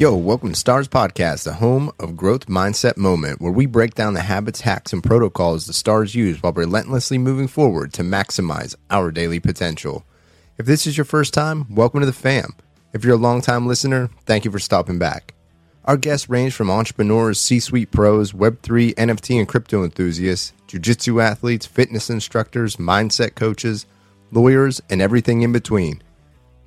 Yo, 0.00 0.16
welcome 0.16 0.48
to 0.48 0.54
Stars 0.54 0.88
Podcast, 0.88 1.44
the 1.44 1.52
home 1.52 1.92
of 2.00 2.16
growth 2.16 2.46
mindset 2.46 2.96
moment, 2.96 3.38
where 3.38 3.52
we 3.52 3.66
break 3.66 3.94
down 3.94 4.14
the 4.14 4.22
habits, 4.22 4.62
hacks, 4.62 4.94
and 4.94 5.04
protocols 5.04 5.66
the 5.66 5.74
stars 5.74 6.14
use 6.14 6.42
while 6.42 6.54
relentlessly 6.54 7.18
moving 7.18 7.46
forward 7.46 7.92
to 7.92 8.02
maximize 8.02 8.74
our 8.90 9.10
daily 9.10 9.38
potential. 9.38 10.06
If 10.56 10.64
this 10.64 10.86
is 10.86 10.96
your 10.96 11.04
first 11.04 11.34
time, 11.34 11.66
welcome 11.68 12.00
to 12.00 12.06
the 12.06 12.14
fam. 12.14 12.54
If 12.94 13.04
you're 13.04 13.12
a 13.12 13.18
long-time 13.18 13.66
listener, 13.66 14.08
thank 14.24 14.46
you 14.46 14.50
for 14.50 14.58
stopping 14.58 14.98
back. 14.98 15.34
Our 15.84 15.98
guests 15.98 16.30
range 16.30 16.54
from 16.54 16.70
entrepreneurs, 16.70 17.38
C 17.38 17.60
suite 17.60 17.90
pros, 17.90 18.32
Web3, 18.32 18.94
NFT, 18.94 19.38
and 19.38 19.46
crypto 19.46 19.84
enthusiasts, 19.84 20.54
jiu 20.70 20.78
jitsu 20.78 21.20
athletes, 21.20 21.66
fitness 21.66 22.08
instructors, 22.08 22.76
mindset 22.76 23.34
coaches, 23.34 23.86
lawyers, 24.30 24.80
and 24.88 25.02
everything 25.02 25.42
in 25.42 25.50
between. 25.50 26.00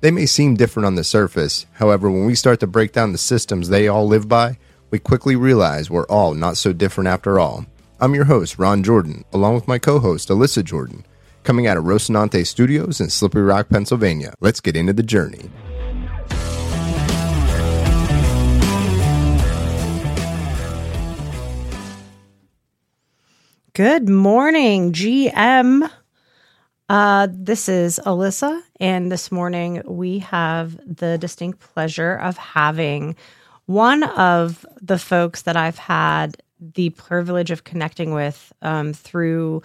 They 0.02 0.10
may 0.10 0.26
seem 0.26 0.56
different 0.56 0.84
on 0.84 0.96
the 0.96 1.04
surface, 1.04 1.64
however, 1.74 2.10
when 2.10 2.26
we 2.26 2.34
start 2.34 2.60
to 2.60 2.66
break 2.66 2.92
down 2.92 3.12
the 3.12 3.18
systems 3.18 3.70
they 3.70 3.88
all 3.88 4.06
live 4.06 4.28
by, 4.28 4.58
we 4.90 4.98
quickly 4.98 5.36
realize 5.36 5.88
we're 5.88 6.06
all 6.06 6.34
not 6.34 6.58
so 6.58 6.74
different 6.74 7.08
after 7.08 7.40
all. 7.40 7.64
I'm 7.98 8.14
your 8.14 8.26
host, 8.26 8.58
Ron 8.58 8.82
Jordan, 8.82 9.24
along 9.32 9.54
with 9.54 9.66
my 9.66 9.78
co 9.78 9.98
host, 9.98 10.28
Alissa 10.28 10.62
Jordan, 10.62 11.06
coming 11.42 11.66
out 11.66 11.78
of 11.78 11.84
Rocinante 11.84 12.46
Studios 12.46 13.00
in 13.00 13.08
Slippery 13.08 13.42
Rock, 13.42 13.70
Pennsylvania. 13.70 14.34
Let's 14.40 14.60
get 14.60 14.76
into 14.76 14.92
the 14.92 15.02
journey. 15.02 15.48
Good 23.74 24.08
morning, 24.08 24.92
GM. 24.92 25.90
Uh, 26.88 27.26
this 27.28 27.68
is 27.68 27.98
Alissa, 28.06 28.62
and 28.78 29.10
this 29.10 29.32
morning 29.32 29.82
we 29.84 30.20
have 30.20 30.78
the 30.86 31.18
distinct 31.18 31.58
pleasure 31.58 32.14
of 32.14 32.36
having 32.36 33.16
one 33.66 34.04
of 34.04 34.64
the 34.80 34.96
folks 34.96 35.42
that 35.42 35.56
I've 35.56 35.76
had 35.76 36.40
the 36.60 36.90
privilege 36.90 37.50
of 37.50 37.64
connecting 37.64 38.14
with 38.14 38.52
um, 38.62 38.92
through 38.92 39.62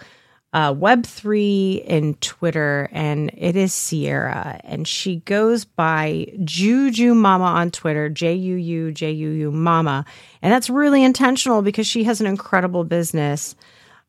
uh, 0.52 0.74
Web3 0.74 1.84
and 1.86 2.20
Twitter, 2.20 2.88
and 2.90 3.30
it 3.36 3.54
is 3.54 3.72
Sierra. 3.72 4.60
And 4.64 4.88
she 4.88 5.20
goes 5.20 5.64
by 5.64 6.32
Juju 6.42 7.14
Mama 7.14 7.44
on 7.44 7.70
Twitter, 7.70 8.08
J 8.08 8.34
U 8.34 8.56
U 8.56 8.90
J 8.90 9.12
U 9.12 9.28
U 9.30 9.52
Mama. 9.52 10.04
And 10.42 10.52
that's 10.52 10.68
really 10.68 11.04
intentional 11.04 11.62
because 11.62 11.86
she 11.86 12.02
has 12.02 12.20
an 12.20 12.26
incredible 12.26 12.82
business 12.82 13.54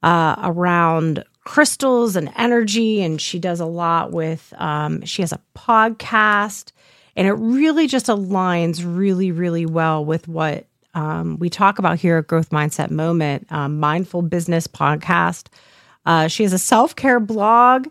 uh, 0.03 0.35
around 0.39 1.23
crystals 1.43 2.15
and 2.15 2.31
energy. 2.37 3.01
And 3.01 3.19
she 3.19 3.39
does 3.39 3.59
a 3.59 3.65
lot 3.65 4.11
with, 4.11 4.53
um, 4.57 5.03
she 5.05 5.21
has 5.21 5.31
a 5.31 5.39
podcast. 5.55 6.71
And 7.15 7.27
it 7.27 7.33
really 7.33 7.87
just 7.87 8.07
aligns 8.07 8.83
really, 8.85 9.31
really 9.31 9.65
well 9.65 10.03
with 10.05 10.27
what 10.27 10.65
um, 10.93 11.37
we 11.39 11.49
talk 11.49 11.79
about 11.79 11.99
here 11.99 12.17
at 12.17 12.27
Growth 12.27 12.49
Mindset 12.49 12.91
Moment, 12.91 13.47
um, 13.51 13.79
Mindful 13.79 14.21
Business 14.21 14.67
Podcast. 14.67 15.47
Uh, 16.05 16.27
she 16.27 16.43
has 16.43 16.53
a 16.53 16.57
self 16.57 16.95
care 16.95 17.19
blog. 17.19 17.87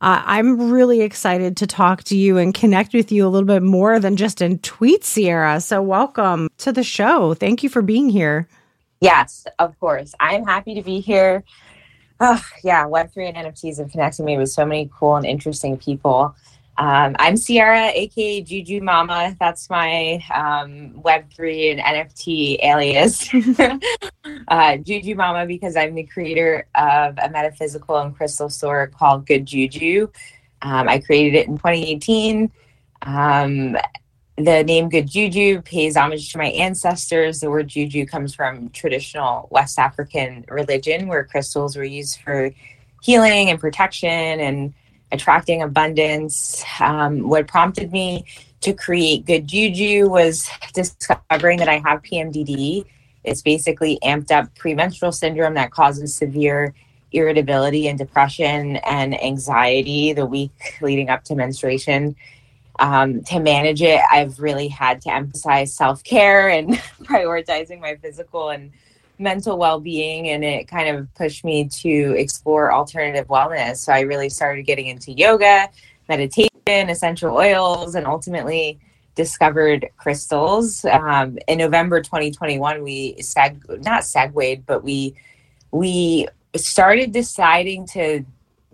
Uh, 0.00 0.22
I'm 0.26 0.70
really 0.70 1.00
excited 1.00 1.56
to 1.58 1.66
talk 1.66 2.04
to 2.04 2.16
you 2.16 2.36
and 2.36 2.52
connect 2.52 2.92
with 2.92 3.10
you 3.10 3.26
a 3.26 3.30
little 3.30 3.46
bit 3.46 3.62
more 3.62 3.98
than 3.98 4.16
just 4.16 4.42
in 4.42 4.58
tweets, 4.58 5.04
Sierra. 5.04 5.60
So, 5.60 5.80
welcome 5.80 6.48
to 6.58 6.72
the 6.72 6.82
show. 6.82 7.34
Thank 7.34 7.62
you 7.62 7.68
for 7.68 7.80
being 7.80 8.10
here. 8.10 8.46
Yes, 9.04 9.46
of 9.58 9.78
course. 9.78 10.14
I'm 10.18 10.44
happy 10.44 10.74
to 10.74 10.82
be 10.82 11.00
here 11.00 11.44
oh, 12.20 12.42
yeah, 12.62 12.84
Web3 12.84 13.34
and 13.34 13.46
NFTs 13.46 13.78
have 13.78 13.90
connected 13.90 14.24
me 14.24 14.38
with 14.38 14.50
so 14.50 14.64
many 14.64 14.90
cool 14.98 15.16
and 15.16 15.26
interesting 15.26 15.76
people. 15.76 16.34
Um, 16.76 17.14
I'm 17.20 17.36
Sierra, 17.36 17.90
aka 17.94 18.40
Juju 18.40 18.80
Mama. 18.80 19.36
That's 19.38 19.70
my 19.70 20.24
um, 20.34 21.00
Web3 21.02 21.72
and 21.72 21.80
NFT 21.80 22.58
alias. 22.64 23.28
uh, 24.48 24.76
Juju 24.78 25.14
Mama, 25.14 25.46
because 25.46 25.76
I'm 25.76 25.94
the 25.94 26.02
creator 26.02 26.66
of 26.74 27.16
a 27.18 27.30
metaphysical 27.30 27.98
and 27.98 28.16
crystal 28.16 28.48
store 28.48 28.88
called 28.88 29.26
Good 29.26 29.46
Juju. 29.46 30.08
Um, 30.62 30.88
I 30.88 30.98
created 30.98 31.34
it 31.38 31.46
in 31.46 31.58
2018. 31.58 32.50
The 34.36 34.64
name 34.64 34.88
Good 34.88 35.06
Juju 35.06 35.62
pays 35.62 35.96
homage 35.96 36.32
to 36.32 36.38
my 36.38 36.46
ancestors. 36.46 37.38
The 37.38 37.50
word 37.50 37.68
Juju 37.68 38.04
comes 38.04 38.34
from 38.34 38.68
traditional 38.70 39.46
West 39.52 39.78
African 39.78 40.44
religion, 40.48 41.06
where 41.06 41.22
crystals 41.22 41.76
were 41.76 41.84
used 41.84 42.20
for 42.20 42.50
healing 43.00 43.50
and 43.50 43.60
protection 43.60 44.10
and 44.10 44.74
attracting 45.12 45.62
abundance. 45.62 46.64
Um, 46.80 47.28
what 47.28 47.46
prompted 47.46 47.92
me 47.92 48.24
to 48.62 48.72
create 48.72 49.24
Good 49.24 49.46
Juju 49.46 50.08
was 50.08 50.50
discovering 50.72 51.58
that 51.58 51.68
I 51.68 51.78
have 51.86 52.02
PMDD. 52.02 52.86
It's 53.22 53.42
basically 53.42 54.00
amped 54.02 54.32
up 54.32 54.52
premenstrual 54.56 55.12
syndrome 55.12 55.54
that 55.54 55.70
causes 55.70 56.12
severe 56.12 56.74
irritability 57.12 57.86
and 57.86 57.96
depression 57.96 58.78
and 58.78 59.14
anxiety 59.22 60.12
the 60.12 60.26
week 60.26 60.50
leading 60.80 61.08
up 61.08 61.22
to 61.22 61.36
menstruation 61.36 62.16
um, 62.78 63.22
to 63.24 63.40
manage 63.40 63.82
it, 63.82 64.00
I've 64.10 64.40
really 64.40 64.68
had 64.68 65.00
to 65.02 65.12
emphasize 65.12 65.74
self 65.74 66.02
care 66.02 66.48
and 66.48 66.70
prioritizing 67.02 67.80
my 67.80 67.96
physical 67.96 68.50
and 68.50 68.72
mental 69.18 69.58
well 69.58 69.80
being. 69.80 70.28
And 70.28 70.44
it 70.44 70.68
kind 70.68 70.96
of 70.96 71.12
pushed 71.14 71.44
me 71.44 71.68
to 71.68 72.14
explore 72.16 72.72
alternative 72.72 73.28
wellness. 73.28 73.76
So 73.76 73.92
I 73.92 74.00
really 74.00 74.28
started 74.28 74.62
getting 74.62 74.86
into 74.86 75.12
yoga, 75.12 75.68
meditation, 76.08 76.50
essential 76.66 77.34
oils, 77.34 77.94
and 77.94 78.06
ultimately 78.06 78.78
discovered 79.14 79.88
crystals. 79.96 80.84
Um, 80.84 81.38
in 81.46 81.58
November 81.58 82.00
2021, 82.00 82.82
we 82.82 83.14
seg- 83.20 83.84
not 83.84 84.04
segued, 84.04 84.66
but 84.66 84.82
we 84.82 85.14
we 85.70 86.28
started 86.56 87.12
deciding 87.12 87.86
to 87.86 88.24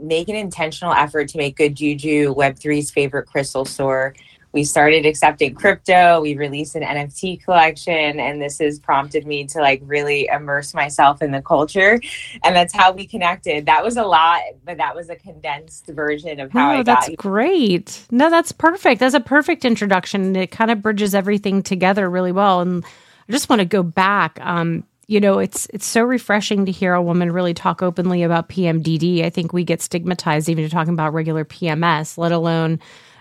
make 0.02 0.28
an 0.28 0.36
intentional 0.36 0.92
effort 0.92 1.28
to 1.28 1.38
make 1.38 1.56
Good 1.56 1.74
Juju 1.76 2.34
Web3's 2.34 2.90
favorite 2.90 3.26
crystal 3.26 3.64
store. 3.64 4.14
We 4.52 4.64
started 4.64 5.06
accepting 5.06 5.54
crypto. 5.54 6.20
We 6.20 6.36
released 6.36 6.74
an 6.74 6.82
NFT 6.82 7.44
collection, 7.44 8.18
and 8.18 8.42
this 8.42 8.58
has 8.58 8.80
prompted 8.80 9.24
me 9.24 9.46
to 9.46 9.60
like 9.60 9.80
really 9.84 10.26
immerse 10.26 10.74
myself 10.74 11.22
in 11.22 11.30
the 11.30 11.40
culture. 11.40 12.00
And 12.42 12.56
that's 12.56 12.74
how 12.74 12.90
we 12.90 13.06
connected. 13.06 13.66
That 13.66 13.84
was 13.84 13.96
a 13.96 14.02
lot, 14.02 14.40
but 14.64 14.78
that 14.78 14.96
was 14.96 15.08
a 15.08 15.14
condensed 15.14 15.86
version 15.86 16.40
of 16.40 16.50
how 16.50 16.70
oh, 16.72 16.78
I 16.78 16.82
that's 16.82 17.10
great. 17.16 18.04
No, 18.10 18.28
that's 18.28 18.50
perfect. 18.50 18.98
That's 18.98 19.14
a 19.14 19.20
perfect 19.20 19.64
introduction. 19.64 20.34
It 20.34 20.50
kind 20.50 20.72
of 20.72 20.82
bridges 20.82 21.14
everything 21.14 21.62
together 21.62 22.10
really 22.10 22.32
well. 22.32 22.60
And 22.60 22.84
I 22.84 23.32
just 23.32 23.48
want 23.48 23.60
to 23.60 23.66
go 23.66 23.84
back. 23.84 24.38
Um, 24.40 24.82
you 25.10 25.18
know, 25.18 25.40
it's 25.40 25.66
it's 25.74 25.86
so 25.86 26.02
refreshing 26.02 26.66
to 26.66 26.70
hear 26.70 26.94
a 26.94 27.02
woman 27.02 27.32
really 27.32 27.52
talk 27.52 27.82
openly 27.82 28.22
about 28.22 28.48
PMDD. 28.48 29.24
I 29.24 29.30
think 29.30 29.52
we 29.52 29.64
get 29.64 29.82
stigmatized 29.82 30.48
even 30.48 30.62
to 30.62 30.70
talking 30.70 30.92
about 30.92 31.14
regular 31.14 31.44
PMS, 31.44 32.16
let 32.16 32.30
alone 32.30 32.78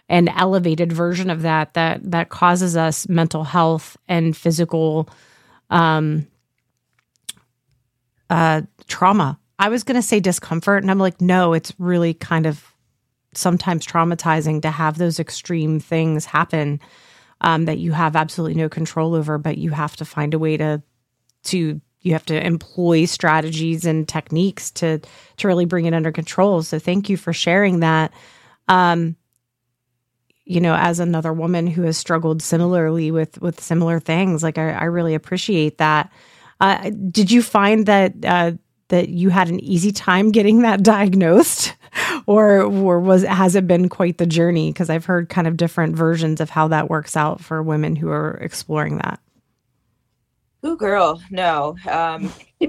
an 0.07 0.27
elevated 0.27 0.93
version 0.93 1.31
of 1.31 1.41
that 1.41 1.73
that 1.73 1.99
that 2.11 2.29
causes 2.29 2.77
us 2.77 3.09
mental 3.09 3.43
health 3.43 3.97
and 4.07 4.37
physical 4.37 5.09
um 5.71 6.27
uh 8.29 8.61
trauma. 8.85 9.39
I 9.57 9.69
was 9.69 9.83
going 9.83 9.99
to 9.99 10.07
say 10.07 10.19
discomfort 10.19 10.83
and 10.83 10.91
I'm 10.91 10.99
like 10.99 11.19
no, 11.19 11.53
it's 11.53 11.73
really 11.79 12.13
kind 12.13 12.45
of 12.45 12.63
sometimes 13.33 13.87
traumatizing 13.87 14.61
to 14.61 14.69
have 14.69 14.99
those 14.99 15.19
extreme 15.19 15.79
things 15.79 16.25
happen 16.25 16.81
um, 17.41 17.65
that 17.65 17.79
you 17.79 17.93
have 17.93 18.15
absolutely 18.15 18.61
no 18.61 18.69
control 18.69 19.15
over, 19.15 19.39
but 19.39 19.57
you 19.57 19.71
have 19.71 19.95
to 19.95 20.05
find 20.05 20.33
a 20.35 20.39
way 20.39 20.57
to 20.57 20.83
to 21.49 21.81
you 22.01 22.13
have 22.13 22.25
to 22.25 22.45
employ 22.45 23.05
strategies 23.05 23.85
and 23.85 24.07
techniques 24.07 24.71
to 24.71 24.99
to 25.37 25.47
really 25.47 25.65
bring 25.65 25.85
it 25.85 25.93
under 25.93 26.11
control. 26.11 26.63
So 26.63 26.79
thank 26.79 27.09
you 27.09 27.17
for 27.17 27.33
sharing 27.33 27.81
that. 27.81 28.13
Um, 28.67 29.15
you 30.45 30.61
know, 30.61 30.75
as 30.75 30.99
another 30.99 31.31
woman 31.31 31.67
who 31.67 31.83
has 31.83 31.97
struggled 31.97 32.41
similarly 32.41 33.11
with 33.11 33.39
with 33.41 33.61
similar 33.61 33.99
things, 33.99 34.41
like 34.43 34.57
I, 34.57 34.71
I 34.71 34.83
really 34.85 35.13
appreciate 35.13 35.77
that. 35.77 36.11
Uh, 36.59 36.89
did 37.11 37.31
you 37.31 37.41
find 37.41 37.85
that 37.85 38.13
uh, 38.25 38.53
that 38.87 39.09
you 39.09 39.29
had 39.29 39.49
an 39.49 39.59
easy 39.59 39.91
time 39.91 40.31
getting 40.31 40.61
that 40.61 40.81
diagnosed, 40.83 41.75
or 42.25 42.61
or 42.61 42.99
was 42.99 43.23
has 43.23 43.55
it 43.55 43.67
been 43.67 43.89
quite 43.89 44.17
the 44.17 44.25
journey? 44.25 44.71
Because 44.71 44.89
I've 44.89 45.05
heard 45.05 45.29
kind 45.29 45.47
of 45.47 45.57
different 45.57 45.95
versions 45.95 46.41
of 46.41 46.49
how 46.49 46.69
that 46.69 46.89
works 46.89 47.15
out 47.17 47.41
for 47.41 47.61
women 47.61 47.95
who 47.95 48.09
are 48.09 48.39
exploring 48.41 48.97
that. 48.97 49.19
Ooh, 50.65 50.75
girl, 50.77 51.21
no. 51.29 51.77
Um, 51.87 52.33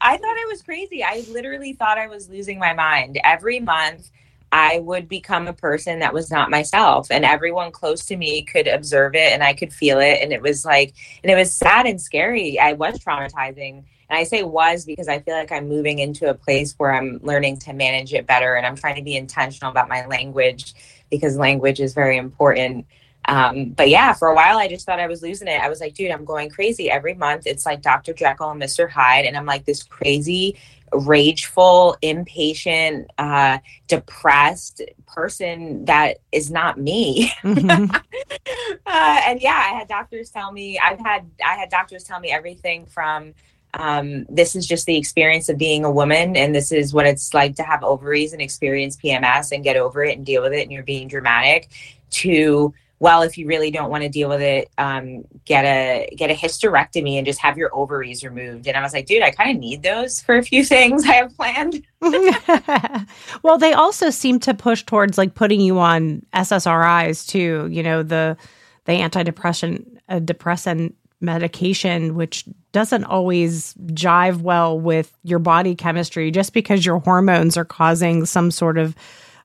I 0.00 0.16
thought 0.16 0.36
I 0.38 0.46
was 0.48 0.62
crazy. 0.62 1.02
I 1.02 1.24
literally 1.28 1.72
thought 1.72 1.98
I 1.98 2.06
was 2.06 2.28
losing 2.28 2.58
my 2.58 2.72
mind. 2.74 3.18
Every 3.24 3.60
month, 3.60 4.10
I 4.52 4.78
would 4.80 5.08
become 5.08 5.48
a 5.48 5.52
person 5.52 5.98
that 5.98 6.14
was 6.14 6.30
not 6.30 6.50
myself, 6.50 7.08
and 7.10 7.24
everyone 7.24 7.72
close 7.72 8.04
to 8.06 8.16
me 8.16 8.42
could 8.42 8.68
observe 8.68 9.14
it, 9.16 9.32
and 9.32 9.42
I 9.42 9.52
could 9.54 9.72
feel 9.72 9.98
it, 9.98 10.20
and 10.22 10.32
it 10.32 10.40
was 10.40 10.64
like, 10.64 10.94
and 11.24 11.30
it 11.30 11.34
was 11.36 11.52
sad 11.52 11.86
and 11.86 12.00
scary. 12.00 12.58
I 12.60 12.74
was 12.74 12.98
traumatizing, 13.00 13.78
And 14.08 14.18
I 14.18 14.22
say 14.22 14.44
was 14.44 14.84
because 14.84 15.08
I 15.08 15.18
feel 15.20 15.34
like 15.34 15.50
I'm 15.50 15.68
moving 15.68 15.98
into 15.98 16.30
a 16.30 16.34
place 16.34 16.74
where 16.78 16.94
I'm 16.94 17.18
learning 17.22 17.58
to 17.60 17.72
manage 17.72 18.14
it 18.14 18.26
better 18.26 18.54
and 18.54 18.64
I'm 18.64 18.76
trying 18.76 18.96
to 18.96 19.02
be 19.02 19.16
intentional 19.16 19.70
about 19.72 19.88
my 19.88 20.06
language 20.06 20.74
because 21.10 21.36
language 21.36 21.80
is 21.80 21.94
very 21.94 22.16
important. 22.16 22.86
Um, 23.26 23.70
but 23.70 23.88
yeah, 23.88 24.12
for 24.12 24.28
a 24.28 24.34
while 24.34 24.58
I 24.58 24.68
just 24.68 24.86
thought 24.86 25.00
I 25.00 25.06
was 25.06 25.22
losing 25.22 25.48
it. 25.48 25.60
I 25.60 25.68
was 25.68 25.80
like, 25.80 25.94
dude, 25.94 26.10
I'm 26.10 26.24
going 26.24 26.48
crazy 26.48 26.90
every 26.90 27.14
month. 27.14 27.46
It's 27.46 27.66
like 27.66 27.82
Dr. 27.82 28.12
Jekyll 28.12 28.50
and 28.50 28.62
Mr. 28.62 28.88
Hyde. 28.88 29.24
And 29.24 29.36
I'm 29.36 29.46
like 29.46 29.64
this 29.64 29.82
crazy, 29.82 30.56
rageful, 30.92 31.96
impatient, 32.02 33.10
uh, 33.18 33.58
depressed 33.88 34.82
person 35.06 35.84
that 35.86 36.18
is 36.30 36.50
not 36.50 36.78
me. 36.78 37.32
Mm-hmm. 37.42 37.90
uh, 38.86 39.20
and 39.26 39.40
yeah, 39.40 39.70
I 39.72 39.76
had 39.76 39.88
doctors 39.88 40.30
tell 40.30 40.52
me, 40.52 40.78
I've 40.78 41.00
had, 41.00 41.28
I 41.44 41.54
had 41.54 41.68
doctors 41.68 42.04
tell 42.04 42.20
me 42.20 42.30
everything 42.30 42.86
from, 42.86 43.34
um, 43.74 44.24
this 44.28 44.56
is 44.56 44.66
just 44.66 44.86
the 44.86 44.96
experience 44.96 45.48
of 45.48 45.58
being 45.58 45.84
a 45.84 45.90
woman 45.90 46.36
and 46.36 46.54
this 46.54 46.72
is 46.72 46.94
what 46.94 47.06
it's 47.06 47.34
like 47.34 47.56
to 47.56 47.62
have 47.62 47.82
ovaries 47.82 48.32
and 48.32 48.40
experience 48.40 48.96
pms 48.96 49.52
and 49.52 49.64
get 49.64 49.76
over 49.76 50.02
it 50.02 50.16
and 50.16 50.24
deal 50.24 50.40
with 50.40 50.54
it 50.54 50.62
and 50.62 50.72
you're 50.72 50.82
being 50.82 51.08
dramatic 51.08 51.68
to 52.08 52.72
well 52.98 53.22
if 53.22 53.36
you 53.36 53.46
really 53.46 53.70
don't 53.70 53.90
want 53.90 54.02
to 54.02 54.08
deal 54.08 54.28
with 54.28 54.40
it 54.40 54.70
um, 54.78 55.24
get 55.44 55.64
a 55.64 56.08
get 56.16 56.30
a 56.30 56.34
hysterectomy 56.34 57.16
and 57.16 57.26
just 57.26 57.40
have 57.40 57.58
your 57.58 57.74
ovaries 57.74 58.24
removed 58.24 58.66
and 58.66 58.76
i 58.76 58.82
was 58.82 58.92
like 58.92 59.06
dude 59.06 59.22
i 59.22 59.30
kind 59.30 59.50
of 59.50 59.60
need 59.60 59.82
those 59.82 60.20
for 60.20 60.36
a 60.36 60.42
few 60.42 60.64
things 60.64 61.04
i 61.04 61.12
have 61.12 61.36
planned 61.36 61.82
well 63.42 63.58
they 63.58 63.72
also 63.72 64.10
seem 64.10 64.38
to 64.40 64.54
push 64.54 64.82
towards 64.84 65.18
like 65.18 65.34
putting 65.34 65.60
you 65.60 65.78
on 65.78 66.24
ssris 66.34 67.26
too 67.26 67.68
you 67.70 67.82
know 67.82 68.02
the 68.02 68.36
the 68.84 68.92
antidepressant 68.92 69.84
uh, 70.08 70.18
depressant 70.20 70.94
medication, 71.20 72.14
which 72.14 72.44
doesn't 72.72 73.04
always 73.04 73.74
jive 73.92 74.40
well 74.40 74.78
with 74.78 75.16
your 75.22 75.38
body 75.38 75.74
chemistry. 75.74 76.30
Just 76.30 76.52
because 76.52 76.84
your 76.84 76.98
hormones 76.98 77.56
are 77.56 77.64
causing 77.64 78.26
some 78.26 78.50
sort 78.50 78.78
of 78.78 78.94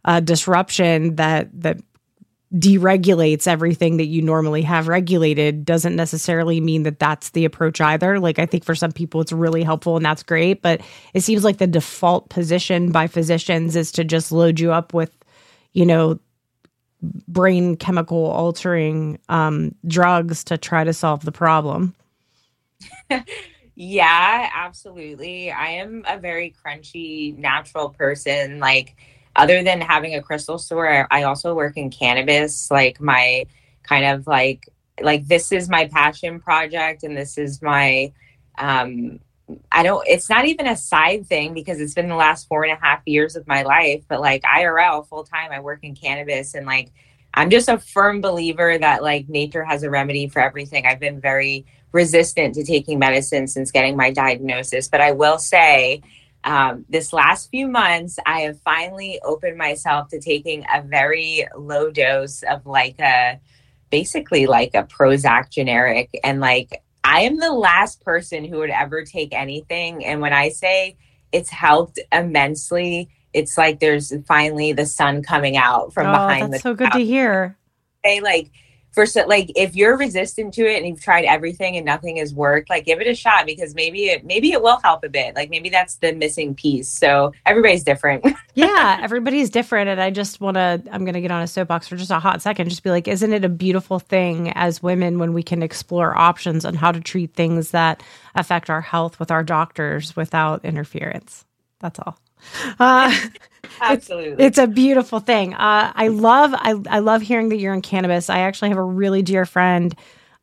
uh, 0.06 0.20
disruption 0.20 1.16
that 1.16 1.50
that 1.62 1.80
deregulates 2.54 3.48
everything 3.48 3.98
that 3.98 4.08
you 4.08 4.22
normally 4.22 4.62
have 4.62 4.90
regulated 4.90 5.64
doesn't 5.64 5.96
necessarily 5.96 6.60
mean 6.60 6.84
that 6.84 7.00
that's 7.00 7.30
the 7.30 7.46
approach 7.46 7.80
either. 7.80 8.20
Like 8.20 8.40
I 8.40 8.46
think 8.46 8.66
for 8.66 8.76
some 8.76 8.92
people 8.92 9.22
it's 9.22 9.32
really 9.32 9.64
helpful 9.64 9.96
and 9.96 10.06
that's 10.06 10.24
great, 10.24 10.62
but 10.62 10.82
it 11.14 11.22
seems 11.22 11.44
like 11.44 11.60
the 11.60 11.68
default 11.68 12.30
position 12.30 12.92
by 12.92 13.08
physicians 13.08 13.76
is 13.76 13.92
to 13.94 14.04
just 14.04 14.32
load 14.34 14.60
you 14.60 14.74
up 14.74 14.94
with, 14.94 15.16
you 15.72 15.86
know, 15.86 16.20
brain 17.02 17.78
chemical 17.78 18.26
altering 18.26 19.18
um, 19.30 19.74
drugs 19.88 20.44
to 20.44 20.58
try 20.58 20.84
to 20.84 20.94
solve 20.94 21.24
the 21.24 21.32
problem. 21.32 21.96
yeah, 23.76 24.50
absolutely. 24.54 25.52
I 25.52 25.68
am 25.70 26.04
a 26.08 26.20
very 26.20 26.54
crunchy, 26.64 27.38
natural 27.38 27.90
person. 27.90 28.60
Like, 28.60 28.96
other 29.36 29.64
than 29.64 29.82
having 29.82 30.16
a 30.16 30.22
crystal 30.22 30.58
store, 30.58 31.08
I 31.10 31.24
also 31.24 31.54
work 31.54 31.78
in 31.78 31.90
cannabis. 31.90 32.70
Like, 32.70 33.00
my 33.00 33.46
kind 33.84 34.06
of 34.06 34.28
like, 34.28 34.70
like 35.02 35.28
this 35.28 35.52
is 35.52 35.70
my 35.70 35.88
passion 35.88 36.40
project, 36.40 37.04
and 37.04 37.16
this 37.16 37.38
is 37.38 37.62
my, 37.62 38.12
um, 38.58 39.20
I 39.72 39.84
don't, 39.84 40.06
it's 40.08 40.30
not 40.30 40.46
even 40.46 40.68
a 40.68 40.78
side 40.78 41.28
thing 41.28 41.54
because 41.54 41.80
it's 41.82 41.94
been 41.94 42.08
the 42.08 42.16
last 42.16 42.48
four 42.48 42.64
and 42.64 42.72
a 42.72 42.82
half 42.82 43.02
years 43.06 43.36
of 43.36 43.48
my 43.48 43.64
life, 43.64 44.04
but 44.08 44.22
like 44.22 44.44
IRL 44.44 45.08
full 45.08 45.24
time, 45.24 45.52
I 45.52 45.60
work 45.60 45.80
in 45.84 45.96
cannabis 45.96 46.54
and 46.54 46.66
like, 46.66 46.92
I'm 47.34 47.50
just 47.50 47.70
a 47.70 47.78
firm 47.78 48.22
believer 48.22 48.78
that 48.78 49.04
like 49.04 49.30
nature 49.30 49.64
has 49.64 49.84
a 49.84 49.90
remedy 49.90 50.28
for 50.28 50.42
everything. 50.42 50.86
I've 50.86 51.00
been 51.00 51.22
very 51.22 51.66
resistant 51.92 52.56
to 52.56 52.64
taking 52.64 53.00
medicine 53.00 53.48
since 53.48 53.72
getting 53.72 53.96
my 53.96 54.12
diagnosis, 54.12 54.88
but 54.88 55.02
I 55.02 55.12
will 55.12 55.38
say, 55.38 56.02
um, 56.44 56.86
this 56.90 57.14
last 57.14 57.50
few 57.50 57.68
months, 57.68 58.18
I 58.26 58.42
have 58.42 58.60
finally 58.62 59.20
opened 59.24 59.58
myself 59.58 60.10
to 60.10 60.20
taking 60.20 60.66
a 60.74 60.82
very 60.82 61.48
low 61.56 61.92
dose 61.92 62.44
of 62.44 62.66
like 62.66 63.00
a 63.00 63.40
basically 63.90 64.48
like 64.48 64.72
a 64.74 64.84
Prozac 64.84 65.52
generic. 65.52 66.10
And 66.24 66.40
like 66.40 66.82
I 67.04 67.22
am 67.22 67.38
the 67.38 67.52
last 67.52 68.04
person 68.04 68.46
who 68.46 68.60
would 68.60 68.70
ever 68.70 69.04
take 69.04 69.34
anything. 69.34 70.04
And 70.06 70.22
when 70.22 70.34
I 70.34 70.50
say 70.50 70.98
it's 71.32 71.50
helped 71.50 72.00
immensely, 72.12 73.10
it's 73.34 73.58
like 73.58 73.80
there's 73.80 74.14
finally 74.28 74.74
the 74.74 74.86
sun 74.86 75.24
coming 75.24 75.58
out 75.58 75.94
from 75.94 76.08
oh, 76.08 76.12
behind 76.12 76.54
that's 76.54 76.64
the 76.64 76.70
so 76.70 76.74
good 76.74 76.92
to 76.92 77.06
hear. 77.06 77.58
They 78.04 78.20
like 78.20 78.52
first 78.92 79.16
like 79.28 79.52
if 79.56 79.76
you're 79.76 79.98
resistant 79.98 80.54
to 80.54 80.66
it 80.66 80.78
and 80.78 80.88
you've 80.88 81.02
tried 81.02 81.26
everything 81.26 81.78
and 81.78 81.86
nothing 81.86 82.18
has 82.18 82.34
worked 82.34 82.70
like 82.70 82.86
give 82.86 83.02
it 83.02 83.08
a 83.08 83.16
shot 83.16 83.46
because 83.46 83.76
maybe 83.76 84.06
it 84.06 84.26
maybe 84.26 84.52
it 84.52 84.62
will 84.62 84.80
help 84.84 85.04
a 85.04 85.10
bit. 85.10 85.36
Like 85.36 85.50
maybe 85.50 85.70
that's 85.70 85.96
the 85.96 86.14
missing 86.14 86.56
piece. 86.56 86.90
So 86.90 87.34
everybody's 87.46 87.84
different. 87.84 88.26
Yeah 88.54 89.00
everybody's 89.02 89.50
different. 89.50 89.88
And 89.88 90.02
i 90.02 90.10
just 90.10 90.42
want 90.42 90.56
to 90.56 90.84
i'm 90.92 91.06
going 91.06 91.14
to 91.14 91.22
get 91.22 91.32
on 91.32 91.42
a 91.42 91.48
soapbox 91.48 91.88
for 91.88 91.96
just 91.96 92.12
a 92.12 92.20
hot 92.20 92.42
second 92.42 92.68
just 92.68 92.84
be 92.84 92.90
like 92.90 93.08
isn't 93.08 93.32
it 93.32 93.46
a 93.46 93.50
beautiful 93.50 93.98
thing 93.98 94.52
as 94.52 94.84
women 94.84 95.20
when 95.20 95.32
we 95.32 95.42
can 95.42 95.64
explore 95.64 96.18
options 96.18 96.66
on 96.66 96.74
how 96.74 96.92
to 96.92 97.00
treat 97.00 97.34
things 97.34 97.72
that 97.72 98.04
affect 98.36 98.70
our 98.70 98.82
health 98.82 99.20
with 99.20 99.32
our 99.32 99.44
doctors 99.44 100.18
without 100.18 100.66
interference? 100.66 101.46
That's 101.80 101.98
all 102.00 102.18
uh, 102.80 103.16
Absolutely, 103.82 104.32
it's, 104.34 104.42
it's, 104.42 104.58
a 104.58 104.68
beautiful 104.68 105.20
thing. 105.20 105.54
Uh, 105.54 105.92
I 105.96 106.10
love 106.10 106.54
I, 106.54 106.76
I 106.90 107.00
love 107.00 107.22
hearing 107.22 107.50
that 107.50 107.58
you're 107.58 107.74
in 107.74 107.82
cannabis. 107.82 108.30
I 108.30 108.40
actually 108.40 108.70
have 108.70 108.78
a 108.78 108.84
really 108.84 109.22
dear 109.22 109.46
friend 109.46 109.96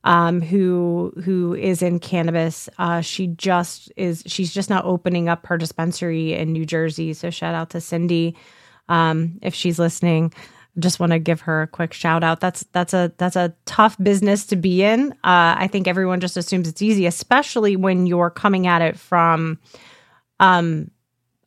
um, 0.04 0.40
who 0.40 1.12
who 1.24 1.54
is 1.54 1.82
in 1.82 1.98
cannabis. 1.98 2.68
Uh, 2.78 3.00
she 3.00 3.28
just 3.28 3.92
is 3.96 4.22
she's 4.26 4.52
just 4.52 4.70
now 4.70 4.82
opening 4.82 5.28
up 5.28 5.46
her 5.46 5.58
dispensary 5.58 6.34
in 6.34 6.52
New 6.52 6.64
Jersey. 6.64 7.12
So 7.12 7.30
shout 7.30 7.54
out 7.54 7.70
to 7.70 7.80
Cindy 7.80 8.36
um, 8.88 9.38
if 9.42 9.54
she's 9.54 9.78
listening. 9.78 10.32
Just 10.78 11.00
want 11.00 11.10
to 11.10 11.18
give 11.18 11.40
her 11.42 11.62
a 11.62 11.66
quick 11.66 11.92
shout 11.92 12.22
out. 12.22 12.40
That's 12.40 12.64
that's 12.72 12.94
a 12.94 13.12
that's 13.18 13.36
a 13.36 13.54
tough 13.66 13.96
business 14.02 14.46
to 14.46 14.56
be 14.56 14.82
in. 14.82 15.12
Uh, 15.24 15.58
I 15.58 15.68
think 15.70 15.88
everyone 15.88 16.20
just 16.20 16.36
assumes 16.36 16.68
it's 16.68 16.82
easy, 16.82 17.06
especially 17.06 17.74
when 17.74 18.06
you're 18.06 18.30
coming 18.30 18.66
at 18.66 18.80
it 18.80 18.98
from 18.98 19.58
um, 20.38 20.90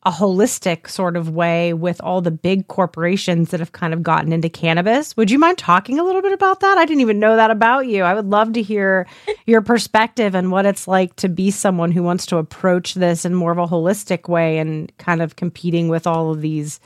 a 0.04 0.10
holistic 0.10 0.88
sort 0.88 1.16
of 1.16 1.30
way 1.30 1.72
with 1.72 2.00
all 2.00 2.20
the 2.20 2.30
big 2.30 2.66
corporations 2.66 3.50
that 3.50 3.60
have 3.60 3.70
kind 3.70 3.94
of 3.94 4.02
gotten 4.02 4.32
into 4.32 4.48
cannabis. 4.48 5.16
Would 5.16 5.30
you 5.30 5.38
mind 5.38 5.58
talking 5.58 6.00
a 6.00 6.02
little 6.02 6.22
bit 6.22 6.32
about 6.32 6.60
that? 6.60 6.76
I 6.76 6.84
didn't 6.84 7.02
even 7.02 7.20
know 7.20 7.36
that 7.36 7.52
about 7.52 7.86
you. 7.86 8.02
I 8.02 8.14
would 8.14 8.26
love 8.26 8.52
to 8.54 8.62
hear 8.62 9.06
your 9.46 9.62
perspective 9.62 10.34
and 10.34 10.50
what 10.50 10.66
it's 10.66 10.88
like 10.88 11.14
to 11.16 11.28
be 11.28 11.52
someone 11.52 11.92
who 11.92 12.02
wants 12.02 12.26
to 12.26 12.38
approach 12.38 12.94
this 12.94 13.24
in 13.24 13.34
more 13.34 13.52
of 13.52 13.58
a 13.58 13.66
holistic 13.66 14.28
way 14.28 14.58
and 14.58 14.90
kind 14.98 15.22
of 15.22 15.36
competing 15.36 15.88
with 15.88 16.06
all 16.06 16.32
of 16.32 16.40
these 16.40 16.80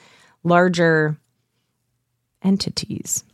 larger 0.45 1.17
entities. 2.43 3.25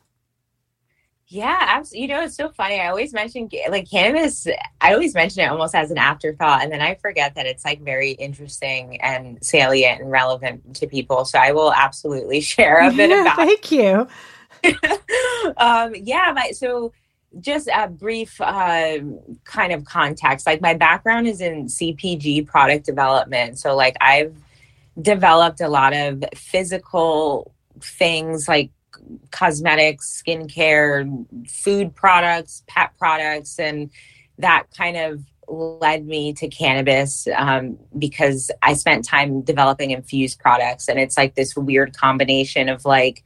Yeah, 1.33 1.57
absolutely. 1.61 2.03
You 2.03 2.09
know, 2.09 2.25
it's 2.25 2.37
so 2.37 2.51
funny. 2.51 2.79
I 2.79 2.89
always 2.89 3.15
mention 3.15 3.49
like 3.71 3.91
cannabis. 3.91 4.47
I 4.83 4.93
always 4.93 5.15
mention 5.15 5.43
it 5.43 5.47
almost 5.47 5.75
as 5.75 5.91
an 5.91 5.97
afterthought, 5.97 6.62
and 6.62 6.71
then 6.71 6.83
I 6.83 6.97
forget 6.97 7.37
that 7.37 7.47
it's 7.47 7.65
like 7.65 7.81
very 7.81 8.11
interesting 8.11 9.01
and 9.01 9.43
salient 9.43 10.03
and 10.03 10.11
relevant 10.11 10.77
to 10.77 10.87
people. 10.87 11.25
So 11.25 11.39
I 11.39 11.53
will 11.53 11.73
absolutely 11.73 12.41
share 12.53 12.87
a 12.87 12.93
bit 12.93 13.09
yeah, 13.09 13.23
about. 13.23 13.37
Thank 13.37 13.73
you. 13.73 14.07
um, 15.57 15.95
yeah, 15.95 16.35
my 16.37 16.51
so 16.51 16.93
just 17.41 17.67
a 17.75 17.89
brief 17.89 18.39
uh, 18.39 18.99
kind 19.45 19.73
of 19.73 19.87
context. 19.87 20.47
Like 20.47 20.61
my 20.61 20.75
background 20.75 21.29
is 21.29 21.41
in 21.41 21.65
CPG 21.65 22.47
product 22.47 22.85
development, 22.85 23.59
so 23.59 23.75
like 23.75 23.97
I've 24.03 24.37
developed 25.01 25.62
a 25.62 25.69
lot 25.71 25.95
of 25.95 26.23
physical 26.35 27.55
things 27.81 28.49
like 28.49 28.71
cosmetics, 29.30 30.23
skincare, 30.23 31.26
food 31.49 31.94
products, 31.94 32.62
pet 32.66 32.92
products, 32.99 33.59
and 33.59 33.90
that 34.38 34.66
kind 34.76 34.97
of 34.97 35.23
led 35.49 36.06
me 36.06 36.32
to 36.32 36.49
cannabis 36.49 37.26
um, 37.37 37.78
because 37.99 38.50
I 38.62 38.75
spent 38.75 39.04
time 39.04 39.42
developing 39.42 39.90
infused 39.90 40.38
products, 40.38 40.88
and 40.88 40.99
it's 40.99 41.16
like 41.16 41.35
this 41.35 41.56
weird 41.56 41.97
combination 41.97 42.68
of 42.68 42.85
like 42.85 43.23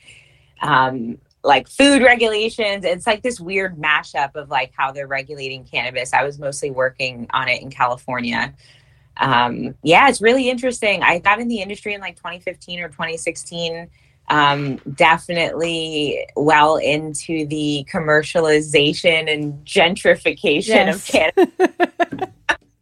um, 0.63 1.19
like 1.45 1.69
food 1.69 2.03
regulations. 2.03 2.85
It's 2.85 3.07
like 3.07 3.23
this 3.23 3.41
weird 3.41 3.77
mashup 3.77 4.35
of 4.35 4.51
like 4.51 4.73
how 4.77 4.93
they're 4.93 5.07
regulating 5.07 5.65
cannabis. 5.65 6.13
I 6.13 6.25
was 6.25 6.39
mostly 6.39 6.71
working 6.71 7.29
on 7.33 7.49
it 7.49 7.63
in 7.63 7.71
California. 7.71 8.55
Um, 9.19 9.75
yeah, 9.83 10.09
it's 10.09 10.21
really 10.21 10.51
interesting. 10.51 11.03
I 11.03 11.21
got 11.21 11.41
in 11.41 11.49
the 11.49 11.61
industry 11.61 11.95
in 11.95 12.01
like 12.01 12.17
2015 12.17 12.81
or 12.81 12.89
2016 12.89 13.89
um, 14.29 14.77
definitely 14.95 16.27
well 16.37 16.77
into 16.77 17.47
the 17.47 17.87
commercialization 17.91 19.33
and 19.33 19.65
gentrification 19.65 20.69
yes. 20.69 20.97
of 20.97 21.07
cannabis. 21.07 22.29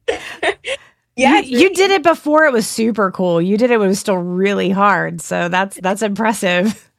yeah, 1.17 1.41
you, 1.41 1.59
you, 1.59 1.75
did 1.75 1.91
it 1.91 2.03
before 2.03 2.45
it 2.45 2.53
was 2.53 2.67
super 2.67 3.11
cool. 3.11 3.43
You 3.43 3.57
did 3.57 3.71
it 3.71 3.79
when 3.79 3.87
it 3.87 3.91
was 3.91 4.01
still 4.01 4.17
really 4.17 4.71
hard, 4.71 5.21
so 5.21 5.49
that's 5.49 5.77
that's 5.81 6.03
impressive. 6.03 6.91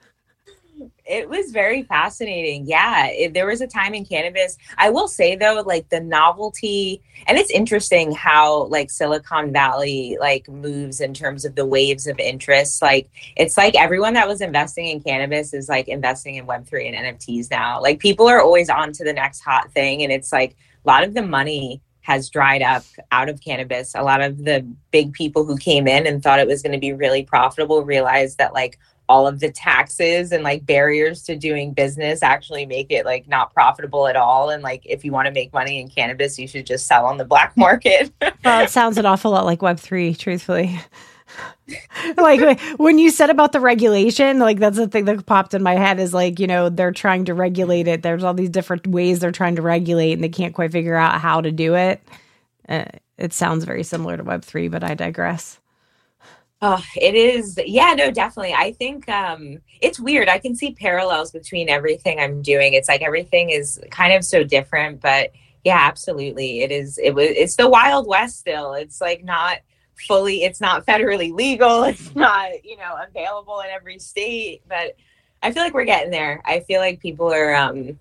It 1.05 1.29
was 1.29 1.51
very 1.51 1.83
fascinating. 1.83 2.65
Yeah, 2.65 3.07
it, 3.07 3.33
there 3.33 3.45
was 3.45 3.61
a 3.61 3.67
time 3.67 3.93
in 3.93 4.05
cannabis. 4.05 4.57
I 4.77 4.89
will 4.89 5.07
say 5.07 5.35
though, 5.35 5.63
like 5.65 5.89
the 5.89 5.99
novelty, 5.99 7.01
and 7.27 7.37
it's 7.37 7.51
interesting 7.51 8.11
how 8.11 8.65
like 8.65 8.89
Silicon 8.89 9.51
Valley 9.51 10.17
like 10.19 10.49
moves 10.49 11.01
in 11.01 11.13
terms 11.13 11.45
of 11.45 11.55
the 11.55 11.65
waves 11.65 12.07
of 12.07 12.19
interest. 12.19 12.81
Like 12.81 13.09
it's 13.35 13.57
like 13.57 13.75
everyone 13.75 14.13
that 14.15 14.27
was 14.27 14.41
investing 14.41 14.87
in 14.87 15.01
cannabis 15.01 15.53
is 15.53 15.69
like 15.69 15.87
investing 15.87 16.35
in 16.35 16.47
Web 16.47 16.65
three 16.65 16.87
and 16.87 17.19
NFTs 17.19 17.51
now. 17.51 17.81
Like 17.81 17.99
people 17.99 18.27
are 18.27 18.41
always 18.41 18.69
on 18.69 18.91
to 18.93 19.03
the 19.03 19.13
next 19.13 19.41
hot 19.41 19.71
thing, 19.71 20.01
and 20.01 20.11
it's 20.11 20.31
like 20.31 20.55
a 20.83 20.87
lot 20.87 21.03
of 21.03 21.13
the 21.13 21.23
money 21.23 21.81
has 22.01 22.29
dried 22.29 22.61
up 22.61 22.83
out 23.11 23.29
of 23.29 23.41
cannabis. 23.41 23.95
A 23.95 24.03
lot 24.03 24.21
of 24.21 24.43
the 24.43 24.65
big 24.91 25.13
people 25.13 25.43
who 25.43 25.57
came 25.57 25.87
in 25.87 26.05
and 26.05 26.21
thought 26.21 26.39
it 26.39 26.47
was 26.47 26.61
going 26.61 26.73
to 26.73 26.79
be 26.79 26.93
really 26.93 27.23
profitable 27.23 27.83
realized 27.83 28.37
that 28.37 28.53
like 28.53 28.77
all 29.07 29.27
of 29.27 29.39
the 29.39 29.51
taxes 29.51 30.31
and 30.31 30.43
like 30.43 30.65
barriers 30.65 31.23
to 31.23 31.35
doing 31.35 31.73
business 31.73 32.23
actually 32.23 32.65
make 32.65 32.91
it 32.91 33.05
like 33.05 33.27
not 33.27 33.53
profitable 33.53 34.07
at 34.07 34.15
all. 34.15 34.49
And 34.49 34.63
like 34.63 34.85
if 34.85 35.05
you 35.05 35.11
want 35.11 35.27
to 35.27 35.31
make 35.31 35.53
money 35.53 35.79
in 35.79 35.89
cannabis 35.89 36.39
you 36.39 36.47
should 36.47 36.65
just 36.65 36.87
sell 36.87 37.05
on 37.05 37.17
the 37.17 37.25
black 37.25 37.55
market. 37.57 38.11
Well 38.43 38.63
it 38.63 38.69
sounds 38.69 38.97
an 38.97 39.05
awful 39.05 39.31
lot 39.31 39.45
like 39.45 39.59
web3 39.59 40.17
truthfully. 40.17 40.79
Like 42.15 42.61
when 42.77 42.99
you 42.99 43.09
said 43.09 43.31
about 43.31 43.51
the 43.51 43.59
regulation 43.59 44.37
like 44.37 44.59
that's 44.59 44.77
the 44.77 44.87
thing 44.87 45.05
that 45.05 45.25
popped 45.25 45.55
in 45.55 45.63
my 45.63 45.73
head 45.73 45.99
is 45.99 46.13
like 46.13 46.39
you 46.39 46.45
know 46.45 46.69
they're 46.69 46.91
trying 46.91 47.25
to 47.25 47.33
regulate 47.33 47.87
it. 47.87 48.03
There's 48.03 48.23
all 48.23 48.35
these 48.35 48.51
different 48.51 48.85
ways 48.85 49.19
they're 49.19 49.31
trying 49.31 49.55
to 49.55 49.63
regulate 49.63 50.13
and 50.13 50.23
they 50.23 50.29
can't 50.29 50.53
quite 50.53 50.71
figure 50.71 50.95
out 50.95 51.19
how 51.19 51.41
to 51.41 51.51
do 51.51 51.73
it. 51.73 52.07
Uh, 52.69 52.85
it 53.17 53.33
sounds 53.33 53.63
very 53.63 53.83
similar 53.83 54.17
to 54.17 54.23
web3 54.23 54.69
but 54.69 54.83
i 54.83 54.93
digress 54.93 55.59
Oh, 56.67 56.83
it 56.95 57.13
is. 57.13 57.59
Yeah, 57.63 57.93
no, 57.93 58.09
definitely. 58.09 58.55
I 58.55 58.71
think 58.71 59.07
um, 59.07 59.59
it's 59.81 59.99
weird. 59.99 60.27
I 60.27 60.39
can 60.39 60.55
see 60.55 60.73
parallels 60.73 61.31
between 61.31 61.69
everything 61.69 62.19
I'm 62.19 62.41
doing. 62.41 62.73
It's 62.73 62.89
like 62.89 63.03
everything 63.03 63.51
is 63.51 63.79
kind 63.91 64.13
of 64.13 64.25
so 64.25 64.43
different, 64.43 64.99
but 64.99 65.31
yeah, 65.63 65.77
absolutely. 65.79 66.61
It 66.61 66.71
is. 66.71 66.97
It 66.97 67.11
was. 67.11 67.27
It's 67.27 67.55
the 67.55 67.69
Wild 67.69 68.07
West 68.07 68.39
still. 68.39 68.73
It's 68.73 68.99
like 68.99 69.23
not 69.23 69.59
fully. 70.07 70.43
It's 70.43 70.59
not 70.59 70.87
federally 70.87 71.31
legal. 71.31 71.83
It's 71.91 72.15
not 72.15 72.65
you 72.65 72.77
know 72.77 72.97
available 73.07 73.59
in 73.59 73.67
every 73.69 73.99
state. 73.99 74.63
But 74.67 74.95
I 75.43 75.51
feel 75.51 75.61
like 75.61 75.75
we're 75.75 75.85
getting 75.85 76.09
there. 76.09 76.41
I 76.45 76.61
feel 76.61 76.81
like 76.81 76.99
people 76.99 77.31
are. 77.31 77.53
um 77.53 77.99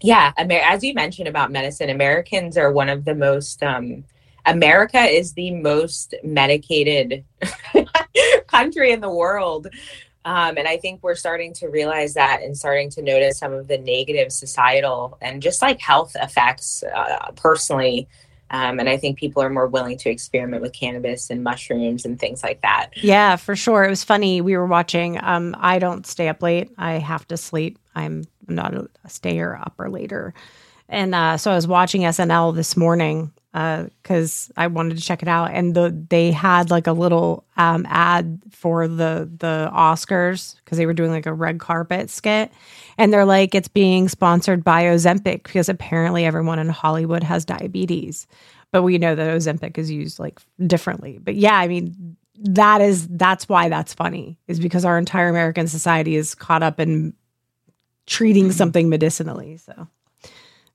yeah, 0.00 0.32
Amer- 0.36 0.54
as 0.64 0.82
you 0.82 0.92
mentioned 0.94 1.28
about 1.28 1.52
medicine, 1.52 1.88
Americans 1.88 2.58
are 2.58 2.72
one 2.72 2.88
of 2.88 3.04
the 3.04 3.14
most 3.14 3.62
um, 3.62 4.02
America 4.46 5.00
is 5.00 5.34
the 5.34 5.50
most 5.52 6.14
medicated 6.22 7.24
country 8.46 8.92
in 8.92 9.00
the 9.00 9.10
world. 9.10 9.68
Um, 10.24 10.56
and 10.56 10.68
I 10.68 10.76
think 10.76 11.02
we're 11.02 11.16
starting 11.16 11.52
to 11.54 11.68
realize 11.68 12.14
that 12.14 12.42
and 12.42 12.56
starting 12.56 12.90
to 12.90 13.02
notice 13.02 13.38
some 13.38 13.52
of 13.52 13.66
the 13.68 13.78
negative 13.78 14.32
societal 14.32 15.18
and 15.20 15.42
just 15.42 15.62
like 15.62 15.80
health 15.80 16.16
effects 16.20 16.84
uh, 16.94 17.32
personally. 17.34 18.08
Um, 18.50 18.78
and 18.78 18.88
I 18.88 18.98
think 18.98 19.18
people 19.18 19.42
are 19.42 19.50
more 19.50 19.66
willing 19.66 19.96
to 19.98 20.10
experiment 20.10 20.62
with 20.62 20.74
cannabis 20.74 21.30
and 21.30 21.42
mushrooms 21.42 22.04
and 22.04 22.20
things 22.20 22.42
like 22.42 22.60
that. 22.60 22.90
Yeah, 22.96 23.36
for 23.36 23.56
sure. 23.56 23.82
It 23.84 23.90
was 23.90 24.04
funny. 24.04 24.42
We 24.42 24.56
were 24.56 24.66
watching. 24.66 25.18
Um, 25.22 25.56
I 25.58 25.78
don't 25.78 26.06
stay 26.06 26.28
up 26.28 26.42
late. 26.42 26.70
I 26.76 26.92
have 26.92 27.26
to 27.28 27.36
sleep. 27.36 27.78
I'm 27.94 28.24
not 28.46 28.74
a 28.74 28.88
stayer 29.08 29.56
up 29.56 29.74
or 29.78 29.88
later. 29.88 30.34
And 30.88 31.14
uh, 31.14 31.38
so 31.38 31.50
I 31.50 31.54
was 31.54 31.66
watching 31.66 32.02
SNL 32.02 32.54
this 32.54 32.76
morning 32.76 33.32
because 33.52 34.50
uh, 34.56 34.60
I 34.60 34.66
wanted 34.68 34.96
to 34.96 35.02
check 35.02 35.22
it 35.22 35.28
out, 35.28 35.50
and 35.52 35.74
the 35.74 35.94
they 36.08 36.30
had 36.30 36.70
like 36.70 36.86
a 36.86 36.92
little 36.92 37.44
um, 37.56 37.86
ad 37.88 38.40
for 38.50 38.88
the 38.88 39.30
the 39.38 39.70
Oscars 39.72 40.56
because 40.56 40.78
they 40.78 40.86
were 40.86 40.94
doing 40.94 41.10
like 41.10 41.26
a 41.26 41.34
red 41.34 41.60
carpet 41.60 42.08
skit, 42.08 42.50
and 42.96 43.12
they're 43.12 43.26
like 43.26 43.54
it's 43.54 43.68
being 43.68 44.08
sponsored 44.08 44.64
by 44.64 44.84
Ozempic 44.84 45.42
because 45.42 45.68
apparently 45.68 46.24
everyone 46.24 46.58
in 46.58 46.70
Hollywood 46.70 47.22
has 47.22 47.44
diabetes, 47.44 48.26
but 48.70 48.82
we 48.82 48.96
know 48.96 49.14
that 49.14 49.36
Ozempic 49.36 49.76
is 49.76 49.90
used 49.90 50.18
like 50.18 50.40
differently. 50.66 51.18
But 51.18 51.34
yeah, 51.34 51.56
I 51.58 51.68
mean 51.68 52.16
that 52.38 52.80
is 52.80 53.06
that's 53.08 53.48
why 53.48 53.68
that's 53.68 53.92
funny 53.92 54.38
is 54.48 54.60
because 54.60 54.86
our 54.86 54.96
entire 54.96 55.28
American 55.28 55.68
society 55.68 56.16
is 56.16 56.34
caught 56.34 56.62
up 56.62 56.80
in 56.80 57.12
treating 58.06 58.50
something 58.50 58.88
medicinally. 58.88 59.58
So 59.58 59.88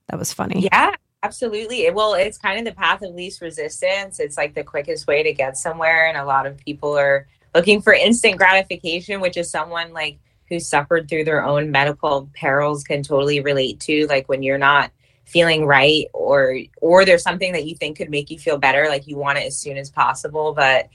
that 0.08 0.18
was 0.18 0.32
funny. 0.32 0.68
Yeah. 0.72 0.94
Absolutely. 1.24 1.90
Well, 1.90 2.14
it's 2.14 2.38
kind 2.38 2.60
of 2.60 2.64
the 2.64 2.78
path 2.78 3.02
of 3.02 3.14
least 3.14 3.40
resistance. 3.40 4.20
It's 4.20 4.36
like 4.36 4.54
the 4.54 4.62
quickest 4.62 5.06
way 5.08 5.22
to 5.24 5.32
get 5.32 5.56
somewhere. 5.56 6.06
And 6.06 6.16
a 6.16 6.24
lot 6.24 6.46
of 6.46 6.56
people 6.58 6.96
are 6.96 7.26
looking 7.54 7.82
for 7.82 7.92
instant 7.92 8.38
gratification, 8.38 9.20
which 9.20 9.36
is 9.36 9.50
someone 9.50 9.92
like 9.92 10.18
who 10.48 10.60
suffered 10.60 11.08
through 11.08 11.24
their 11.24 11.44
own 11.44 11.70
medical 11.70 12.30
perils 12.34 12.84
can 12.84 13.02
totally 13.02 13.40
relate 13.40 13.80
to. 13.80 14.06
Like 14.06 14.28
when 14.28 14.44
you're 14.44 14.58
not 14.58 14.92
feeling 15.24 15.66
right 15.66 16.06
or 16.14 16.56
or 16.80 17.04
there's 17.04 17.22
something 17.22 17.52
that 17.52 17.66
you 17.66 17.74
think 17.74 17.98
could 17.98 18.10
make 18.10 18.30
you 18.30 18.38
feel 18.38 18.56
better, 18.56 18.86
like 18.88 19.08
you 19.08 19.16
want 19.16 19.38
it 19.38 19.46
as 19.46 19.58
soon 19.58 19.76
as 19.76 19.90
possible. 19.90 20.54
But 20.54 20.88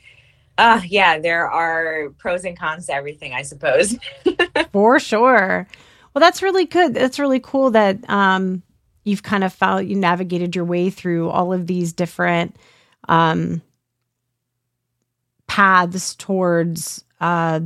uh 0.57 0.81
yeah, 0.87 1.19
there 1.19 1.51
are 1.51 2.11
pros 2.17 2.45
and 2.45 2.57
cons 2.57 2.87
to 2.87 2.93
everything, 2.93 3.33
I 3.33 3.41
suppose. 3.41 3.97
for 4.71 4.99
sure. 5.01 5.67
Well, 6.13 6.21
that's 6.21 6.41
really 6.41 6.65
good. 6.65 6.93
That's 6.93 7.19
really 7.19 7.41
cool 7.41 7.71
that 7.71 7.97
um 8.09 8.63
you've 9.03 9.23
kind 9.23 9.43
of 9.43 9.53
found 9.53 9.89
you 9.89 9.95
navigated 9.95 10.55
your 10.55 10.65
way 10.65 10.89
through 10.89 11.29
all 11.29 11.53
of 11.53 11.67
these 11.67 11.93
different 11.93 12.55
um, 13.07 13.61
paths 15.47 16.15
towards 16.15 17.03
uh, 17.21 17.59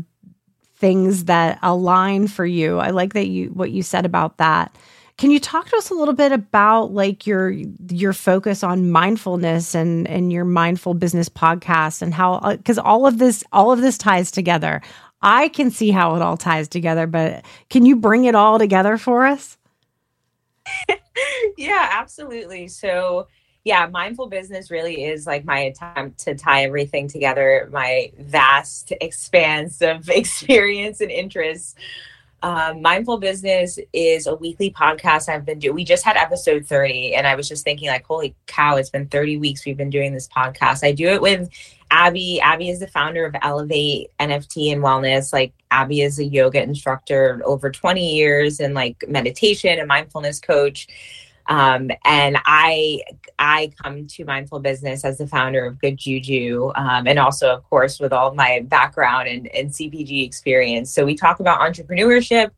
things 0.78 1.26
that 1.26 1.60
align 1.62 2.28
for 2.28 2.46
you. 2.46 2.80
I 2.80 2.92
like 2.92 3.14
that 3.14 3.28
you 3.28 3.50
what 3.50 3.72
you 3.72 3.84
said 3.84 4.06
about 4.06 4.38
that. 4.38 4.76
Can 5.18 5.32
you 5.32 5.40
talk 5.40 5.68
to 5.70 5.78
us 5.78 5.90
a 5.90 5.96
little 5.96 6.14
bit 6.14 6.32
about 6.32 6.94
like 6.94 7.26
your 7.26 7.50
your 7.90 8.14
focus 8.14 8.64
on 8.64 8.92
mindfulness 8.92 9.74
and 9.74 10.08
and 10.08 10.32
your 10.32 10.46
mindful 10.46 10.94
business 10.94 11.28
podcast 11.28 12.02
and 12.02 12.14
how 12.14 12.40
because 12.56 12.78
uh, 12.78 12.84
all 12.84 13.08
of 13.08 13.18
this 13.18 13.44
all 13.52 13.72
of 13.72 13.82
this 13.82 13.98
ties 13.98 14.30
together. 14.30 14.82
I 15.24 15.48
can 15.48 15.72
see 15.72 15.90
how 15.90 16.16
it 16.16 16.22
all 16.22 16.38
ties 16.38 16.68
together, 16.68 17.08
but 17.08 17.44
can 17.72 17.88
you 17.88 17.96
bring 17.96 18.26
it 18.26 18.36
all 18.36 18.60
together 18.60 18.98
for 18.98 19.26
us? 19.26 19.57
yeah, 21.58 21.90
absolutely. 21.92 22.68
So, 22.68 23.28
yeah, 23.64 23.88
mindful 23.88 24.28
business 24.28 24.72
really 24.72 25.04
is 25.04 25.28
like 25.28 25.44
my 25.46 25.60
attempt 25.60 26.20
to 26.20 26.36
tie 26.36 26.64
everything 26.64 27.08
together, 27.08 27.70
my 27.72 28.12
vast 28.20 28.94
expanse 29.02 29.82
of 29.82 30.10
experience 30.10 31.02
and 31.02 31.12
interests. 31.12 31.76
Um, 32.44 32.84
mindful 32.84 33.18
business 33.18 33.80
is 33.94 34.28
a 34.28 34.36
weekly 34.36 34.70
podcast 34.72 35.28
I've 35.28 35.44
been 35.44 35.58
doing. 35.58 35.76
We 35.76 35.84
just 35.84 36.04
had 36.06 36.18
episode 36.18 36.68
30, 36.68 37.16
and 37.16 37.26
I 37.26 37.34
was 37.36 37.50
just 37.50 37.64
thinking, 37.64 37.90
like, 37.90 38.06
holy 38.06 38.36
cow, 38.46 38.76
it's 38.76 38.92
been 38.92 39.08
30 39.08 39.38
weeks 39.38 39.66
we've 39.66 39.76
been 39.76 39.90
doing 39.90 40.14
this 40.14 40.28
podcast. 40.28 40.84
I 40.84 40.92
do 40.92 41.08
it 41.08 41.22
with 41.22 41.50
Abby. 41.92 42.40
Abby 42.42 42.70
is 42.70 42.80
the 42.80 42.88
founder 42.88 43.26
of 43.26 43.36
Elevate 43.42 44.12
NFT 44.20 44.72
and 44.74 44.82
Wellness. 44.82 45.32
Like 45.32 45.54
Abby 45.72 46.02
is 46.02 46.20
a 46.20 46.26
yoga 46.26 46.62
instructor 46.62 47.42
over 47.46 47.70
20 47.70 48.16
years 48.16 48.60
and 48.60 48.74
like 48.74 49.04
meditation 49.08 49.80
and 49.80 49.88
mindfulness 49.88 50.40
coach. 50.40 50.88
Um, 51.48 51.90
and 52.04 52.38
I 52.46 53.02
I 53.40 53.72
come 53.82 54.06
to 54.06 54.26
mindful 54.26 54.60
business 54.60 55.06
as 55.06 55.18
the 55.18 55.28
founder 55.28 55.66
of 55.66 55.80
Good 55.80 55.98
Juju, 55.98 56.72
um, 56.76 57.08
and 57.08 57.18
also 57.18 57.54
of 57.54 57.64
course 57.70 58.00
with 58.00 58.12
all 58.12 58.34
my 58.34 58.66
background 58.66 59.30
and, 59.30 59.48
and 59.56 59.70
CPG 59.70 60.26
experience. 60.26 60.92
So 60.92 61.06
we 61.06 61.16
talk 61.16 61.40
about 61.40 61.62
entrepreneurship, 61.62 62.52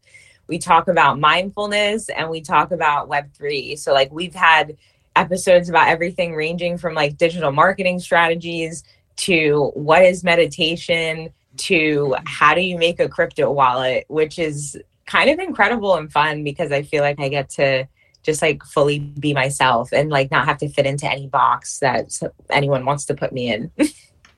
we 0.47 0.57
talk 0.57 0.87
about 0.87 1.19
mindfulness, 1.19 2.09
and 2.09 2.29
we 2.29 2.41
talk 2.41 2.71
about 2.71 3.07
Web 3.07 3.31
three. 3.33 3.75
So 3.75 3.93
like 3.93 4.11
we've 4.11 4.33
had 4.33 4.75
episodes 5.15 5.69
about 5.69 5.87
everything 5.89 6.33
ranging 6.33 6.77
from 6.77 6.95
like 6.95 7.17
digital 7.17 7.51
marketing 7.51 7.99
strategies 7.99 8.83
to 9.19 9.71
what 9.73 10.03
is 10.03 10.23
meditation 10.23 11.29
to 11.57 12.15
how 12.25 12.53
do 12.53 12.61
you 12.61 12.77
make 12.77 12.99
a 12.99 13.09
crypto 13.09 13.51
wallet, 13.51 14.05
which 14.07 14.39
is 14.39 14.77
kind 15.05 15.29
of 15.29 15.39
incredible 15.39 15.95
and 15.95 16.11
fun 16.11 16.43
because 16.43 16.71
I 16.71 16.83
feel 16.83 17.03
like 17.03 17.19
I 17.19 17.29
get 17.29 17.49
to 17.51 17.87
just 18.23 18.41
like 18.41 18.63
fully 18.63 18.99
be 18.99 19.33
myself 19.33 19.91
and 19.91 20.09
like 20.09 20.31
not 20.31 20.45
have 20.45 20.57
to 20.59 20.69
fit 20.69 20.85
into 20.85 21.09
any 21.09 21.27
box 21.27 21.79
that 21.79 22.17
anyone 22.49 22.85
wants 22.85 23.05
to 23.05 23.13
put 23.13 23.33
me 23.33 23.51
in. 23.51 23.71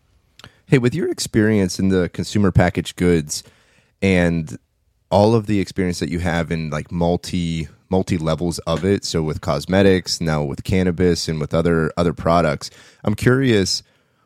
hey, 0.66 0.78
with 0.78 0.96
your 0.96 1.10
experience 1.10 1.78
in 1.78 1.90
the 1.90 2.10
consumer 2.10 2.52
packaged 2.52 2.96
goods 2.96 3.44
and 4.02 4.58
all 5.12 5.36
of 5.36 5.46
the 5.46 5.60
experience 5.60 6.00
that 6.00 6.10
you 6.10 6.20
have 6.20 6.52
in 6.52 6.70
like 6.70 6.92
multi 6.92 7.68
multi 7.90 8.18
levels 8.18 8.58
of 8.60 8.86
it 8.86 9.04
so 9.04 9.22
with 9.22 9.42
cosmetics 9.42 10.22
now 10.22 10.42
with 10.42 10.64
cannabis 10.64 11.28
and 11.28 11.42
with 11.42 11.54
other 11.54 11.92
other 11.98 12.14
products 12.14 12.70
i'm 13.04 13.14
curious 13.14 13.84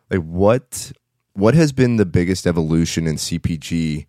like 0.09 0.21
what 0.21 0.91
what 1.33 1.53
has 1.53 1.71
been 1.71 1.97
the 1.97 2.05
biggest 2.05 2.47
evolution 2.47 3.07
in 3.07 3.15
CPG 3.15 4.05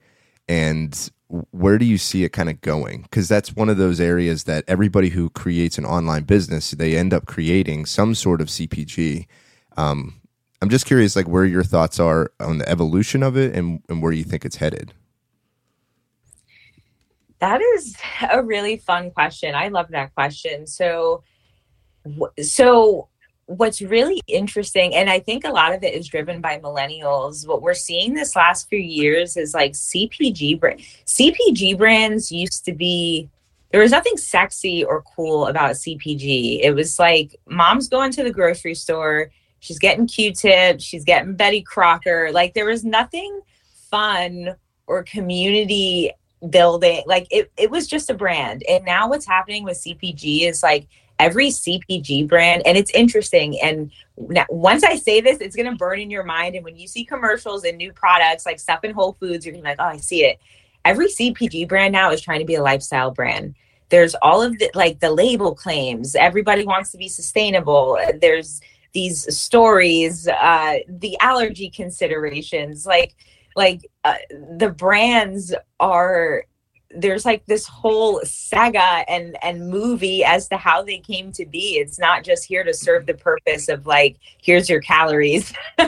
and 0.49 1.11
where 1.51 1.77
do 1.77 1.85
you 1.85 1.99
see 1.99 2.23
it 2.23 2.29
kind 2.29 2.49
of 2.49 2.61
going 2.61 3.03
because 3.03 3.29
that's 3.29 3.57
one 3.57 3.69
of 3.69 3.77
those 3.77 3.99
areas 3.99 4.45
that 4.45 4.65
everybody 4.69 5.09
who 5.09 5.29
creates 5.31 5.77
an 5.77 5.85
online 5.85 6.23
business 6.23 6.71
they 6.71 6.97
end 6.97 7.13
up 7.13 7.27
creating 7.27 7.85
some 7.85 8.15
sort 8.15 8.41
of 8.41 8.47
cpg 8.47 9.27
um, 9.77 10.21
i'm 10.63 10.69
just 10.69 10.87
curious 10.87 11.17
like 11.17 11.27
where 11.27 11.45
your 11.45 11.65
thoughts 11.65 11.99
are 11.99 12.31
on 12.39 12.59
the 12.59 12.69
evolution 12.69 13.25
of 13.25 13.37
it 13.37 13.57
and, 13.57 13.83
and 13.89 14.01
where 14.03 14.13
you 14.13 14.23
think 14.23 14.45
it's 14.45 14.55
headed 14.55 14.95
That 17.39 17.61
is 17.61 17.97
a 18.31 18.43
really 18.43 18.79
fun 18.79 19.11
question. 19.11 19.55
I 19.55 19.69
love 19.69 19.89
that 19.91 20.15
question. 20.15 20.67
So, 20.67 21.23
so 22.43 23.09
what's 23.47 23.81
really 23.81 24.21
interesting, 24.27 24.95
and 24.95 25.09
I 25.09 25.21
think 25.21 25.45
a 25.45 25.51
lot 25.51 25.73
of 25.73 25.83
it 25.83 25.95
is 25.95 26.07
driven 26.07 26.41
by 26.41 26.59
millennials. 26.59 27.47
What 27.47 27.63
we're 27.63 27.75
seeing 27.75 28.15
this 28.15 28.37
last 28.37 28.69
few 28.69 28.79
years 28.79 29.37
is 29.37 29.55
like 29.55 29.73
CPG 29.73 30.61
brand. 30.61 30.81
CPG 31.07 31.79
brands 31.79 32.31
used 32.31 32.65
to 32.65 32.73
be 32.73 33.29
there 33.71 33.81
was 33.81 33.91
nothing 33.91 34.17
sexy 34.17 34.85
or 34.85 35.03
cool 35.03 35.47
about 35.47 35.73
CPG. 35.73 36.61
It 36.63 36.73
was 36.73 36.99
like 36.99 37.37
mom's 37.49 37.89
going 37.89 38.13
to 38.13 38.23
the 38.23 38.31
grocery 38.31 38.75
store, 38.75 39.31
she's 39.61 39.79
getting 39.79 40.07
Q-tips, 40.07 40.85
she's 40.85 41.05
getting 41.05 41.35
Betty 41.35 41.63
Crocker. 41.63 42.31
Like 42.33 42.55
there 42.55 42.67
was 42.67 42.85
nothing 42.85 43.41
fun 43.91 44.55
or 44.87 45.03
community 45.03 46.13
building. 46.51 47.03
Like 47.07 47.27
it, 47.31 47.51
it 47.57 47.71
was 47.71 47.87
just 47.87 48.11
a 48.11 48.15
brand. 48.15 48.63
And 48.69 48.85
now 48.85 49.09
what's 49.09 49.27
happening 49.27 49.65
with 49.65 49.79
CPG 49.79 50.49
is 50.49 50.63
like 50.63 50.87
every 51.19 51.49
CPG 51.49 52.29
brand, 52.29 52.63
and 52.67 52.77
it's 52.77 52.91
interesting. 52.93 53.61
And 53.61 53.91
now, 54.17 54.47
once 54.49 54.85
I 54.85 54.97
say 54.97 55.21
this, 55.21 55.39
it's 55.39 55.57
going 55.57 55.71
to 55.71 55.77
burn 55.77 56.01
in 56.01 56.11
your 56.11 56.25
mind. 56.25 56.55
And 56.55 56.65
when 56.65 56.77
you 56.77 56.87
see 56.87 57.05
commercials 57.05 57.65
and 57.65 57.77
new 57.77 57.93
products 57.93 58.47
like 58.47 58.59
stuff 58.59 58.85
in 58.85 58.93
Whole 58.93 59.13
Foods, 59.15 59.45
you're 59.45 59.53
going 59.53 59.63
to 59.63 59.67
be 59.67 59.71
like, 59.71 59.81
oh, 59.81 59.95
I 59.95 59.99
see 59.99 60.25
it. 60.25 60.39
Every 60.85 61.07
CPG 61.09 61.69
brand 61.69 61.93
now 61.93 62.13
is 62.13 62.21
trying 62.21 62.41
to 62.41 62.47
be 62.47 62.55
a 62.55 62.63
lifestyle 62.63 63.11
brand. 63.11 63.55
There's 63.89 64.15
all 64.17 64.43
of 64.43 64.59
the 64.59 64.71
like 64.75 65.01
the 65.01 65.11
label 65.11 65.55
claims. 65.55 66.15
Everybody 66.15 66.65
wants 66.65 66.91
to 66.93 66.99
be 66.99 67.09
sustainable. 67.09 67.99
There's 68.21 68.61
these 68.93 69.37
stories, 69.37 70.27
uh, 70.27 70.79
the 70.89 71.17
allergy 71.21 71.71
considerations, 71.71 72.87
like 72.87 73.15
like 73.55 73.89
uh, 74.05 74.17
the 74.59 74.71
brands 74.71 75.55
are 75.81 76.45
there's 76.91 77.25
like 77.25 77.45
this 77.47 77.67
whole 77.67 78.21
saga 78.25 79.05
and 79.09 79.37
and 79.43 79.69
movie 79.69 80.25
as 80.25 80.49
to 80.49 80.57
how 80.57 80.83
they 80.83 80.99
came 80.99 81.33
to 81.33 81.45
be. 81.45 81.79
It's 81.79 81.99
not 81.99 82.23
just 82.23 82.45
here 82.45 82.65
to 82.65 82.73
serve 82.73 83.07
the 83.07 83.15
purpose 83.15 83.69
of 83.69 83.87
like 83.87 84.19
here's 84.43 84.69
your 84.69 84.81
calories. 84.81 85.53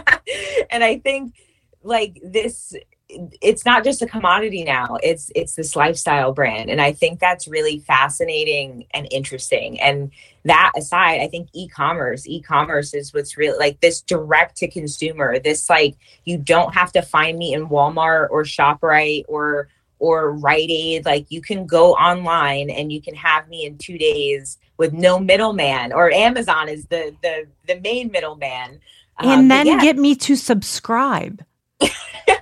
And 0.70 0.84
i 0.84 0.98
think 0.98 1.34
like 1.82 2.20
this 2.22 2.74
it's 3.08 3.64
not 3.64 3.84
just 3.84 4.02
a 4.02 4.06
commodity 4.06 4.64
now. 4.64 4.98
It's 5.02 5.32
it's 5.34 5.54
this 5.54 5.74
lifestyle 5.74 6.32
brand. 6.34 6.68
And 6.68 6.80
i 6.80 6.92
think 6.92 7.20
that's 7.20 7.48
really 7.48 7.78
fascinating 7.78 8.86
and 8.92 9.08
interesting. 9.10 9.80
And 9.80 10.10
that 10.44 10.72
aside 10.76 11.20
i 11.20 11.28
think 11.28 11.48
e-commerce 11.52 12.26
e-commerce 12.26 12.94
is 12.94 13.12
what's 13.12 13.36
really 13.36 13.58
like 13.58 13.80
this 13.80 14.00
direct 14.00 14.56
to 14.56 14.68
consumer 14.68 15.38
this 15.38 15.68
like 15.68 15.96
you 16.24 16.38
don't 16.38 16.74
have 16.74 16.90
to 16.92 17.02
find 17.02 17.36
me 17.38 17.52
in 17.52 17.68
walmart 17.68 18.28
or 18.30 18.44
shoprite 18.44 19.24
or 19.28 19.68
or 19.98 20.32
Rite 20.32 20.70
Aid. 20.70 21.04
Like 21.04 21.26
you 21.30 21.40
can 21.40 21.66
go 21.66 21.92
online 21.94 22.70
and 22.70 22.92
you 22.92 23.00
can 23.00 23.14
have 23.14 23.48
me 23.48 23.64
in 23.64 23.78
two 23.78 23.98
days 23.98 24.58
with 24.76 24.92
no 24.92 25.18
middleman. 25.18 25.92
Or 25.92 26.10
Amazon 26.10 26.68
is 26.68 26.86
the 26.86 27.14
the 27.22 27.46
the 27.66 27.80
main 27.80 28.10
middleman. 28.10 28.80
And 29.18 29.30
um, 29.30 29.48
then 29.48 29.66
yeah. 29.66 29.80
get 29.80 29.96
me 29.96 30.14
to 30.16 30.36
subscribe. 30.36 31.44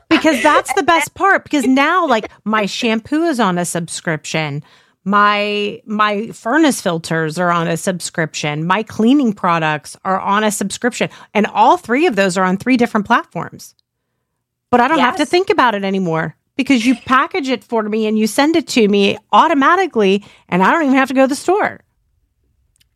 because 0.09 0.43
that's 0.43 0.73
the 0.75 0.83
best 0.83 1.15
part. 1.15 1.45
Because 1.45 1.67
now, 1.67 2.07
like 2.07 2.31
my 2.45 2.67
shampoo 2.67 3.25
is 3.25 3.41
on 3.41 3.59
a 3.59 3.65
subscription. 3.65 4.63
My 5.05 5.81
my 5.87 6.29
furnace 6.29 6.81
filters 6.81 7.39
are 7.39 7.51
on 7.51 7.69
a 7.69 7.77
subscription. 7.77 8.67
My 8.67 8.83
cleaning 8.83 9.33
products 9.33 9.97
are 10.05 10.21
on 10.21 10.43
a 10.43 10.51
subscription, 10.51 11.11
and 11.33 11.47
all 11.47 11.77
three 11.77 12.07
of 12.07 12.17
those 12.17 12.37
are 12.37 12.45
on 12.45 12.57
three 12.57 12.77
different 12.77 13.07
platforms. 13.07 13.75
But 14.71 14.81
I 14.81 14.89
don't 14.89 14.99
yes. 14.99 15.07
have 15.07 15.17
to 15.17 15.27
think 15.27 15.49
about 15.49 15.77
it 15.77 15.85
anymore 15.85 16.37
because 16.57 16.85
you 16.85 16.95
package 16.95 17.49
it 17.49 17.63
for 17.63 17.83
me 17.83 18.07
and 18.07 18.19
you 18.19 18.27
send 18.27 18.57
it 18.57 18.67
to 18.69 18.89
me 18.89 19.19
automatically 19.33 20.25
and 20.49 20.63
I 20.63 20.71
don't 20.71 20.85
even 20.85 20.95
have 20.97 21.09
to 21.09 21.15
go 21.15 21.23
to 21.23 21.29
the 21.29 21.37
store. 21.37 21.81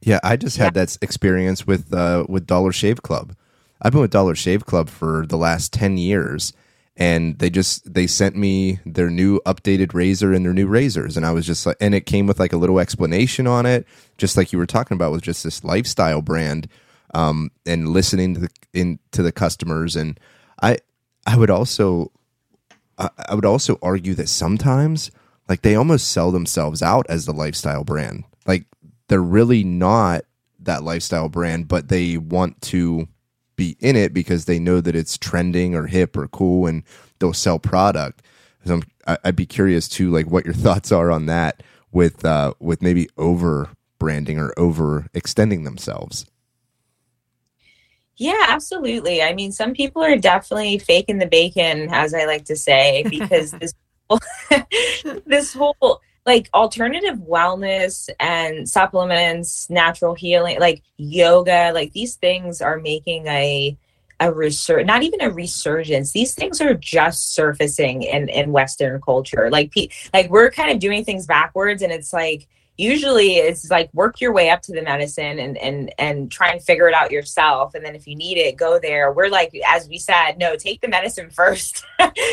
Yeah, 0.01 0.19
I 0.25 0.37
just 0.37 0.57
had 0.57 0.75
yeah. 0.77 0.85
that 0.85 0.99
experience 1.03 1.67
with 1.67 1.93
uh, 1.93 2.25
with 2.29 2.47
Dollar 2.47 2.73
Shave 2.73 3.03
Club. 3.03 3.37
I've 3.83 3.93
been 3.93 4.01
with 4.01 4.11
Dollar 4.11 4.35
Shave 4.35 4.67
Club 4.67 4.89
for 4.89 5.27
the 5.27 5.37
last 5.37 5.73
10 5.73 5.97
years 5.99 6.53
and 6.97 7.39
they 7.39 7.51
just 7.51 7.93
they 7.93 8.07
sent 8.07 8.37
me 8.37 8.79
their 8.85 9.11
new 9.11 9.41
updated 9.47 9.95
razor 9.95 10.33
and 10.33 10.45
their 10.45 10.53
new 10.53 10.67
razors 10.67 11.17
and 11.17 11.25
I 11.25 11.33
was 11.33 11.47
just 11.47 11.65
like 11.65 11.77
and 11.81 11.95
it 11.95 12.07
came 12.07 12.27
with 12.27 12.39
like 12.39 12.53
a 12.53 12.59
little 12.59 12.79
explanation 12.79 13.47
on 13.47 13.65
it 13.67 13.87
just 14.19 14.37
like 14.37 14.53
you 14.53 14.59
were 14.59 14.67
talking 14.67 14.95
about 14.95 15.13
with 15.13 15.23
just 15.23 15.43
this 15.43 15.65
lifestyle 15.65 16.21
brand 16.21 16.69
um, 17.15 17.51
and 17.65 17.89
listening 17.89 18.35
to 18.35 18.41
the 18.41 18.51
in 18.73 18.99
to 19.13 19.23
the 19.23 19.33
customers 19.33 19.97
and 19.97 20.21
I 20.63 20.79
I 21.27 21.37
would 21.37 21.51
also 21.51 22.13
I, 23.01 23.35
would 23.35 23.45
also 23.45 23.79
argue 23.83 24.15
that 24.15 24.29
sometimes 24.29 25.11
like 25.49 25.63
they 25.63 25.75
almost 25.75 26.11
sell 26.11 26.31
themselves 26.31 26.83
out 26.83 27.07
as 27.09 27.27
the 27.27 27.33
lifestyle 27.33 27.85
brand. 27.85 28.25
Like 28.47 28.65
they're 29.09 29.23
really 29.23 29.65
not 29.65 30.23
that 30.61 30.85
lifestyle 30.85 31.29
brand, 31.29 31.67
but 31.69 31.89
they 31.89 32.17
want 32.19 32.61
to 32.63 33.09
be 33.57 33.77
in 33.81 33.97
it 33.97 34.15
because 34.15 34.45
they 34.45 34.59
know 34.59 34.81
that 34.81 34.95
it's 34.95 35.19
trending 35.19 35.75
or 35.75 35.87
hip 35.87 36.17
or 36.17 36.29
cool 36.29 36.67
and 36.67 36.83
they'll 37.19 37.33
sell 37.33 37.59
product. 37.59 38.23
So 38.65 38.81
i 39.07 39.17
would 39.25 39.37
be 39.37 39.47
curious 39.47 39.89
too, 39.89 40.11
like 40.11 40.31
what 40.31 40.45
your 40.45 40.55
thoughts 40.67 40.93
are 40.93 41.11
on 41.11 41.27
that 41.27 41.63
with 41.93 42.25
uh, 42.25 42.55
with 42.61 42.83
maybe 42.83 43.09
over 43.17 43.71
branding 43.99 44.39
or 44.39 44.53
over 44.57 45.07
extending 45.15 45.65
themselves. 45.65 46.27
Yeah, 48.21 48.45
absolutely. 48.49 49.23
I 49.23 49.33
mean, 49.33 49.51
some 49.51 49.73
people 49.73 50.03
are 50.03 50.15
definitely 50.17 50.79
faking 50.79 51.17
the 51.17 51.27
bacon, 51.27 51.89
as 51.91 52.13
I 52.13 52.27
like 52.27 52.45
to 52.45 52.55
say, 52.57 53.03
because 53.09 53.51
this 53.59 53.73
whole, 54.11 54.21
this 55.25 55.55
whole 55.55 56.03
like 56.27 56.51
alternative 56.53 57.17
wellness 57.17 58.11
and 58.21 58.69
supplements, 58.69 59.71
natural 59.71 60.15
healing, 60.15 60.61
like 60.61 60.83
yoga, 60.99 61.73
like 61.73 61.95
these 61.95 62.17
things 62.17 62.61
are 62.61 62.79
making 62.79 63.27
a 63.27 63.79
a 64.21 64.27
resur 64.31 64.85
not 64.85 65.03
even 65.03 65.23
a 65.23 65.31
resurgence. 65.31 66.13
These 66.13 66.35
things 66.35 66.61
are 66.61 66.75
just 66.75 67.33
surfacing 67.33 68.03
in 68.03 68.29
in 68.29 68.53
Western 68.53 69.01
culture. 69.01 69.49
Like 69.51 69.71
pe- 69.71 69.89
like 70.13 70.29
we're 70.29 70.51
kind 70.51 70.71
of 70.71 70.79
doing 70.79 71.07
things 71.07 71.25
backwards, 71.25 71.81
and 71.81 71.91
it's 71.91 72.13
like 72.13 72.47
usually 72.81 73.37
it's 73.37 73.71
like 73.71 73.93
work 73.93 74.21
your 74.21 74.33
way 74.33 74.51
up 74.51 74.63
to 74.63 74.73
the 74.73 74.83
medicine 74.83 75.39
and 75.39 75.59
and 75.59 75.93
and 75.99 76.33
try 76.33 76.51
and 76.51 76.63
figure 76.63 76.89
it 76.89 76.95
out 76.95 77.11
yourself. 77.11 77.75
And 77.75 77.85
then 77.85 77.95
if 77.95 78.07
you 78.07 78.17
need 78.17 78.39
it 78.39 78.57
go 78.57 78.79
there. 78.79 79.13
We're 79.13 79.29
like 79.29 79.53
as 79.67 79.89
we 79.89 79.99
said 79.99 80.39
no 80.39 80.57
take 80.57 80.81
the 80.81 80.89
medicine 80.89 81.31
first 81.41 81.85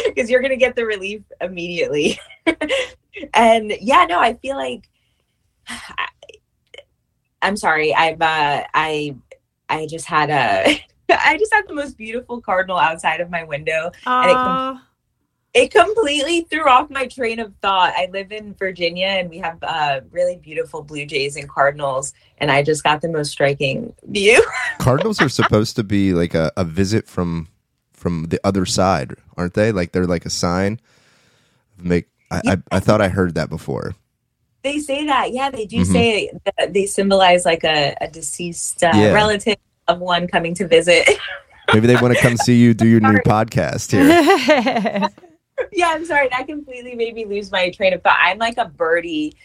because 0.05 0.29
you're 0.29 0.41
going 0.41 0.51
to 0.51 0.57
get 0.57 0.75
the 0.75 0.86
relief 0.86 1.21
immediately. 1.41 2.19
And 3.33 3.73
yeah 3.81 4.05
no 4.07 4.19
i 4.19 4.36
feel 4.36 4.55
like 4.55 4.88
I, 5.67 6.07
i'm 7.41 7.57
sorry 7.57 7.91
i've 7.93 8.21
uh 8.21 8.63
i 8.75 9.15
i 9.69 9.88
just 9.88 10.05
had 10.05 10.29
a 10.29 10.79
I 11.10 11.38
just 11.38 11.53
had 11.53 11.67
the 11.67 11.73
most 11.73 11.97
beautiful 11.97 12.41
cardinal 12.41 12.77
outside 12.77 13.21
of 13.21 13.29
my 13.29 13.45
window, 13.45 13.91
uh, 14.05 14.21
and 14.25 14.29
it 14.29 14.81
it 15.53 15.71
completely 15.71 16.41
threw 16.41 16.67
off 16.67 16.89
my 16.89 17.07
train 17.07 17.39
of 17.39 17.53
thought. 17.62 17.93
I 17.95 18.10
live 18.12 18.31
in 18.31 18.53
Virginia 18.53 19.07
and 19.07 19.29
we 19.29 19.39
have 19.39 19.57
uh, 19.63 20.01
really 20.12 20.38
beautiful 20.38 20.83
blue 20.83 21.05
jays 21.05 21.36
and 21.36 21.49
cardinals, 21.49 22.13
and 22.38 22.51
I 22.51 22.63
just 22.63 22.83
got 22.83 23.01
the 23.01 23.10
most 23.10 23.31
striking 23.31 23.93
view. 24.03 24.45
cardinals 24.79 25.21
are 25.21 25.29
supposed 25.29 25.75
to 25.77 25.83
be 25.83 26.13
like 26.13 26.36
a, 26.36 26.51
a 26.57 26.63
visit 26.63 27.07
from 27.07 27.47
from 27.93 28.25
the 28.25 28.39
other 28.43 28.65
side, 28.65 29.15
aren't 29.36 29.55
they? 29.55 29.71
Like 29.71 29.91
they're 29.91 30.05
like 30.05 30.25
a 30.25 30.29
sign. 30.29 30.79
Make 31.77 32.07
I, 32.29 32.41
yeah. 32.43 32.55
I, 32.71 32.77
I 32.77 32.79
thought 32.79 33.01
I 33.01 33.10
heard 33.10 33.36
that 33.36 33.49
before. 33.49 33.95
They 34.63 34.79
say 34.79 35.05
that, 35.05 35.31
yeah, 35.31 35.49
they 35.49 35.65
do 35.65 35.77
mm-hmm. 35.77 35.91
say 35.91 36.31
that 36.57 36.73
they 36.73 36.86
symbolize 36.86 37.45
like 37.45 37.63
a, 37.63 37.95
a 38.01 38.07
deceased 38.10 38.83
uh, 38.83 38.91
yeah. 38.93 39.13
relative 39.13 39.55
of 39.88 39.99
one 39.99 40.27
coming 40.27 40.53
to 40.55 40.67
visit. 40.67 41.07
Maybe 41.73 41.88
they 41.88 41.95
want 41.95 42.15
to 42.15 42.19
come 42.21 42.38
see 42.38 42.57
you 42.57 42.73
do 42.73 42.88
your 42.88 42.99
new 42.99 43.17
podcast 43.19 43.91
here. 43.91 45.10
yeah, 45.72 45.89
I'm 45.89 46.06
sorry. 46.06 46.30
That 46.30 46.48
completely 46.48 46.96
made 46.96 47.15
me 47.15 47.26
lose 47.26 47.52
my 47.52 47.70
train 47.72 47.93
of 47.93 48.02
thought. 48.02 48.20
I'm 48.22 48.38
like 48.38 48.58
a 48.58 48.65
birdie 48.65 49.36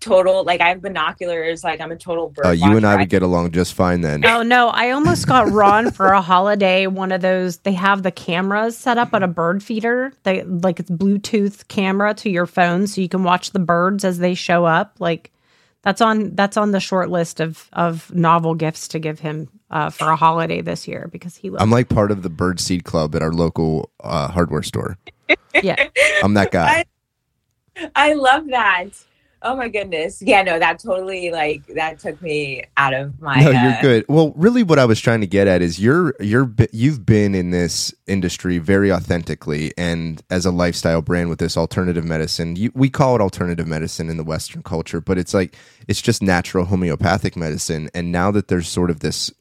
total 0.00 0.44
like 0.44 0.60
I 0.60 0.68
have 0.68 0.82
binoculars, 0.82 1.62
like 1.64 1.80
I'm 1.80 1.92
a 1.92 1.96
total 1.96 2.30
bird. 2.30 2.46
Uh, 2.46 2.50
you 2.50 2.76
and 2.76 2.86
I 2.86 2.96
would 2.96 3.08
get 3.08 3.22
along 3.22 3.50
just 3.52 3.74
fine 3.74 4.00
then. 4.00 4.24
Oh 4.24 4.42
no, 4.42 4.68
I 4.68 4.90
almost 4.90 5.26
got 5.26 5.50
Ron 5.50 5.90
for 5.90 6.08
a 6.08 6.20
holiday. 6.20 6.86
One 6.86 7.12
of 7.12 7.20
those 7.20 7.58
they 7.58 7.72
have 7.72 8.02
the 8.02 8.10
cameras 8.10 8.76
set 8.76 8.98
up 8.98 9.14
at 9.14 9.22
a 9.22 9.28
bird 9.28 9.62
feeder. 9.62 10.12
They 10.24 10.42
like 10.42 10.80
it's 10.80 10.90
Bluetooth 10.90 11.68
camera 11.68 12.14
to 12.14 12.30
your 12.30 12.46
phone, 12.46 12.86
so 12.86 13.00
you 13.00 13.08
can 13.08 13.22
watch 13.22 13.52
the 13.52 13.58
birds 13.58 14.04
as 14.04 14.18
they 14.18 14.34
show 14.34 14.64
up. 14.64 14.96
Like 14.98 15.30
that's 15.82 16.00
on 16.00 16.34
that's 16.34 16.56
on 16.56 16.72
the 16.72 16.80
short 16.80 17.10
list 17.10 17.40
of 17.40 17.68
of 17.72 18.12
novel 18.14 18.54
gifts 18.54 18.88
to 18.88 18.98
give 18.98 19.20
him 19.20 19.48
uh, 19.70 19.90
for 19.90 20.10
a 20.10 20.16
holiday 20.16 20.60
this 20.60 20.88
year 20.88 21.08
because 21.12 21.36
he. 21.36 21.50
loves 21.50 21.62
I'm 21.62 21.70
like 21.70 21.88
part 21.88 22.10
of 22.10 22.22
the 22.22 22.30
bird 22.30 22.60
seed 22.60 22.84
club 22.84 23.14
at 23.14 23.22
our 23.22 23.32
local 23.32 23.90
uh, 24.00 24.28
hardware 24.28 24.62
store. 24.62 24.98
Yeah, 25.62 25.88
I'm 26.22 26.34
that 26.34 26.50
guy. 26.50 26.84
I, 27.76 27.90
I 27.94 28.12
love 28.14 28.46
that. 28.48 28.88
Oh 29.42 29.54
my 29.54 29.68
goodness. 29.68 30.22
Yeah, 30.22 30.42
no, 30.42 30.58
that 30.58 30.80
totally 30.80 31.30
like 31.30 31.66
that 31.74 32.00
took 32.00 32.20
me 32.22 32.64
out 32.76 32.94
of 32.94 33.20
my 33.20 33.40
No, 33.40 33.50
you're 33.50 33.72
uh, 33.72 33.80
good. 33.82 34.04
Well, 34.08 34.32
really 34.34 34.62
what 34.62 34.78
I 34.78 34.86
was 34.86 34.98
trying 34.98 35.20
to 35.20 35.26
get 35.26 35.46
at 35.46 35.62
is 35.62 35.78
you're 35.78 36.14
you're 36.18 36.52
you've 36.72 37.04
been 37.04 37.34
in 37.34 37.50
this 37.50 37.94
industry 38.06 38.58
very 38.58 38.90
authentically 38.90 39.72
and 39.76 40.22
as 40.30 40.46
a 40.46 40.50
lifestyle 40.50 41.02
brand 41.02 41.28
with 41.28 41.38
this 41.38 41.56
alternative 41.56 42.04
medicine. 42.04 42.56
You, 42.56 42.72
we 42.74 42.88
call 42.88 43.14
it 43.14 43.20
alternative 43.20 43.68
medicine 43.68 44.08
in 44.08 44.16
the 44.16 44.24
western 44.24 44.62
culture, 44.62 45.00
but 45.00 45.18
it's 45.18 45.34
like 45.34 45.54
it's 45.86 46.00
just 46.00 46.22
natural 46.22 46.64
homeopathic 46.64 47.36
medicine 47.36 47.90
and 47.94 48.10
now 48.10 48.30
that 48.30 48.48
there's 48.48 48.68
sort 48.68 48.90
of 48.90 49.00
this 49.00 49.32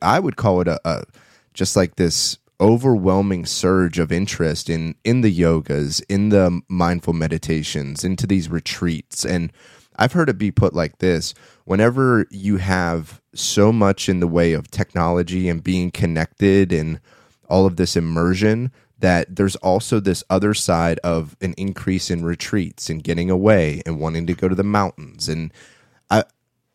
I 0.00 0.20
would 0.20 0.36
call 0.36 0.60
it 0.60 0.68
a, 0.68 0.80
a 0.88 1.04
just 1.52 1.76
like 1.76 1.96
this 1.96 2.38
overwhelming 2.60 3.46
surge 3.46 3.98
of 3.98 4.12
interest 4.12 4.70
in 4.70 4.94
in 5.04 5.20
the 5.20 5.34
yogas, 5.34 6.02
in 6.08 6.30
the 6.30 6.60
mindful 6.68 7.12
meditations, 7.12 8.04
into 8.04 8.26
these 8.26 8.48
retreats. 8.48 9.24
And 9.24 9.52
I've 9.96 10.12
heard 10.12 10.28
it 10.28 10.38
be 10.38 10.50
put 10.50 10.74
like 10.74 10.98
this 10.98 11.34
whenever 11.64 12.26
you 12.30 12.58
have 12.58 13.20
so 13.34 13.72
much 13.72 14.08
in 14.08 14.20
the 14.20 14.28
way 14.28 14.52
of 14.52 14.70
technology 14.70 15.48
and 15.48 15.62
being 15.62 15.90
connected 15.90 16.72
and 16.72 17.00
all 17.48 17.66
of 17.66 17.76
this 17.76 17.96
immersion 17.96 18.72
that 18.98 19.36
there's 19.36 19.56
also 19.56 20.00
this 20.00 20.24
other 20.30 20.54
side 20.54 20.98
of 21.00 21.36
an 21.40 21.54
increase 21.58 22.10
in 22.10 22.24
retreats 22.24 22.88
and 22.88 23.04
getting 23.04 23.30
away 23.30 23.82
and 23.84 24.00
wanting 24.00 24.26
to 24.26 24.34
go 24.34 24.48
to 24.48 24.54
the 24.54 24.64
mountains 24.64 25.28
and 25.28 25.52
I, 26.10 26.24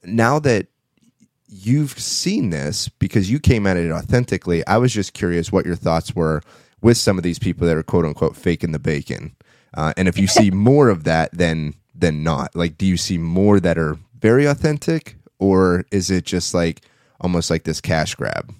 now 0.04 0.40
that 0.40 0.68
you've 1.52 2.00
seen 2.00 2.50
this 2.50 2.88
because 2.88 3.30
you 3.30 3.40
came 3.40 3.68
at 3.68 3.78
it 3.78 3.92
authentically. 3.92 4.66
I 4.66 4.78
was 4.78 4.94
just 4.94 5.14
curious 5.14 5.52
what 5.52 5.66
your 5.66 5.76
thoughts 5.76 6.16
were 6.16 6.42
with 6.82 6.98
some 6.98 7.18
of 7.18 7.24
these 7.24 7.38
people 7.38 7.68
that 7.68 7.78
are 7.78 7.84
quote 7.84 8.06
unquote 8.06 8.36
faking 8.36 8.72
the 8.72 8.80
bacon, 8.80 9.36
uh, 9.76 9.94
and 9.98 10.08
if 10.08 10.18
you 10.18 10.28
see 10.28 10.50
more 10.52 10.90
of 10.90 11.04
that 11.04 11.32
than 11.38 11.76
than 11.94 12.24
not. 12.24 12.56
Like, 12.56 12.78
do 12.78 12.86
you 12.86 12.98
see 12.98 13.18
more 13.18 13.60
that 13.60 13.78
are 13.78 13.98
very 14.20 14.46
authentic, 14.46 15.18
or 15.40 15.86
is 15.92 16.10
it 16.10 16.26
just 16.26 16.54
like 16.54 16.82
almost 17.20 17.50
like 17.50 17.64
this 17.64 17.82
cash 17.82 18.16
grab? 18.16 18.54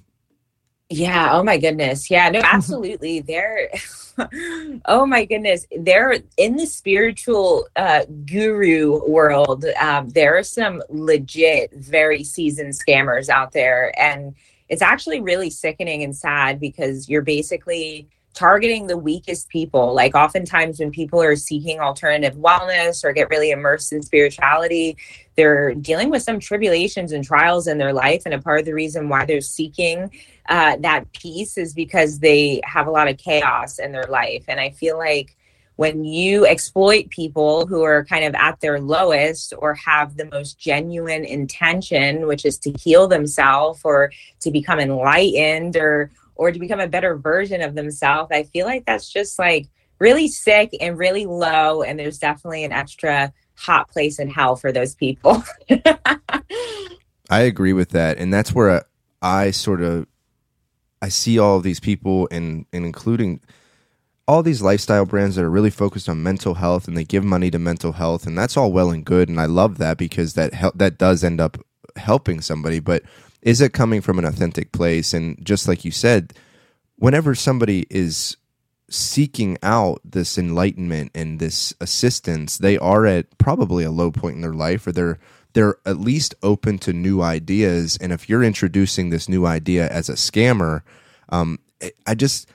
Yeah. 0.92 1.30
Oh 1.32 1.44
my 1.44 1.58
goodness. 1.58 2.10
Yeah. 2.12 2.30
No. 2.30 2.42
Absolutely. 2.44 3.22
They're. 3.22 3.70
oh 4.86 5.06
my 5.06 5.24
goodness 5.24 5.66
they're 5.80 6.18
in 6.36 6.58
the 6.58 6.66
spiritual 6.66 7.66
uh, 7.78 8.04
guru 8.26 9.02
world 9.10 9.66
um, 9.80 10.10
there 10.10 10.38
are 10.38 10.44
some 10.44 10.84
legit 10.90 11.72
very 11.74 12.22
seasoned 12.22 12.74
scammers 12.74 13.30
out 13.30 13.54
there 13.54 13.98
and 14.00 14.36
it's 14.68 14.82
actually 14.82 15.22
really 15.22 15.50
sickening 15.50 16.04
and 16.04 16.16
sad 16.16 16.60
because 16.60 17.08
you're 17.08 17.22
basically 17.22 18.08
targeting 18.34 18.88
the 18.88 18.98
weakest 18.98 19.48
people 19.48 19.94
like 19.94 20.14
oftentimes 20.14 20.80
when 20.80 20.92
people 20.92 21.22
are 21.22 21.36
seeking 21.36 21.80
alternative 21.80 22.36
wellness 22.36 23.04
or 23.04 23.14
get 23.14 23.30
really 23.30 23.52
immersed 23.52 23.94
in 23.94 24.02
spirituality 24.02 24.98
they're 25.36 25.74
dealing 25.74 26.10
with 26.10 26.22
some 26.22 26.40
tribulations 26.40 27.14
and 27.14 27.24
trials 27.24 27.68
in 27.68 27.78
their 27.78 27.94
life 27.94 28.24
and 28.26 28.34
a 28.34 28.42
part 28.42 28.60
of 28.60 28.66
the 28.66 28.74
reason 28.74 29.10
why 29.10 29.26
they're 29.26 29.42
seeking 29.42 30.12
uh, 30.50 30.78
that 30.80 31.12
peace 31.14 31.58
is 31.58 31.74
because 31.74 32.20
they 32.20 32.62
have 32.64 32.88
a 32.88 32.92
lot 32.92 33.08
of 33.08 33.18
chaos 33.18 33.80
in 33.80 33.92
their 33.92 34.08
life. 34.10 34.46
And 34.48 34.60
I 34.60 34.72
feel 34.72 34.98
like 34.98 35.36
when 35.76 36.04
you 36.04 36.46
exploit 36.46 37.10
people 37.10 37.66
who 37.66 37.82
are 37.82 38.06
kind 38.06 38.26
of 38.26 38.36
at 38.36 38.60
their 38.60 38.80
lowest 38.80 39.54
or 39.58 39.74
have 39.74 40.16
the 40.16 40.26
most 40.26 40.60
genuine 40.60 41.26
intention, 41.26 42.28
which 42.28 42.46
is 42.46 42.58
to 42.60 42.72
heal 42.74 43.08
themselves 43.08 43.82
or 43.84 44.12
to 44.42 44.52
become 44.52 44.80
enlightened 44.80 45.76
or 45.78 46.12
or 46.36 46.52
to 46.52 46.60
become 46.60 46.80
a 46.80 46.88
better 46.88 47.18
version 47.18 47.62
of 47.62 47.76
themselves, 47.76 48.30
I 48.32 48.44
feel 48.44 48.66
like 48.66 48.86
that's 48.86 49.12
just 49.12 49.38
like 49.38 49.68
really 50.00 50.28
sick 50.28 50.76
and 50.82 50.98
really 50.98 51.26
low. 51.26 51.84
And 51.84 52.00
there's 52.00 52.18
definitely 52.18 52.64
an 52.64 52.72
extra 52.72 53.32
hot 53.56 53.90
place 53.90 54.18
in 54.18 54.30
hell 54.30 54.56
for 54.56 54.72
those 54.72 54.96
people. 54.96 55.44
I 57.30 57.42
agree 57.42 57.74
with 57.74 57.90
that. 57.90 58.18
And 58.18 58.34
that's 58.34 58.54
where 58.54 58.86
I 59.22 59.52
sort 59.52 59.82
of 59.82 60.08
I 61.02 61.10
see 61.10 61.40
all 61.40 61.58
of 61.58 61.64
these 61.64 61.80
people 61.80 62.28
and 62.32 62.66
and 62.72 62.86
including 62.86 63.42
all 64.28 64.44
these 64.44 64.62
lifestyle 64.62 65.06
brands 65.06 65.36
that 65.36 65.44
are 65.44 65.50
really 65.50 65.70
focused 65.70 66.08
on 66.08 66.24
mental 66.24 66.54
health 66.54 66.88
and 66.88 66.96
they 66.96 67.04
give 67.04 67.24
money 67.24 67.52
to 67.52 67.60
mental 67.60 67.94
health 67.94 68.26
and 68.26 68.38
that's 68.38 68.56
all 68.56 68.72
well 68.72 68.92
and 68.92 69.04
good 69.04 69.28
and 69.30 69.40
I 69.40 69.46
love 69.46 69.78
that 69.80 69.98
because 69.98 70.36
that 70.36 70.54
hel- 70.54 70.72
that 70.76 70.98
does 70.98 71.24
end 71.24 71.42
up 71.42 71.58
helping 71.96 72.42
somebody 72.42 72.80
but 72.80 73.04
is 73.42 73.60
it 73.60 73.74
coming 73.74 74.02
from 74.02 74.20
an 74.20 74.26
authentic 74.26 74.72
place? 74.72 75.14
And 75.14 75.44
just 75.44 75.68
like 75.68 75.84
you 75.84 75.92
said 75.92 76.34
whenever 76.98 77.34
somebody 77.34 77.88
is 77.90 78.38
seeking 78.90 79.58
out 79.64 80.02
this 80.04 80.38
enlightenment 80.38 81.12
and 81.16 81.40
this 81.40 81.74
assistance 81.80 82.58
they 82.58 82.78
are 82.78 83.06
at 83.06 83.38
probably 83.38 83.84
a 83.84 83.92
low 83.92 84.12
point 84.12 84.36
in 84.36 84.42
their 84.42 84.54
life 84.54 84.86
or 84.86 84.92
they're 84.92 85.18
they're 85.54 85.78
at 85.86 86.00
least 86.00 86.36
open 86.42 86.78
to 86.80 86.94
new 86.94 87.22
ideas. 87.22 87.98
And 88.00 88.12
if 88.12 88.30
you're 88.30 88.44
introducing 88.44 89.10
this 89.10 89.28
new 89.28 89.46
idea 89.46 89.90
as 89.90 90.10
a 90.10 90.14
scammer, 90.14 90.82
um, 91.30 91.60
I 92.06 92.16
just 92.16 92.50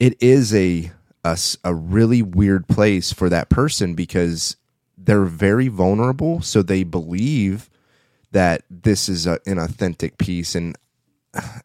it 0.00 0.20
is 0.22 0.54
a, 0.54 0.90
a 1.24 1.38
a 1.64 1.74
really 1.74 2.22
weird 2.22 2.68
place 2.68 3.12
for 3.12 3.28
that 3.28 3.48
person 3.48 3.94
because 3.94 4.56
they're 4.96 5.24
very 5.24 5.68
vulnerable, 5.68 6.40
so 6.40 6.62
they 6.62 6.82
believe 6.82 7.68
that 8.32 8.62
this 8.70 9.08
is 9.08 9.26
a, 9.26 9.38
an 9.46 9.58
authentic 9.58 10.18
piece, 10.18 10.54
and 10.54 10.76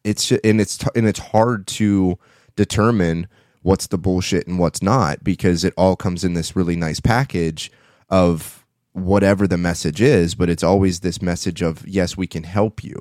it's 0.03 0.31
and 0.31 0.61
it's 0.61 0.79
and 0.95 1.07
it's 1.07 1.19
hard 1.19 1.67
to 1.67 2.17
determine 2.55 3.27
what's 3.61 3.87
the 3.87 3.97
bullshit 3.97 4.47
and 4.47 4.59
what's 4.59 4.81
not 4.81 5.23
because 5.23 5.63
it 5.63 5.73
all 5.77 5.95
comes 5.95 6.23
in 6.23 6.33
this 6.33 6.55
really 6.55 6.75
nice 6.75 6.99
package 6.99 7.71
of 8.09 8.58
whatever 9.03 9.47
the 9.47 9.57
message 9.57 10.01
is, 10.01 10.35
but 10.35 10.49
it's 10.49 10.63
always 10.63 10.99
this 10.99 11.21
message 11.21 11.61
of 11.61 11.87
yes, 11.87 12.17
we 12.17 12.27
can 12.27 12.43
help 12.43 12.83
you. 12.83 12.97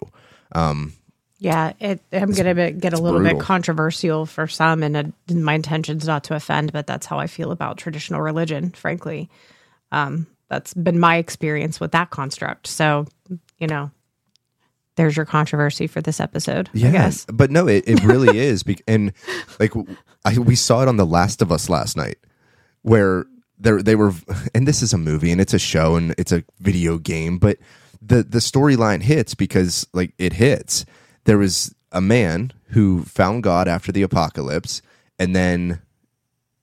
Um, 0.53 0.95
yeah, 1.39 1.73
it, 1.79 2.01
I'm 2.13 2.33
going 2.33 2.57
to 2.57 2.73
get 2.73 2.93
a 2.95 2.99
little 2.99 3.21
brutal. 3.21 3.39
bit 3.39 3.47
controversial 3.47 4.27
for 4.27 4.49
some, 4.49 4.83
and 4.83 4.97
uh, 4.97 5.05
my 5.33 5.55
intention 5.55 5.97
is 5.97 6.07
not 6.07 6.25
to 6.25 6.35
offend, 6.35 6.73
but 6.73 6.87
that's 6.87 7.07
how 7.07 7.19
I 7.19 7.29
feel 7.29 7.53
about 7.53 7.79
traditional 7.79 8.21
religion. 8.21 8.71
Frankly, 8.71 9.31
um, 9.93 10.27
that's 10.49 10.75
been 10.75 10.99
my 10.99 11.17
experience 11.17 11.79
with 11.79 11.93
that 11.93 12.11
construct. 12.11 12.67
So, 12.67 13.07
you 13.59 13.69
know, 13.69 13.93
there's 14.97 15.17
your 15.17 15.27
controversy 15.27 15.87
for 15.87 16.03
this 16.03 16.19
episode. 16.19 16.71
Yeah, 16.73 16.89
I 16.89 16.93
guess. 16.93 17.25
but 17.27 17.53
no, 17.53 17.69
it, 17.69 17.85
it 17.87 18.03
really 18.03 18.37
is, 18.47 18.65
and 18.89 19.13
like 19.61 19.73
I, 20.25 20.39
we 20.39 20.57
saw 20.57 20.83
it 20.83 20.89
on 20.89 20.97
The 20.97 21.07
Last 21.07 21.41
of 21.41 21.53
Us 21.53 21.69
last 21.69 21.97
night, 21.97 22.19
where 22.83 23.27
they 23.59 23.83
they 23.83 23.97
were 23.97 24.13
and 24.55 24.67
this 24.67 24.83
is 24.83 24.93
a 24.93 24.99
movie 24.99 25.33
and 25.33 25.41
it's 25.41 25.55
a 25.55 25.59
show 25.59 25.97
and 25.97 26.15
it's 26.19 26.33
a 26.33 26.45
video 26.61 26.99
game 26.99 27.39
but 27.39 27.59
the 28.01 28.23
the 28.23 28.39
storyline 28.39 29.03
hits 29.03 29.35
because 29.35 29.87
like 29.93 30.13
it 30.19 30.35
hits. 30.35 30.85
There 31.25 31.39
was 31.39 31.75
a 31.93 32.01
man 32.01 32.53
who 32.71 33.03
found 33.05 33.43
god 33.43 33.67
after 33.67 33.93
the 33.93 34.03
apocalypse 34.03 34.83
and 35.19 35.35
then 35.35 35.81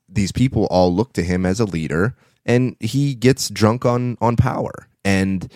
these 0.07 0.31
people 0.31 0.65
all 0.67 0.93
look 0.93 1.13
to 1.13 1.23
him 1.23 1.45
as 1.45 1.59
a 1.59 1.65
leader 1.65 2.15
and 2.45 2.75
he 2.79 3.15
gets 3.15 3.49
drunk 3.49 3.85
on 3.85 4.17
on 4.21 4.35
power 4.35 4.87
and 5.03 5.51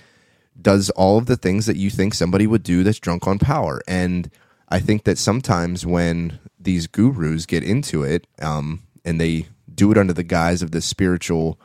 does 0.62 0.90
all 0.92 1.18
of 1.18 1.28
the 1.28 1.38
things 1.38 1.66
that 1.66 1.78
you 1.78 1.90
think 1.90 2.14
somebody 2.14 2.46
would 2.46 2.64
do 2.64 2.84
that's 2.84 3.00
drunk 3.00 3.28
on 3.28 3.40
power. 3.40 3.82
And 3.88 4.30
i 4.68 4.80
think 4.80 5.04
that 5.06 5.18
sometimes 5.18 5.86
when 5.86 6.40
these 6.60 6.88
gurus 6.88 7.46
get 7.46 7.64
into 7.64 8.04
it 8.04 8.28
um, 8.42 8.84
and 9.06 9.20
they 9.20 9.48
do 9.80 9.92
it 9.92 9.98
under 9.98 10.12
the 10.12 10.24
guise 10.24 10.62
of 10.62 10.72
the 10.72 10.82
spiritual 10.82 11.58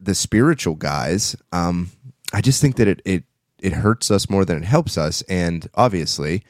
the 0.00 0.14
spiritual 0.14 0.74
guys 0.74 1.36
um, 1.52 1.90
i 2.32 2.40
just 2.40 2.60
think 2.60 2.76
that 2.76 2.88
it, 2.88 3.02
it 3.04 3.24
it 3.60 3.74
hurts 3.74 4.10
us 4.10 4.30
more 4.30 4.46
than 4.46 4.56
it 4.56 4.64
helps 4.64 4.96
us 4.96 5.20
and 5.28 5.68
obviously 5.74 6.42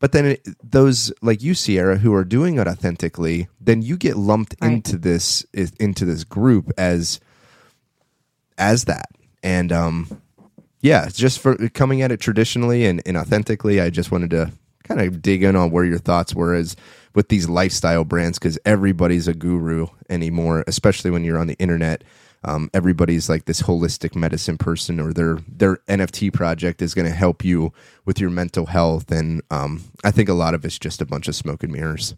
but 0.00 0.10
then 0.10 0.26
it, 0.26 0.48
those 0.68 1.12
like 1.22 1.42
you 1.42 1.54
sierra 1.54 1.98
who 1.98 2.12
are 2.12 2.24
doing 2.24 2.58
it 2.58 2.66
authentically 2.66 3.46
then 3.60 3.82
you 3.82 3.96
get 3.96 4.16
lumped 4.16 4.56
right. 4.60 4.72
into 4.72 4.98
this 4.98 5.46
into 5.78 6.04
this 6.04 6.24
group 6.24 6.72
as 6.76 7.20
as 8.58 8.86
that 8.86 9.06
and 9.44 9.70
um 9.70 10.20
yeah 10.80 11.08
just 11.08 11.38
for 11.38 11.56
coming 11.68 12.02
at 12.02 12.10
it 12.10 12.18
traditionally 12.18 12.84
and, 12.84 13.00
and 13.06 13.16
authentically 13.16 13.80
i 13.80 13.90
just 13.90 14.10
wanted 14.10 14.30
to 14.30 14.50
kind 14.82 15.00
of 15.00 15.22
dig 15.22 15.44
in 15.44 15.54
on 15.54 15.70
where 15.70 15.84
your 15.84 15.98
thoughts 15.98 16.34
were 16.34 16.52
as 16.52 16.74
with 17.16 17.28
these 17.28 17.48
lifestyle 17.48 18.04
brands 18.04 18.38
because 18.38 18.58
everybody's 18.66 19.26
a 19.26 19.32
guru 19.32 19.86
anymore, 20.10 20.62
especially 20.68 21.10
when 21.10 21.24
you're 21.24 21.38
on 21.38 21.46
the 21.46 21.56
internet. 21.58 22.04
Um, 22.44 22.70
everybody's 22.74 23.28
like 23.28 23.46
this 23.46 23.62
holistic 23.62 24.14
medicine 24.14 24.58
person, 24.58 25.00
or 25.00 25.12
their 25.12 25.38
their 25.48 25.78
NFT 25.88 26.32
project 26.32 26.82
is 26.82 26.94
going 26.94 27.06
to 27.08 27.14
help 27.14 27.44
you 27.44 27.72
with 28.04 28.20
your 28.20 28.30
mental 28.30 28.66
health, 28.66 29.10
and 29.10 29.42
um, 29.50 29.82
I 30.04 30.12
think 30.12 30.28
a 30.28 30.34
lot 30.34 30.54
of 30.54 30.64
it's 30.64 30.78
just 30.78 31.00
a 31.00 31.06
bunch 31.06 31.26
of 31.26 31.34
smoke 31.34 31.64
and 31.64 31.72
mirrors. 31.72 32.14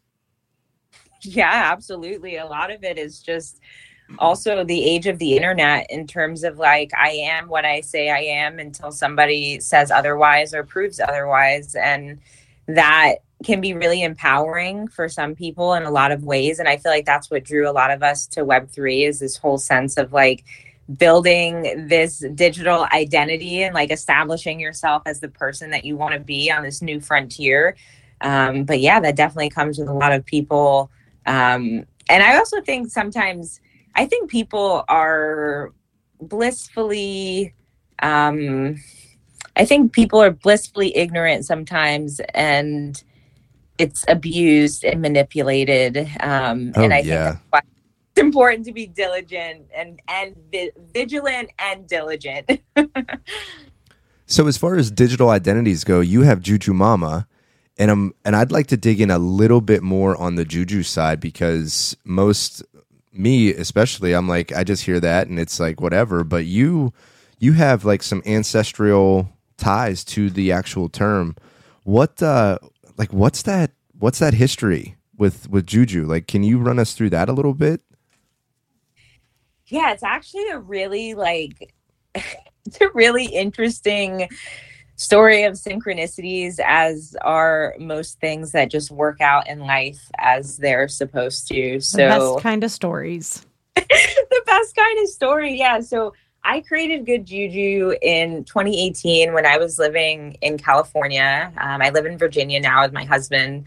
Yeah, 1.23 1.71
absolutely. 1.73 2.37
A 2.37 2.47
lot 2.47 2.71
of 2.71 2.83
it 2.83 2.99
is 2.99 3.21
just 3.21 3.61
also 4.19 4.65
the 4.65 4.85
age 4.85 5.07
of 5.07 5.19
the 5.19 5.37
internet 5.37 5.87
in 5.91 6.07
terms 6.07 6.43
of 6.43 6.59
like 6.59 6.91
I 6.99 7.11
am 7.11 7.49
what 7.49 7.65
I 7.65 7.81
say 7.81 8.11
I 8.11 8.19
am 8.19 8.59
until 8.59 8.91
somebody 8.91 9.61
says 9.61 9.91
otherwise 9.91 10.53
or 10.53 10.65
proves 10.65 10.99
otherwise, 11.01 11.77
and 11.77 12.19
that 12.67 13.19
can 13.45 13.61
be 13.61 13.73
really 13.73 14.03
empowering 14.03 14.89
for 14.89 15.09
some 15.09 15.35
people 15.35 15.75
in 15.75 15.85
a 15.85 15.91
lot 15.91 16.11
of 16.11 16.25
ways 16.25 16.59
and 16.59 16.69
i 16.69 16.77
feel 16.77 16.91
like 16.91 17.05
that's 17.05 17.31
what 17.31 17.45
drew 17.45 17.69
a 17.69 17.73
lot 17.73 17.91
of 17.91 18.03
us 18.03 18.27
to 18.27 18.45
web3 18.45 19.07
is 19.09 19.21
this 19.21 19.37
whole 19.37 19.59
sense 19.59 19.97
of 19.97 20.13
like 20.13 20.45
building 20.97 21.87
this 21.87 22.25
digital 22.35 22.87
identity 22.93 23.63
and 23.63 23.75
like 23.75 23.91
establishing 23.91 24.59
yourself 24.59 25.03
as 25.05 25.21
the 25.21 25.29
person 25.29 25.71
that 25.71 25.85
you 25.85 25.97
want 25.97 26.15
to 26.15 26.21
be 26.21 26.51
on 26.51 26.63
this 26.63 26.81
new 26.81 27.01
frontier. 27.01 27.77
Um, 28.23 28.65
but 28.65 28.81
yeah, 28.81 28.99
that 29.01 29.17
definitely 29.17 29.51
comes 29.51 29.79
with 29.79 29.89
a 29.89 29.93
lot 29.93 30.13
of 30.13 30.25
people. 30.25 30.91
Um, 31.27 31.85
and 32.09 32.23
I 32.23 32.37
also 32.39 32.63
think 32.63 32.91
sometimes, 32.91 33.61
I 33.95 34.07
think 34.07 34.31
people 34.31 34.85
are 34.89 35.73
blissfully, 36.21 37.55
um, 38.01 38.77
I 39.57 39.65
think 39.67 39.93
people 39.93 40.23
are 40.23 40.31
blissfully 40.31 40.97
ignorant 40.97 41.45
sometimes 41.45 42.21
and 42.33 43.03
it's 43.79 44.05
abused 44.09 44.85
and 44.85 45.03
manipulated. 45.03 45.99
Um, 46.21 46.73
Oh, 46.77 46.85
and 46.85 46.95
I 46.95 47.01
yeah. 47.01 47.33
think 47.33 47.65
it's 48.17 48.23
important 48.23 48.67
to 48.67 48.73
be 48.73 48.87
diligent 48.87 49.67
and, 49.77 50.01
and 50.09 50.37
vi- 50.53 50.73
vigilant 50.95 51.51
and 51.59 51.87
diligent. 51.89 52.51
So 54.27 54.47
as 54.47 54.57
far 54.59 54.77
as 54.77 54.91
digital 54.91 55.31
identities 55.31 55.85
go, 55.85 56.01
you 56.01 56.23
have 56.23 56.41
Juju 56.41 56.75
Mama, 56.75 57.27
and 57.79 57.91
um, 57.91 58.15
and 58.25 58.37
I'd 58.37 58.53
like 58.53 58.67
to 58.69 58.77
dig 58.77 59.01
in 59.01 59.11
a 59.11 59.19
little 59.19 59.61
bit 59.61 59.83
more 59.83 60.17
on 60.21 60.35
the 60.35 60.45
Juju 60.45 60.83
side 60.83 61.21
because 61.21 61.97
most 62.05 62.63
me 63.13 63.51
especially, 63.53 64.13
I'm 64.15 64.29
like 64.29 64.53
I 64.55 64.65
just 64.65 64.85
hear 64.85 65.01
that 65.01 65.29
and 65.29 65.39
it's 65.39 65.59
like 65.61 65.81
whatever, 65.81 66.25
but 66.25 66.45
you 66.47 66.93
you 67.39 67.55
have 67.55 67.85
like 67.87 68.03
some 68.03 68.23
ancestral 68.27 69.31
ties 69.57 70.05
to 70.07 70.31
the 70.31 70.53
actual 70.53 70.89
term. 70.91 71.37
What 71.85 72.23
uh 72.23 72.59
like 72.99 73.13
what's 73.13 73.43
that 73.43 73.73
what's 73.99 74.19
that 74.19 74.35
history 74.35 74.97
with 75.17 75.49
with 75.49 75.67
Juju? 75.67 76.07
Like 76.07 76.27
can 76.27 76.43
you 76.43 76.59
run 76.59 76.79
us 76.79 76.95
through 76.95 77.11
that 77.11 77.29
a 77.29 77.33
little 77.33 77.55
bit? 77.55 77.83
yeah, 79.67 79.93
it's 79.93 80.03
actually 80.03 80.49
a 80.49 80.59
really 80.59 81.15
like 81.15 81.75
it's 82.15 82.81
a 82.81 82.91
really 82.95 83.27
interesting 83.27 84.29
story 84.97 85.45
of 85.45 85.55
synchronicities 85.55 86.59
as 86.65 87.17
are 87.23 87.75
most 87.79 88.19
things 88.21 88.53
that 88.53 88.71
just 88.71 88.91
work 88.91 89.21
out 89.21 89.49
in 89.49 89.61
life 89.61 90.01
as 90.19 90.57
they're 90.57 90.89
supposed 90.89 91.47
to. 91.49 91.75
The 91.75 91.81
So 91.81 91.99
best 92.35 92.43
kind 92.43 92.65
of 92.65 92.71
stories. 92.71 93.47
the 93.77 94.43
best 94.47 94.75
kind 94.75 94.99
of 95.01 95.09
story. 95.09 95.57
Yeah. 95.59 95.81
So 95.81 96.15
I 96.49 96.63
created 96.63 97.05
Good 97.05 97.27
Juju 97.27 97.93
in 98.01 98.43
2018 98.45 99.35
when 99.35 99.45
I 99.45 99.59
was 99.59 99.79
living 99.79 100.39
in 100.41 100.57
California. 100.57 101.53
Um, 101.59 101.83
I 101.83 101.91
live 101.91 102.07
in 102.07 102.17
Virginia 102.17 102.59
now 102.59 102.85
with 102.85 102.93
my 102.95 103.05
husband. 103.05 103.67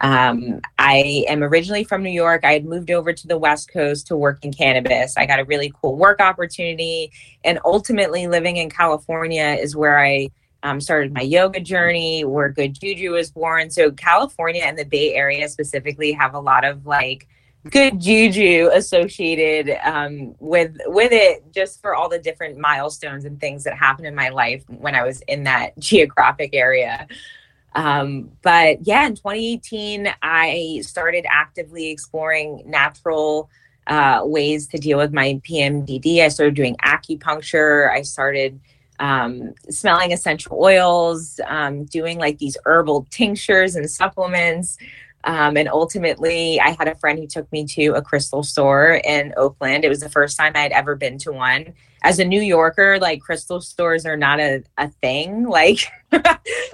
Um, 0.00 0.62
I 0.78 1.26
am 1.28 1.42
originally 1.42 1.84
from 1.84 2.02
New 2.02 2.10
York. 2.10 2.42
I 2.42 2.54
had 2.54 2.64
moved 2.64 2.90
over 2.90 3.12
to 3.12 3.26
the 3.26 3.36
West 3.36 3.70
Coast 3.70 4.06
to 4.06 4.16
work 4.16 4.42
in 4.46 4.50
cannabis. 4.50 5.14
I 5.18 5.26
got 5.26 5.40
a 5.40 5.44
really 5.44 5.74
cool 5.82 5.94
work 5.94 6.20
opportunity. 6.22 7.12
And 7.44 7.58
ultimately, 7.66 8.26
living 8.26 8.56
in 8.56 8.70
California 8.70 9.58
is 9.60 9.76
where 9.76 9.98
I 9.98 10.30
um, 10.62 10.80
started 10.80 11.12
my 11.12 11.20
yoga 11.20 11.60
journey, 11.60 12.24
where 12.24 12.48
Good 12.48 12.80
Juju 12.80 13.10
was 13.10 13.30
born. 13.30 13.68
So, 13.68 13.90
California 13.90 14.62
and 14.64 14.78
the 14.78 14.86
Bay 14.86 15.12
Area 15.12 15.50
specifically 15.50 16.12
have 16.12 16.32
a 16.32 16.40
lot 16.40 16.64
of 16.64 16.86
like 16.86 17.28
good 17.70 18.00
juju 18.00 18.70
associated 18.72 19.78
um, 19.84 20.34
with 20.40 20.76
with 20.86 21.12
it 21.12 21.44
just 21.52 21.80
for 21.80 21.94
all 21.94 22.08
the 22.08 22.18
different 22.18 22.58
milestones 22.58 23.24
and 23.24 23.40
things 23.40 23.64
that 23.64 23.76
happened 23.76 24.06
in 24.06 24.14
my 24.14 24.30
life 24.30 24.64
when 24.66 24.94
I 24.94 25.04
was 25.04 25.20
in 25.22 25.44
that 25.44 25.78
geographic 25.78 26.50
area. 26.54 27.06
Um, 27.74 28.30
but 28.42 28.86
yeah, 28.86 29.06
in 29.06 29.14
2018, 29.14 30.12
I 30.22 30.80
started 30.82 31.24
actively 31.28 31.90
exploring 31.90 32.62
natural 32.66 33.48
uh, 33.86 34.20
ways 34.24 34.66
to 34.68 34.78
deal 34.78 34.98
with 34.98 35.12
my 35.12 35.40
PMDD. 35.48 36.20
I 36.20 36.28
started 36.28 36.54
doing 36.54 36.76
acupuncture. 36.84 37.90
I 37.90 38.02
started 38.02 38.60
um, 39.00 39.54
smelling 39.70 40.12
essential 40.12 40.56
oils, 40.60 41.40
um, 41.46 41.84
doing 41.86 42.18
like 42.18 42.38
these 42.38 42.56
herbal 42.64 43.06
tinctures 43.10 43.74
and 43.74 43.90
supplements. 43.90 44.78
Um, 45.24 45.56
and 45.56 45.68
ultimately, 45.68 46.60
I 46.60 46.70
had 46.70 46.88
a 46.88 46.96
friend 46.96 47.18
who 47.18 47.26
took 47.26 47.50
me 47.52 47.64
to 47.66 47.90
a 47.90 48.02
crystal 48.02 48.42
store 48.42 49.00
in 49.04 49.32
Oakland. 49.36 49.84
It 49.84 49.88
was 49.88 50.00
the 50.00 50.08
first 50.08 50.36
time 50.36 50.52
I 50.54 50.60
had 50.60 50.72
ever 50.72 50.96
been 50.96 51.18
to 51.18 51.32
one. 51.32 51.74
As 52.04 52.18
a 52.18 52.24
New 52.24 52.40
Yorker, 52.40 52.98
like 52.98 53.20
crystal 53.20 53.60
stores 53.60 54.04
are 54.04 54.16
not 54.16 54.40
a, 54.40 54.64
a 54.78 54.88
thing. 54.88 55.48
Like, 55.62 55.86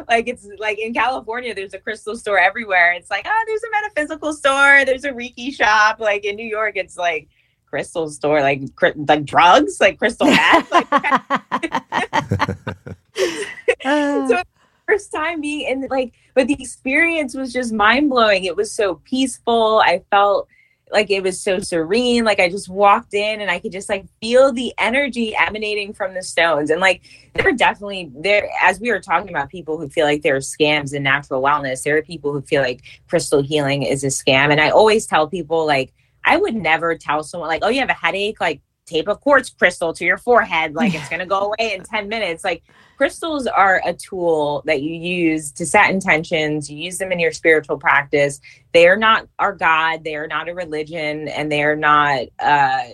like 0.09 0.29
it's 0.29 0.47
like 0.59 0.79
in 0.79 0.95
California, 0.95 1.55
there's 1.55 1.75
a 1.75 1.79
crystal 1.79 2.17
store 2.17 2.39
everywhere. 2.39 2.93
It's 2.93 3.11
like, 3.11 3.27
oh, 3.29 3.45
there's 3.47 3.63
a 3.63 3.71
metaphysical 3.71 4.33
store, 4.33 4.85
there's 4.85 5.05
a 5.05 5.11
Reiki 5.11 5.53
shop. 5.53 6.01
Like 6.01 6.25
in 6.25 6.37
New 6.37 6.47
York, 6.47 6.77
it's 6.77 6.97
like 6.97 7.29
crystal 7.67 8.09
store, 8.09 8.41
like 8.41 8.75
cr- 8.77 8.97
like 8.97 9.25
drugs, 9.25 9.81
like 9.81 9.99
crystal 9.99 10.27
meth. 10.27 10.71
like, 10.71 10.89
so 13.83 14.43
first 14.89 15.13
time 15.13 15.41
being 15.41 15.69
in 15.69 15.87
like 15.91 16.15
but 16.35 16.47
the 16.47 16.57
experience 16.61 17.35
was 17.35 17.53
just 17.53 17.73
mind 17.73 18.09
blowing 18.09 18.45
it 18.45 18.57
was 18.57 18.73
so 18.73 18.97
peaceful. 19.05 19.83
I 19.85 20.03
felt 20.11 20.49
like 20.91 21.11
it 21.11 21.23
was 21.23 21.41
so 21.41 21.59
serene. 21.59 22.25
Like 22.25 22.41
i 22.41 22.49
just 22.49 22.69
walked 22.69 23.13
in 23.13 23.41
and 23.41 23.51
i 23.51 23.59
could 23.59 23.73
just 23.73 23.89
like 23.89 24.07
feel 24.21 24.53
the 24.53 24.73
energy 24.79 25.37
emanating 25.37 25.93
from 25.93 26.15
the 26.15 26.23
stones. 26.23 26.71
And 26.71 26.81
like 26.81 27.03
there 27.35 27.49
are 27.49 27.53
definitely 27.53 28.11
there 28.15 28.49
as 28.63 28.81
we 28.81 28.91
were 28.91 29.01
talking 29.01 29.29
about 29.29 29.51
people 29.51 29.79
who 29.79 29.89
feel 29.89 30.07
like 30.07 30.23
there 30.23 30.37
are 30.37 30.41
scams 30.41 30.95
in 30.95 31.03
natural 31.03 31.43
wellness. 31.43 31.83
There 31.83 31.97
are 31.97 32.03
people 32.03 32.33
who 32.33 32.41
feel 32.41 32.63
like 32.63 32.83
crystal 33.09 33.43
healing 33.43 33.83
is 33.83 34.05
a 34.05 34.09
scam. 34.09 34.51
And 34.51 34.61
i 34.61 34.71
always 34.71 35.07
tell 35.07 35.29
people 35.29 35.67
like 35.67 35.93
i 36.25 36.37
would 36.37 36.55
never 36.55 36.97
tell 36.97 37.23
someone 37.23 37.49
like 37.49 37.63
oh 37.63 37.69
you 37.69 37.81
have 37.81 37.91
a 37.91 37.95
headache? 37.95 38.41
Like 38.41 38.63
tape 38.89 39.09
a 39.09 39.17
quartz 39.17 39.51
crystal 39.51 39.93
to 39.93 40.05
your 40.05 40.17
forehead 40.19 40.75
like 40.75 40.95
it's 40.95 41.09
going 41.09 41.21
to 41.21 41.27
go 41.27 41.41
away 41.53 41.75
in 41.75 41.83
10 41.83 42.09
minutes. 42.09 42.43
Like 42.43 42.63
crystals 42.97 43.47
are 43.47 43.81
a 43.85 43.93
tool 43.93 44.63
that 44.67 44.83
you 44.83 44.95
use 44.95 45.53
to 45.53 45.67
set 45.67 45.91
intentions. 45.91 46.71
You 46.71 46.79
use 46.79 46.99
them 46.99 47.13
in 47.13 47.19
your 47.21 47.33
spiritual 47.33 47.79
practice. 47.79 48.41
They 48.73 48.89
are 48.89 48.97
not 48.97 49.29
our 49.39 49.53
god. 49.53 50.05
They 50.05 50.17
are 50.17 50.27
not 50.27 50.49
a 50.49 50.55
religion 50.55 51.29
and 51.29 51.53
they 51.53 51.63
are 51.63 51.77
not 51.77 52.21
uh 52.41 52.85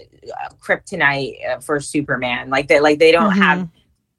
kryptonite 0.61 1.35
uh, 1.49 1.61
for 1.61 1.81
superman. 1.81 2.51
Like 2.51 2.69
they 2.69 2.81
like 2.81 2.99
they 2.99 3.13
don't 3.13 3.33
Mhm. 3.33 3.43
have 3.43 3.69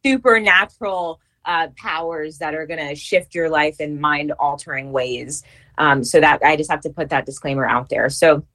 supernatural 0.06 1.20
uh 1.46 1.68
powers 1.78 2.38
that 2.40 2.56
are 2.56 2.66
going 2.66 2.86
to 2.88 2.96
shift 2.96 3.36
your 3.36 3.50
life 3.50 3.80
in 3.80 4.00
mind 4.00 4.32
altering 4.40 4.92
ways. 4.92 5.44
Um 5.78 6.04
so 6.04 6.20
that 6.22 6.42
i 6.44 6.56
just 6.56 6.72
have 6.72 6.82
to 6.82 6.90
put 6.90 7.10
that 7.10 7.26
disclaimer 7.26 7.66
out 7.66 7.90
there. 7.90 8.10
So 8.10 8.46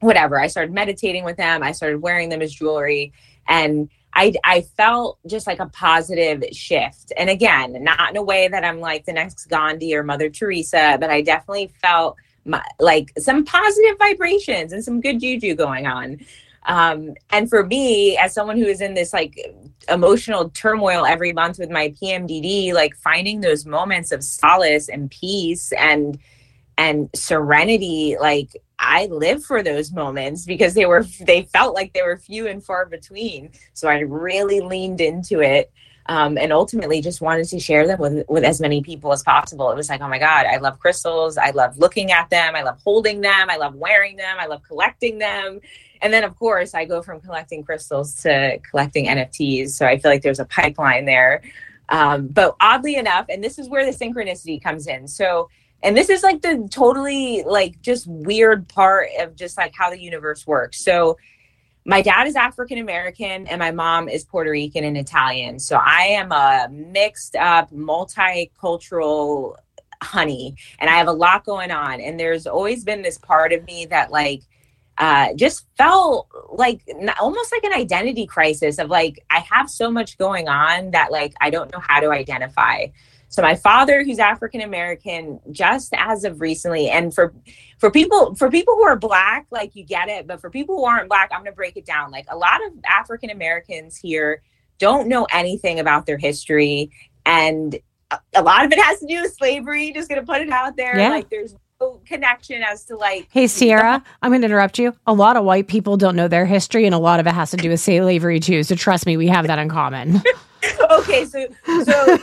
whatever 0.00 0.40
i 0.40 0.46
started 0.46 0.72
meditating 0.72 1.24
with 1.24 1.36
them 1.36 1.62
i 1.62 1.72
started 1.72 2.02
wearing 2.02 2.28
them 2.28 2.42
as 2.42 2.52
jewelry 2.52 3.12
and 3.48 3.88
I, 4.12 4.34
I 4.44 4.62
felt 4.62 5.18
just 5.26 5.46
like 5.46 5.60
a 5.60 5.66
positive 5.66 6.42
shift. 6.52 7.12
And 7.16 7.30
again, 7.30 7.82
not 7.84 8.10
in 8.10 8.16
a 8.16 8.22
way 8.22 8.48
that 8.48 8.64
I'm 8.64 8.80
like 8.80 9.04
the 9.04 9.12
next 9.12 9.46
Gandhi 9.46 9.94
or 9.94 10.02
Mother 10.02 10.28
Teresa, 10.28 10.96
but 11.00 11.10
I 11.10 11.22
definitely 11.22 11.72
felt 11.80 12.16
my, 12.44 12.62
like 12.78 13.12
some 13.18 13.44
positive 13.44 13.96
vibrations 13.98 14.72
and 14.72 14.82
some 14.82 15.00
good 15.00 15.20
juju 15.20 15.54
going 15.54 15.86
on. 15.86 16.18
Um, 16.66 17.14
and 17.30 17.48
for 17.48 17.64
me, 17.64 18.16
as 18.18 18.34
someone 18.34 18.58
who 18.58 18.66
is 18.66 18.80
in 18.80 18.94
this 18.94 19.12
like 19.12 19.38
emotional 19.88 20.50
turmoil 20.50 21.06
every 21.06 21.32
month 21.32 21.58
with 21.58 21.70
my 21.70 21.94
PMDD, 22.02 22.72
like 22.74 22.96
finding 22.96 23.40
those 23.40 23.64
moments 23.64 24.12
of 24.12 24.22
solace 24.22 24.88
and 24.88 25.10
peace 25.10 25.72
and 25.72 26.18
and 26.76 27.10
serenity, 27.14 28.16
like 28.18 28.56
I 28.80 29.06
live 29.06 29.44
for 29.44 29.62
those 29.62 29.92
moments 29.92 30.46
because 30.46 30.72
they 30.72 30.86
were 30.86 31.04
they 31.20 31.42
felt 31.42 31.74
like 31.74 31.92
they 31.92 32.02
were 32.02 32.16
few 32.16 32.48
and 32.48 32.64
far 32.64 32.86
between. 32.86 33.50
So 33.74 33.88
I 33.88 34.00
really 34.00 34.60
leaned 34.60 35.00
into 35.00 35.40
it. 35.40 35.70
Um, 36.06 36.38
and 36.38 36.52
ultimately 36.52 37.00
just 37.00 37.20
wanted 37.20 37.46
to 37.50 37.60
share 37.60 37.86
them 37.86 38.00
with, 38.00 38.24
with 38.28 38.42
as 38.42 38.60
many 38.60 38.82
people 38.82 39.12
as 39.12 39.22
possible. 39.22 39.70
It 39.70 39.76
was 39.76 39.88
like, 39.88 40.00
oh 40.00 40.08
my 40.08 40.18
God, 40.18 40.44
I 40.44 40.56
love 40.56 40.80
crystals. 40.80 41.36
I 41.36 41.50
love 41.50 41.78
looking 41.78 42.10
at 42.10 42.30
them. 42.30 42.56
I 42.56 42.62
love 42.62 42.80
holding 42.82 43.20
them. 43.20 43.48
I 43.48 43.56
love 43.58 43.76
wearing 43.76 44.16
them. 44.16 44.36
I 44.40 44.46
love 44.46 44.62
collecting 44.66 45.18
them. 45.18 45.60
And 46.02 46.12
then, 46.12 46.24
of 46.24 46.36
course, 46.36 46.74
I 46.74 46.84
go 46.84 47.00
from 47.02 47.20
collecting 47.20 47.62
crystals 47.62 48.14
to 48.22 48.58
collecting 48.68 49.06
NFTs. 49.06 49.70
So 49.70 49.86
I 49.86 49.98
feel 49.98 50.10
like 50.10 50.22
there's 50.22 50.40
a 50.40 50.46
pipeline 50.46 51.04
there. 51.04 51.42
Um, 51.90 52.28
but 52.28 52.56
oddly 52.60 52.96
enough, 52.96 53.26
and 53.28 53.44
this 53.44 53.58
is 53.58 53.68
where 53.68 53.84
the 53.84 53.96
synchronicity 53.96 54.60
comes 54.60 54.88
in. 54.88 55.06
So 55.06 55.48
and 55.82 55.96
this 55.96 56.10
is 56.10 56.22
like 56.22 56.42
the 56.42 56.68
totally 56.70 57.42
like 57.44 57.80
just 57.80 58.06
weird 58.06 58.68
part 58.68 59.08
of 59.18 59.36
just 59.36 59.56
like 59.56 59.74
how 59.74 59.90
the 59.90 60.00
universe 60.00 60.46
works. 60.46 60.84
So 60.84 61.16
my 61.86 62.02
dad 62.02 62.26
is 62.26 62.36
african 62.36 62.76
american 62.76 63.46
and 63.46 63.58
my 63.58 63.70
mom 63.70 64.06
is 64.06 64.22
puerto 64.24 64.50
rican 64.50 64.84
and 64.84 64.98
italian. 64.98 65.58
So 65.58 65.76
i 65.76 66.02
am 66.02 66.30
a 66.30 66.68
mixed 66.70 67.36
up 67.36 67.70
multicultural 67.72 69.54
honey 70.02 70.56
and 70.78 70.90
i 70.90 70.94
have 70.94 71.08
a 71.08 71.12
lot 71.12 71.44
going 71.44 71.70
on. 71.70 72.00
And 72.00 72.20
there's 72.20 72.46
always 72.46 72.84
been 72.84 73.00
this 73.00 73.16
part 73.16 73.52
of 73.52 73.64
me 73.64 73.86
that 73.86 74.10
like 74.10 74.42
uh, 75.00 75.34
just 75.34 75.66
felt 75.76 76.28
like 76.52 76.82
almost 77.20 77.50
like 77.50 77.64
an 77.64 77.72
identity 77.72 78.26
crisis 78.26 78.78
of 78.78 78.90
like 78.90 79.18
i 79.30 79.38
have 79.38 79.68
so 79.68 79.90
much 79.90 80.18
going 80.18 80.46
on 80.46 80.90
that 80.90 81.10
like 81.10 81.32
i 81.40 81.48
don't 81.48 81.72
know 81.72 81.80
how 81.80 81.98
to 82.00 82.10
identify 82.10 82.86
So 83.30 83.42
my 83.42 83.54
father, 83.54 84.02
who's 84.02 84.18
African 84.18 84.60
American, 84.60 85.38
just 85.52 85.94
as 85.96 86.24
of 86.24 86.40
recently, 86.40 86.90
and 86.90 87.14
for 87.14 87.32
for 87.78 87.88
people 87.88 88.34
for 88.34 88.50
people 88.50 88.74
who 88.74 88.82
are 88.82 88.98
black, 88.98 89.46
like 89.52 89.76
you 89.76 89.84
get 89.84 90.08
it, 90.08 90.26
but 90.26 90.40
for 90.40 90.50
people 90.50 90.76
who 90.76 90.84
aren't 90.84 91.08
black, 91.08 91.30
I'm 91.32 91.38
gonna 91.44 91.52
break 91.52 91.76
it 91.76 91.86
down. 91.86 92.10
Like 92.10 92.26
a 92.28 92.36
lot 92.36 92.60
of 92.66 92.72
African 92.84 93.30
Americans 93.30 93.96
here 93.96 94.42
don't 94.78 95.06
know 95.06 95.28
anything 95.32 95.78
about 95.78 96.06
their 96.06 96.18
history, 96.18 96.90
and 97.24 97.78
a, 98.34 98.42
lot 98.42 98.64
of 98.64 98.72
it 98.72 98.80
has 98.80 98.98
to 98.98 99.06
do 99.06 99.22
with 99.22 99.32
slavery. 99.32 99.92
Just 99.92 100.08
gonna 100.08 100.26
put 100.26 100.40
it 100.40 100.50
out 100.50 100.76
there. 100.76 100.98
Yeah. 100.98 101.10
Like 101.10 101.30
there's 101.30 101.54
connection 102.04 102.62
as 102.62 102.84
to 102.84 102.96
like 102.96 103.28
Hey, 103.30 103.46
Sierra, 103.46 104.02
I'm 104.22 104.30
going 104.30 104.42
to 104.42 104.46
interrupt 104.46 104.78
you. 104.78 104.94
A 105.06 105.12
lot 105.12 105.36
of 105.36 105.44
white 105.44 105.66
people 105.66 105.96
don't 105.96 106.16
know 106.16 106.28
their 106.28 106.46
history, 106.46 106.84
and 106.84 106.94
a 106.94 106.98
lot 106.98 107.20
of 107.20 107.26
it 107.26 107.32
has 107.32 107.50
to 107.52 107.56
do 107.56 107.70
with 107.70 107.80
slavery, 107.80 108.40
too. 108.40 108.62
So 108.62 108.74
trust 108.74 109.06
me, 109.06 109.16
we 109.16 109.28
have 109.28 109.46
that 109.46 109.58
in 109.58 109.68
common. 109.68 110.22
okay, 110.90 111.24
so 111.24 111.46
so, 111.84 112.18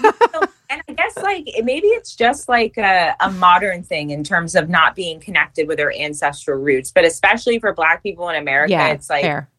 and 0.70 0.82
I 0.88 0.94
guess 0.94 1.18
like 1.18 1.48
maybe 1.64 1.88
it's 1.88 2.16
just 2.16 2.48
like 2.48 2.78
a, 2.78 3.16
a 3.20 3.32
modern 3.32 3.84
thing 3.84 4.12
in 4.12 4.24
terms 4.24 4.56
of 4.56 4.70
not 4.70 4.96
being 4.96 5.20
connected 5.20 5.68
with 5.68 5.80
our 5.80 5.92
ancestral 5.94 6.60
roots, 6.60 6.92
but 6.92 7.06
especially 7.06 7.60
for 7.60 7.74
Black 7.74 8.04
people 8.04 8.30
in 8.30 8.36
America, 8.36 8.72
yeah, 8.72 8.90
it's 8.90 9.10
like 9.10 9.24
fair. 9.24 9.50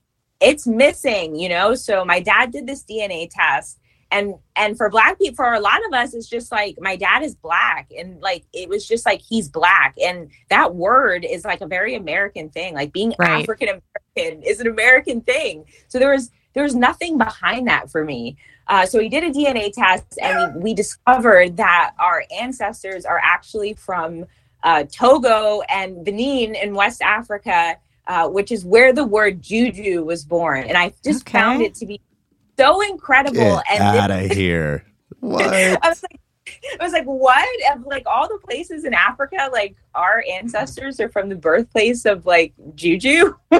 it's 0.40 0.66
missing, 0.66 1.34
you 1.34 1.48
know. 1.48 1.74
So 1.74 2.04
my 2.04 2.20
dad 2.20 2.52
did 2.52 2.66
this 2.66 2.84
DNA 2.84 3.28
test, 3.30 3.80
and 4.10 4.34
and 4.56 4.76
for 4.76 4.88
Black 4.90 5.18
people, 5.18 5.36
for 5.36 5.52
a 5.54 5.60
lot 5.60 5.80
of 5.86 5.92
us, 5.92 6.14
it's 6.14 6.28
just 6.28 6.50
like 6.50 6.76
my 6.80 6.96
dad 6.96 7.22
is 7.22 7.34
Black, 7.34 7.88
and 7.96 8.20
like 8.20 8.44
it 8.52 8.68
was 8.68 8.86
just 8.86 9.04
like 9.06 9.20
he's 9.20 9.48
Black, 9.48 9.94
and 10.02 10.30
that 10.50 10.74
word 10.74 11.24
is 11.24 11.44
like 11.44 11.60
a 11.60 11.66
very 11.66 11.94
American 11.94 12.48
thing. 12.50 12.74
Like 12.74 12.92
being 12.92 13.14
Right. 13.18 13.42
African 13.42 13.68
American 14.16 14.42
is 14.42 14.60
an 14.60 14.66
American 14.66 15.20
thing. 15.20 15.64
So 15.88 15.98
there 15.98 16.10
was 16.12 16.30
there 16.54 16.62
was 16.62 16.74
nothing 16.74 17.18
behind 17.18 17.68
that 17.68 17.90
for 17.90 18.04
me. 18.04 18.36
Uh, 18.66 18.84
so 18.86 18.98
we 18.98 19.08
did 19.08 19.24
a 19.24 19.30
DNA 19.30 19.72
test, 19.72 20.18
and 20.20 20.54
we, 20.56 20.60
we 20.62 20.74
discovered 20.74 21.56
that 21.56 21.92
our 21.98 22.24
ancestors 22.38 23.04
are 23.04 23.20
actually 23.22 23.74
from 23.74 24.24
uh, 24.62 24.84
Togo 24.90 25.62
and 25.68 26.04
Benin 26.04 26.54
in 26.54 26.74
West 26.74 27.00
Africa, 27.02 27.76
uh, 28.06 28.28
which 28.28 28.50
is 28.52 28.64
where 28.64 28.92
the 28.92 29.04
word 29.04 29.40
juju 29.42 30.04
was 30.04 30.24
born. 30.24 30.64
And 30.64 30.76
I 30.76 30.92
just 31.04 31.22
Okay. 31.22 31.38
found 31.38 31.62
it 31.62 31.74
to 31.76 31.86
be 31.86 32.00
so 32.58 32.80
incredible. 32.82 33.34
Get 33.68 33.80
and 33.80 33.82
out 33.82 34.10
of 34.10 34.30
here. 34.32 34.84
What? 35.20 35.44
I 35.82 35.88
was 35.88 36.02
like, 36.02 36.20
I 36.80 36.82
was 36.84 36.92
like, 36.92 37.04
what? 37.04 37.46
Of 37.72 37.84
like 37.86 38.04
all 38.06 38.28
the 38.28 38.38
places 38.38 38.84
in 38.84 38.94
Africa, 38.94 39.48
like 39.52 39.76
our 39.94 40.24
ancestors 40.30 40.98
are 41.00 41.08
from 41.08 41.28
the 41.28 41.36
birthplace 41.36 42.04
of 42.04 42.26
like 42.26 42.52
juju, 42.74 43.34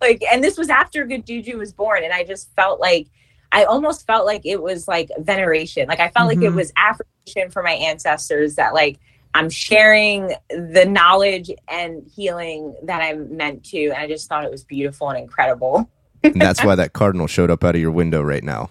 like, 0.00 0.22
and 0.30 0.42
this 0.42 0.56
was 0.56 0.68
after 0.70 1.04
good 1.06 1.26
juju 1.26 1.58
was 1.58 1.72
born, 1.72 2.04
and 2.04 2.12
I 2.12 2.24
just 2.24 2.54
felt 2.54 2.80
like. 2.80 3.08
I 3.50 3.64
almost 3.64 4.06
felt 4.06 4.26
like 4.26 4.44
it 4.44 4.62
was 4.62 4.86
like 4.86 5.08
veneration. 5.20 5.88
Like 5.88 6.00
I 6.00 6.10
felt 6.10 6.28
like 6.28 6.42
it 6.42 6.52
Mhm. 6.52 6.56
was 6.56 6.70
affirmation 6.76 7.50
for 7.50 7.62
my 7.62 7.72
ancestors 7.72 8.56
that 8.56 8.74
like 8.74 8.98
I'm 9.32 9.48
sharing 9.48 10.34
the 10.50 10.84
knowledge 10.86 11.50
and 11.66 12.06
healing 12.14 12.74
that 12.82 13.00
I'm 13.00 13.34
meant 13.34 13.64
to. 13.70 13.84
And 13.86 13.94
I 13.94 14.06
just 14.06 14.28
thought 14.28 14.44
it 14.44 14.50
was 14.50 14.64
beautiful 14.64 15.08
and 15.08 15.18
incredible. 15.18 15.88
And 16.22 16.40
that's 16.40 16.62
why 16.64 16.74
that 16.76 16.92
cardinal 16.92 17.26
showed 17.26 17.50
up 17.50 17.64
out 17.64 17.74
of 17.74 17.80
your 17.80 17.90
window 17.90 18.22
right 18.22 18.44
now. 18.44 18.70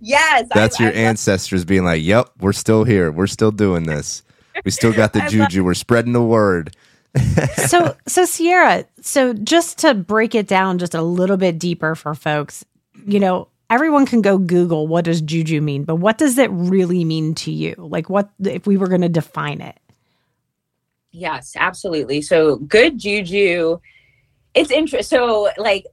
yes. 0.00 0.46
I- 0.50 0.54
That's 0.54 0.78
your 0.80 0.90
I 0.90 0.92
love- 0.92 1.00
ancestors 1.00 1.64
being 1.64 1.84
like, 1.84 2.02
"Yep, 2.02 2.30
we're 2.40 2.52
still 2.52 2.84
here. 2.84 3.10
We're 3.12 3.26
still 3.26 3.50
doing 3.52 3.84
this. 3.84 4.22
We 4.64 4.70
still 4.70 4.92
got 4.92 5.12
the 5.12 5.20
I 5.22 5.22
love- 5.24 5.30
juju. 5.32 5.64
We're 5.64 5.74
spreading 5.74 6.12
the 6.12 6.22
word." 6.22 6.74
so 7.66 7.96
so 8.06 8.24
Sierra, 8.24 8.84
so 9.00 9.32
just 9.32 9.78
to 9.78 9.94
break 9.94 10.34
it 10.34 10.46
down 10.46 10.78
just 10.78 10.94
a 10.94 11.02
little 11.02 11.36
bit 11.36 11.58
deeper 11.58 11.96
for 11.96 12.14
folks, 12.14 12.64
you 13.04 13.18
know, 13.18 13.48
everyone 13.68 14.06
can 14.06 14.22
go 14.22 14.38
Google 14.38 14.86
what 14.86 15.04
does 15.06 15.20
juju 15.20 15.60
mean, 15.60 15.82
but 15.82 15.96
what 15.96 16.18
does 16.18 16.38
it 16.38 16.50
really 16.52 17.04
mean 17.04 17.34
to 17.36 17.50
you? 17.50 17.74
Like 17.78 18.08
what 18.08 18.30
if 18.44 18.64
we 18.64 18.76
were 18.76 18.86
going 18.86 19.00
to 19.00 19.08
define 19.08 19.60
it? 19.60 19.76
Yes, 21.10 21.54
absolutely. 21.56 22.22
So 22.22 22.56
good 22.58 22.96
juju. 22.98 23.80
It's 24.54 24.70
interesting. 24.70 25.18
So 25.18 25.50
like 25.58 25.86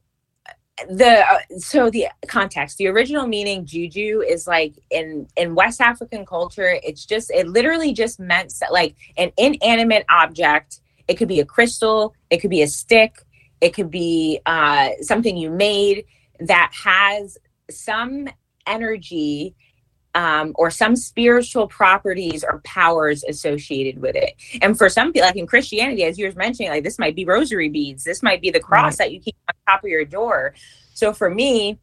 the 0.89 1.25
uh, 1.27 1.39
so 1.57 1.89
the 1.89 2.07
context, 2.27 2.77
the 2.77 2.87
original 2.87 3.27
meaning 3.27 3.65
juju 3.65 4.21
is 4.21 4.47
like 4.47 4.75
in 4.91 5.27
in 5.35 5.55
West 5.55 5.81
African 5.81 6.25
culture. 6.25 6.79
It's 6.83 7.05
just 7.05 7.31
it 7.31 7.47
literally 7.47 7.93
just 7.93 8.19
meant 8.19 8.53
like 8.71 8.95
an 9.17 9.31
inanimate 9.37 10.05
object. 10.09 10.81
It 11.07 11.15
could 11.15 11.27
be 11.27 11.39
a 11.39 11.45
crystal. 11.45 12.13
It 12.29 12.37
could 12.37 12.49
be 12.49 12.61
a 12.61 12.67
stick. 12.67 13.23
It 13.61 13.73
could 13.73 13.89
be 13.89 14.39
uh, 14.45 14.89
something 15.01 15.35
you 15.35 15.49
made 15.49 16.05
that 16.39 16.71
has 16.83 17.37
some 17.71 18.27
energy 18.67 19.55
um, 20.15 20.53
or 20.55 20.71
some 20.71 20.95
spiritual 20.95 21.67
properties 21.67 22.43
or 22.43 22.59
powers 22.63 23.23
associated 23.23 24.01
with 24.01 24.15
it. 24.15 24.33
And 24.61 24.77
for 24.77 24.89
some 24.89 25.13
people, 25.13 25.27
like 25.27 25.35
in 25.35 25.47
Christianity, 25.47 26.03
as 26.03 26.17
you 26.17 26.27
were 26.27 26.33
mentioning, 26.35 26.71
like 26.71 26.83
this 26.83 26.97
might 26.97 27.15
be 27.15 27.25
rosary 27.25 27.69
beads, 27.69 28.03
this 28.03 28.23
might 28.23 28.41
be 28.41 28.49
the 28.49 28.59
cross 28.59 28.97
that 28.97 29.11
you 29.11 29.19
keep 29.19 29.35
on 29.47 29.73
top 29.73 29.83
of 29.83 29.89
your 29.89 30.05
door. 30.05 30.55
So 30.93 31.13
for 31.13 31.29
me, 31.29 31.79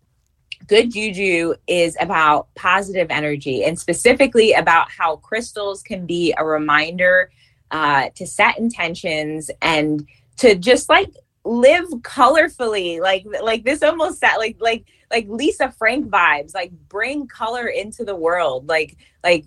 good 0.67 0.93
juju 0.93 1.55
is 1.67 1.97
about 2.01 2.49
positive 2.55 3.09
energy 3.11 3.65
and 3.65 3.79
specifically 3.79 4.53
about 4.53 4.91
how 4.91 5.17
crystals 5.17 5.83
can 5.83 6.07
be 6.07 6.35
a 6.37 6.45
reminder 6.45 7.31
uh, 7.71 8.09
to 8.15 8.27
set 8.27 8.59
intentions 8.59 9.51
and 9.63 10.07
to 10.37 10.55
just 10.55 10.89
like 10.89 11.11
live 11.45 11.89
colorfully 12.01 13.01
like 13.01 13.27
like 13.43 13.65
this 13.65 13.83
almost 13.83 14.23
that 14.23 14.39
like 14.39 14.57
like 14.61 14.85
like 15.15 15.27
lisa 15.29 15.71
frank 15.79 16.09
vibes 16.11 16.55
like 16.55 16.73
bring 16.89 17.27
color 17.27 17.69
into 17.69 18.05
the 18.05 18.17
world 18.17 18.67
like 18.69 18.97
like 19.23 19.47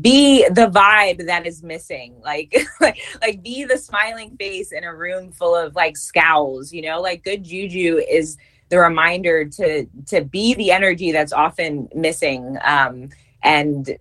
be 0.00 0.46
the 0.48 0.68
vibe 0.68 1.26
that 1.26 1.46
is 1.46 1.62
missing 1.62 2.14
like 2.24 2.54
like 2.80 2.98
like 3.20 3.42
be 3.42 3.64
the 3.64 3.76
smiling 3.76 4.36
face 4.36 4.72
in 4.72 4.84
a 4.84 4.94
room 4.94 5.30
full 5.32 5.54
of 5.54 5.74
like 5.74 5.96
scowls 5.96 6.72
you 6.72 6.82
know? 6.82 7.00
Like 7.00 7.24
good 7.24 7.44
juju 7.44 7.98
is 8.08 8.36
the 8.68 8.78
reminder 8.78 9.44
to 9.44 9.86
to 10.06 10.22
be 10.22 10.54
the 10.54 10.70
energy 10.70 11.12
that's 11.12 11.32
often 11.32 11.88
missing 11.94 12.58
um 12.64 13.10
and 13.42 13.98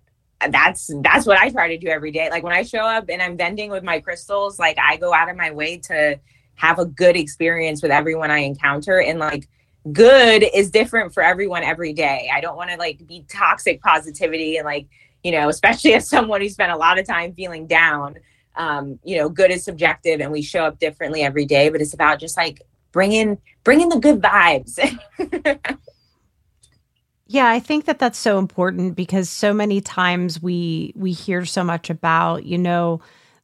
that's 0.49 0.89
that's 1.01 1.27
what 1.27 1.37
i 1.37 1.49
try 1.49 1.67
to 1.67 1.77
do 1.77 1.87
every 1.87 2.11
day. 2.11 2.29
Like 2.29 2.43
when 2.43 2.53
i 2.53 2.63
show 2.63 2.79
up 2.79 3.05
and 3.09 3.21
i'm 3.21 3.37
vending 3.37 3.69
with 3.69 3.83
my 3.83 3.99
crystals 3.99 4.57
like 4.59 4.77
i 4.79 4.97
go 4.97 5.13
out 5.13 5.29
of 5.29 5.35
my 5.35 5.51
way 5.51 5.77
to 5.77 6.19
have 6.55 6.79
a 6.79 6.85
good 6.85 7.15
experience 7.15 7.81
with 7.81 7.91
everyone 7.91 8.31
i 8.31 8.39
encounter 8.39 9.01
and 9.01 9.19
like 9.19 9.47
good 9.91 10.43
is 10.53 10.69
different 10.69 11.13
for 11.13 11.23
everyone 11.23 11.63
every 11.63 11.93
day. 11.93 12.29
I 12.33 12.41
don't 12.41 12.55
want 12.55 12.69
to 12.71 12.77
like 12.77 13.05
be 13.07 13.25
toxic 13.27 13.81
positivity 13.81 14.57
and 14.57 14.65
like 14.65 14.87
you 15.23 15.31
know 15.31 15.49
especially 15.49 15.93
as 15.95 16.07
someone 16.07 16.41
who 16.41 16.49
spent 16.49 16.71
a 16.71 16.77
lot 16.77 16.99
of 16.99 17.07
time 17.07 17.33
feeling 17.33 17.67
down 17.67 18.15
um 18.57 18.99
you 19.03 19.17
know 19.17 19.29
good 19.29 19.49
is 19.49 19.63
subjective 19.63 20.19
and 20.19 20.31
we 20.31 20.41
show 20.41 20.65
up 20.65 20.77
differently 20.77 21.21
every 21.21 21.45
day 21.45 21.69
but 21.69 21.79
it's 21.79 21.93
about 21.93 22.19
just 22.19 22.35
like 22.35 22.61
bringing 22.91 23.37
bringing 23.63 23.89
the 23.89 23.99
good 23.99 24.21
vibes. 24.21 24.77
Yeah, 27.31 27.47
I 27.47 27.59
think 27.61 27.85
that 27.85 27.97
that's 27.97 28.19
so 28.19 28.39
important 28.39 28.97
because 28.97 29.29
so 29.29 29.53
many 29.53 29.79
times 29.79 30.41
we 30.41 30.91
we 30.97 31.13
hear 31.13 31.45
so 31.45 31.63
much 31.63 31.89
about 31.89 32.45
you 32.45 32.57
know 32.57 32.99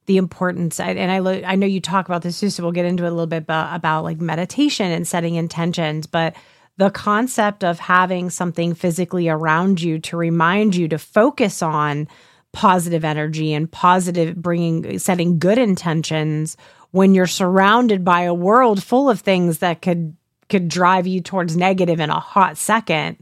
the 0.08 0.17
importance 0.17 0.80
and 0.80 1.12
I 1.12 1.20
lo- 1.20 1.41
I 1.46 1.56
know 1.56 1.67
you 1.67 1.82
talk 1.82 2.08
about 2.08 2.22
this 2.22 2.39
too, 2.39 2.50
so 2.50 2.63
we'll 2.63 2.72
get 2.72 2.86
into 2.86 3.04
it 3.04 3.08
a 3.08 3.12
little 3.12 3.28
bit 3.28 3.43
about, 3.43 3.76
about 3.76 4.04
like 4.04 4.20
meditation 4.20 4.91
and 4.91 5.08
setting 5.08 5.36
intentions, 5.36 6.08
but 6.08 6.36
the 6.78 6.89
concept 6.89 7.63
of 7.63 7.80
having 7.80 8.30
something 8.30 8.74
physically 8.74 9.28
around 9.28 9.82
you 9.82 10.00
to 10.00 10.17
remind 10.17 10.76
you 10.76 10.88
to 10.88 10.98
focus 10.98 11.62
on 11.62 12.08
positive 12.54 13.04
energy 13.04 13.54
and 13.54 13.72
positive 13.72 14.36
bringing 14.36 14.98
setting 14.98 15.38
good 15.38 15.58
intentions 15.58 16.56
when 16.91 17.13
you're 17.13 17.28
surrounded 17.28 18.06
by 18.06 18.22
a 18.22 18.34
world 18.34 18.82
full 18.82 19.10
of 19.10 19.20
things 19.20 19.60
that 19.60 19.82
could 19.82 20.15
could 20.50 20.70
drive 20.70 21.06
you 21.06 21.20
towards 21.22 21.58
negative 21.58 22.00
in 22.00 22.10
a 22.10 22.20
hot 22.20 22.58
second 22.58 23.17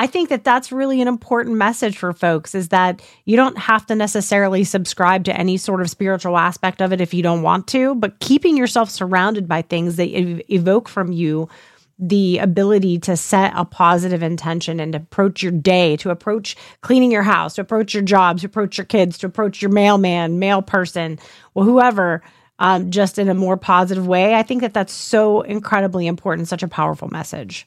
I 0.00 0.06
think 0.06 0.30
that 0.30 0.44
that's 0.44 0.72
really 0.72 1.02
an 1.02 1.08
important 1.08 1.56
message 1.56 1.98
for 1.98 2.14
folks 2.14 2.54
is 2.54 2.70
that 2.70 3.02
you 3.26 3.36
don't 3.36 3.58
have 3.58 3.84
to 3.84 3.94
necessarily 3.94 4.64
subscribe 4.64 5.24
to 5.24 5.36
any 5.36 5.58
sort 5.58 5.82
of 5.82 5.90
spiritual 5.90 6.38
aspect 6.38 6.80
of 6.80 6.90
it 6.94 7.02
if 7.02 7.12
you 7.12 7.22
don't 7.22 7.42
want 7.42 7.66
to, 7.66 7.94
but 7.96 8.18
keeping 8.18 8.56
yourself 8.56 8.88
surrounded 8.88 9.46
by 9.46 9.60
things 9.60 9.96
that 9.96 10.08
ev- 10.08 10.40
evoke 10.48 10.88
from 10.88 11.12
you 11.12 11.50
the 11.98 12.38
ability 12.38 12.98
to 13.00 13.14
set 13.14 13.52
a 13.54 13.66
positive 13.66 14.22
intention 14.22 14.80
and 14.80 14.94
approach 14.94 15.42
your 15.42 15.52
day, 15.52 15.98
to 15.98 16.08
approach 16.08 16.56
cleaning 16.80 17.12
your 17.12 17.22
house, 17.22 17.56
to 17.56 17.60
approach 17.60 17.92
your 17.92 18.02
job, 18.02 18.38
to 18.38 18.46
approach 18.46 18.78
your 18.78 18.86
kids, 18.86 19.18
to 19.18 19.26
approach 19.26 19.60
your 19.60 19.70
mailman, 19.70 20.38
mail 20.38 20.62
person, 20.62 21.18
well, 21.52 21.66
whoever, 21.66 22.22
um, 22.58 22.90
just 22.90 23.18
in 23.18 23.28
a 23.28 23.34
more 23.34 23.58
positive 23.58 24.06
way. 24.06 24.34
I 24.34 24.44
think 24.44 24.62
that 24.62 24.72
that's 24.72 24.94
so 24.94 25.42
incredibly 25.42 26.06
important, 26.06 26.48
such 26.48 26.62
a 26.62 26.68
powerful 26.68 27.08
message. 27.08 27.66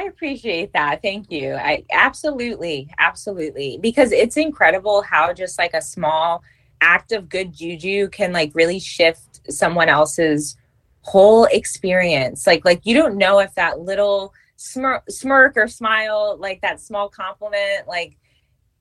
I 0.00 0.04
appreciate 0.04 0.72
that. 0.72 1.02
Thank 1.02 1.30
you. 1.30 1.54
I 1.54 1.84
absolutely, 1.92 2.88
absolutely, 2.98 3.78
because 3.82 4.12
it's 4.12 4.38
incredible 4.38 5.02
how 5.02 5.34
just 5.34 5.58
like 5.58 5.74
a 5.74 5.82
small 5.82 6.42
act 6.80 7.12
of 7.12 7.28
good 7.28 7.52
juju 7.52 8.08
can 8.08 8.32
like 8.32 8.50
really 8.54 8.80
shift 8.80 9.42
someone 9.52 9.90
else's 9.90 10.56
whole 11.02 11.44
experience. 11.44 12.46
Like, 12.46 12.64
like 12.64 12.86
you 12.86 12.94
don't 12.94 13.18
know 13.18 13.40
if 13.40 13.54
that 13.56 13.80
little 13.80 14.32
smirk, 14.56 15.56
or 15.56 15.68
smile, 15.68 16.38
like 16.38 16.62
that 16.62 16.80
small 16.80 17.10
compliment, 17.10 17.86
like 17.86 18.16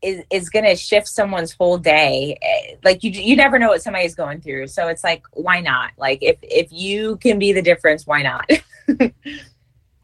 is, 0.02 0.24
is 0.32 0.50
going 0.50 0.66
to 0.66 0.76
shift 0.78 1.10
someone's 1.10 1.52
whole 1.52 1.78
day. 1.78 2.38
Eh, 2.42 2.76
like 2.86 3.04
you, 3.04 3.12
you 3.12 3.36
never 3.36 3.60
know 3.60 3.68
what 3.68 3.82
somebody's 3.82 4.16
going 4.16 4.40
through. 4.40 4.68
So 4.68 4.88
it's 4.88 5.04
like, 5.04 5.24
why 5.34 5.60
not? 5.60 5.92
Like 5.98 6.20
if, 6.22 6.38
if 6.42 6.72
you 6.72 7.18
can 7.18 7.40
be 7.40 7.52
the 7.52 7.62
difference, 7.62 8.08
why 8.08 8.22
not? 8.22 8.50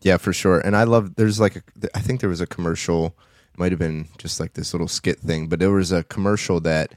yeah, 0.06 0.18
for 0.18 0.32
sure. 0.32 0.60
And 0.60 0.78
I 0.78 0.84
love, 0.84 1.16
there's 1.16 1.40
like, 1.40 1.56
a, 1.56 1.62
I 1.96 2.00
think 2.00 2.22
there 2.22 2.30
was 2.30 2.40
a 2.40 2.46
commercial, 2.46 3.18
might 3.58 3.72
have 3.72 3.80
been 3.80 4.08
just 4.20 4.40
like 4.40 4.54
this 4.54 4.72
little 4.72 4.88
skit 4.88 5.20
thing, 5.20 5.48
but 5.48 5.60
there 5.60 5.72
was 5.72 5.92
a 5.92 6.04
commercial 6.04 6.60
that 6.60 6.94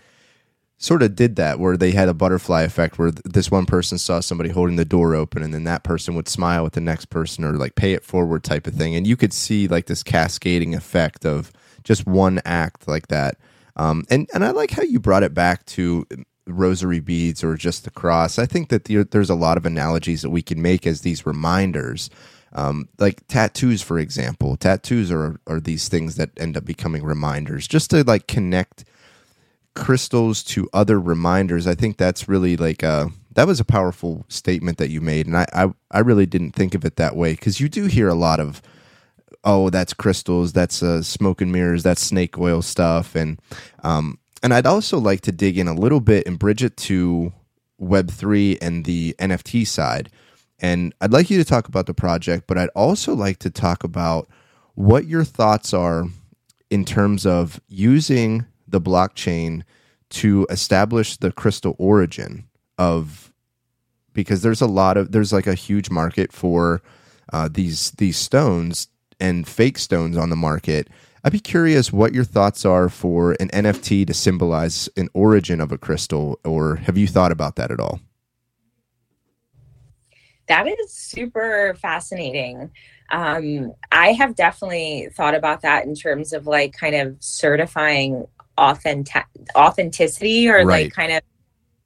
sort 0.76 1.02
of 1.02 1.16
did 1.16 1.36
that 1.36 1.58
where 1.58 1.78
they 1.78 1.92
had 1.92 2.10
a 2.10 2.14
butterfly 2.14 2.62
effect 2.62 2.98
where 2.98 3.10
th- 3.10 3.22
this 3.24 3.50
one 3.50 3.64
person 3.64 3.96
saw 3.96 4.20
somebody 4.20 4.50
holding 4.50 4.76
the 4.76 4.84
door 4.84 5.14
open 5.14 5.42
and 5.42 5.54
then 5.54 5.64
that 5.64 5.84
person 5.84 6.14
would 6.16 6.28
smile 6.28 6.62
with 6.62 6.74
the 6.74 6.82
next 6.82 7.06
person 7.06 7.44
or 7.44 7.54
like 7.54 7.74
pay 7.76 7.94
it 7.94 8.04
forward 8.04 8.44
type 8.44 8.66
of 8.66 8.74
thing. 8.74 8.94
And 8.94 9.06
you 9.06 9.16
could 9.16 9.32
see 9.32 9.68
like 9.68 9.86
this 9.86 10.02
cascading 10.02 10.74
effect 10.74 11.24
of 11.24 11.50
just 11.84 12.06
one 12.06 12.42
act 12.44 12.86
like 12.86 13.08
that. 13.08 13.38
Um, 13.76 14.04
and 14.10 14.28
and 14.34 14.44
I 14.44 14.50
like 14.50 14.72
how 14.72 14.82
you 14.82 15.00
brought 15.00 15.22
it 15.22 15.32
back 15.32 15.64
to 15.66 16.06
rosary 16.46 17.00
beads 17.00 17.42
or 17.42 17.56
just 17.56 17.84
the 17.84 17.90
cross. 17.90 18.38
I 18.38 18.44
think 18.44 18.68
that 18.68 18.84
the, 18.84 19.04
there's 19.04 19.30
a 19.30 19.34
lot 19.34 19.56
of 19.56 19.64
analogies 19.64 20.20
that 20.22 20.30
we 20.30 20.42
can 20.42 20.60
make 20.60 20.86
as 20.86 21.00
these 21.00 21.24
reminders 21.24 22.10
um, 22.52 22.88
like 22.98 23.26
tattoos 23.28 23.82
for 23.82 23.98
example 23.98 24.56
tattoos 24.56 25.10
are 25.10 25.40
are 25.46 25.60
these 25.60 25.88
things 25.88 26.16
that 26.16 26.30
end 26.36 26.56
up 26.56 26.64
becoming 26.64 27.04
reminders. 27.04 27.66
Just 27.66 27.90
to 27.90 28.02
like 28.04 28.26
connect 28.26 28.84
crystals 29.78 30.42
to 30.42 30.68
other 30.72 30.98
reminders 30.98 31.66
i 31.66 31.74
think 31.74 31.96
that's 31.96 32.28
really 32.28 32.56
like 32.56 32.82
a 32.82 32.88
uh, 32.88 33.08
that 33.34 33.46
was 33.46 33.60
a 33.60 33.64
powerful 33.64 34.24
statement 34.28 34.76
that 34.76 34.90
you 34.90 35.00
made 35.00 35.24
and 35.24 35.36
i 35.36 35.46
i, 35.52 35.72
I 35.92 36.00
really 36.00 36.26
didn't 36.26 36.50
think 36.50 36.74
of 36.74 36.84
it 36.84 36.96
that 36.96 37.14
way 37.14 37.32
because 37.32 37.60
you 37.60 37.68
do 37.68 37.86
hear 37.86 38.08
a 38.08 38.14
lot 38.14 38.40
of 38.40 38.60
oh 39.44 39.70
that's 39.70 39.94
crystals 39.94 40.52
that's 40.52 40.82
uh, 40.82 41.00
smoke 41.02 41.40
and 41.40 41.52
mirrors 41.52 41.84
that's 41.84 42.02
snake 42.02 42.36
oil 42.38 42.60
stuff 42.60 43.14
and 43.14 43.40
um 43.84 44.18
and 44.42 44.52
i'd 44.52 44.66
also 44.66 44.98
like 44.98 45.20
to 45.22 45.32
dig 45.32 45.56
in 45.56 45.68
a 45.68 45.74
little 45.74 46.00
bit 46.00 46.26
and 46.26 46.40
bridge 46.40 46.64
it 46.64 46.76
to 46.76 47.32
web3 47.80 48.58
and 48.60 48.84
the 48.84 49.14
nft 49.20 49.64
side 49.68 50.10
and 50.60 50.94
i'd 51.00 51.12
like 51.12 51.30
you 51.30 51.38
to 51.38 51.44
talk 51.44 51.68
about 51.68 51.86
the 51.86 51.94
project 51.94 52.46
but 52.46 52.58
i'd 52.58 52.68
also 52.70 53.14
like 53.14 53.38
to 53.38 53.50
talk 53.50 53.84
about 53.84 54.28
what 54.74 55.06
your 55.06 55.24
thoughts 55.24 55.72
are 55.74 56.04
in 56.70 56.84
terms 56.84 57.26
of 57.26 57.60
using 57.68 58.46
the 58.66 58.80
blockchain 58.80 59.62
to 60.10 60.46
establish 60.50 61.16
the 61.16 61.32
crystal 61.32 61.74
origin 61.78 62.44
of 62.78 63.32
because 64.12 64.42
there's 64.42 64.60
a 64.60 64.66
lot 64.66 64.96
of 64.96 65.12
there's 65.12 65.32
like 65.32 65.46
a 65.46 65.54
huge 65.54 65.90
market 65.90 66.32
for 66.32 66.82
uh, 67.32 67.48
these 67.50 67.92
these 67.92 68.16
stones 68.16 68.88
and 69.20 69.46
fake 69.46 69.78
stones 69.78 70.16
on 70.16 70.30
the 70.30 70.36
market. 70.36 70.88
I'd 71.24 71.32
be 71.32 71.40
curious 71.40 71.92
what 71.92 72.14
your 72.14 72.24
thoughts 72.24 72.64
are 72.64 72.88
for 72.88 73.36
an 73.40 73.48
NFT 73.48 74.06
to 74.06 74.14
symbolize 74.14 74.88
an 74.96 75.08
origin 75.14 75.60
of 75.60 75.72
a 75.72 75.78
crystal, 75.78 76.38
or 76.44 76.76
have 76.76 76.96
you 76.96 77.06
thought 77.06 77.32
about 77.32 77.56
that 77.56 77.70
at 77.70 77.80
all? 77.80 78.00
That 80.48 80.66
is 80.66 80.92
super 80.92 81.76
fascinating. 81.80 82.70
Um, 83.10 83.72
I 83.92 84.12
have 84.12 84.34
definitely 84.34 85.08
thought 85.14 85.34
about 85.34 85.62
that 85.62 85.84
in 85.84 85.94
terms 85.94 86.32
of 86.32 86.46
like 86.46 86.72
kind 86.72 86.94
of 86.94 87.16
certifying 87.20 88.26
authentic 88.58 89.24
authenticity 89.56 90.48
or 90.48 90.56
right. 90.56 90.84
like 90.84 90.92
kind 90.92 91.12
of 91.12 91.22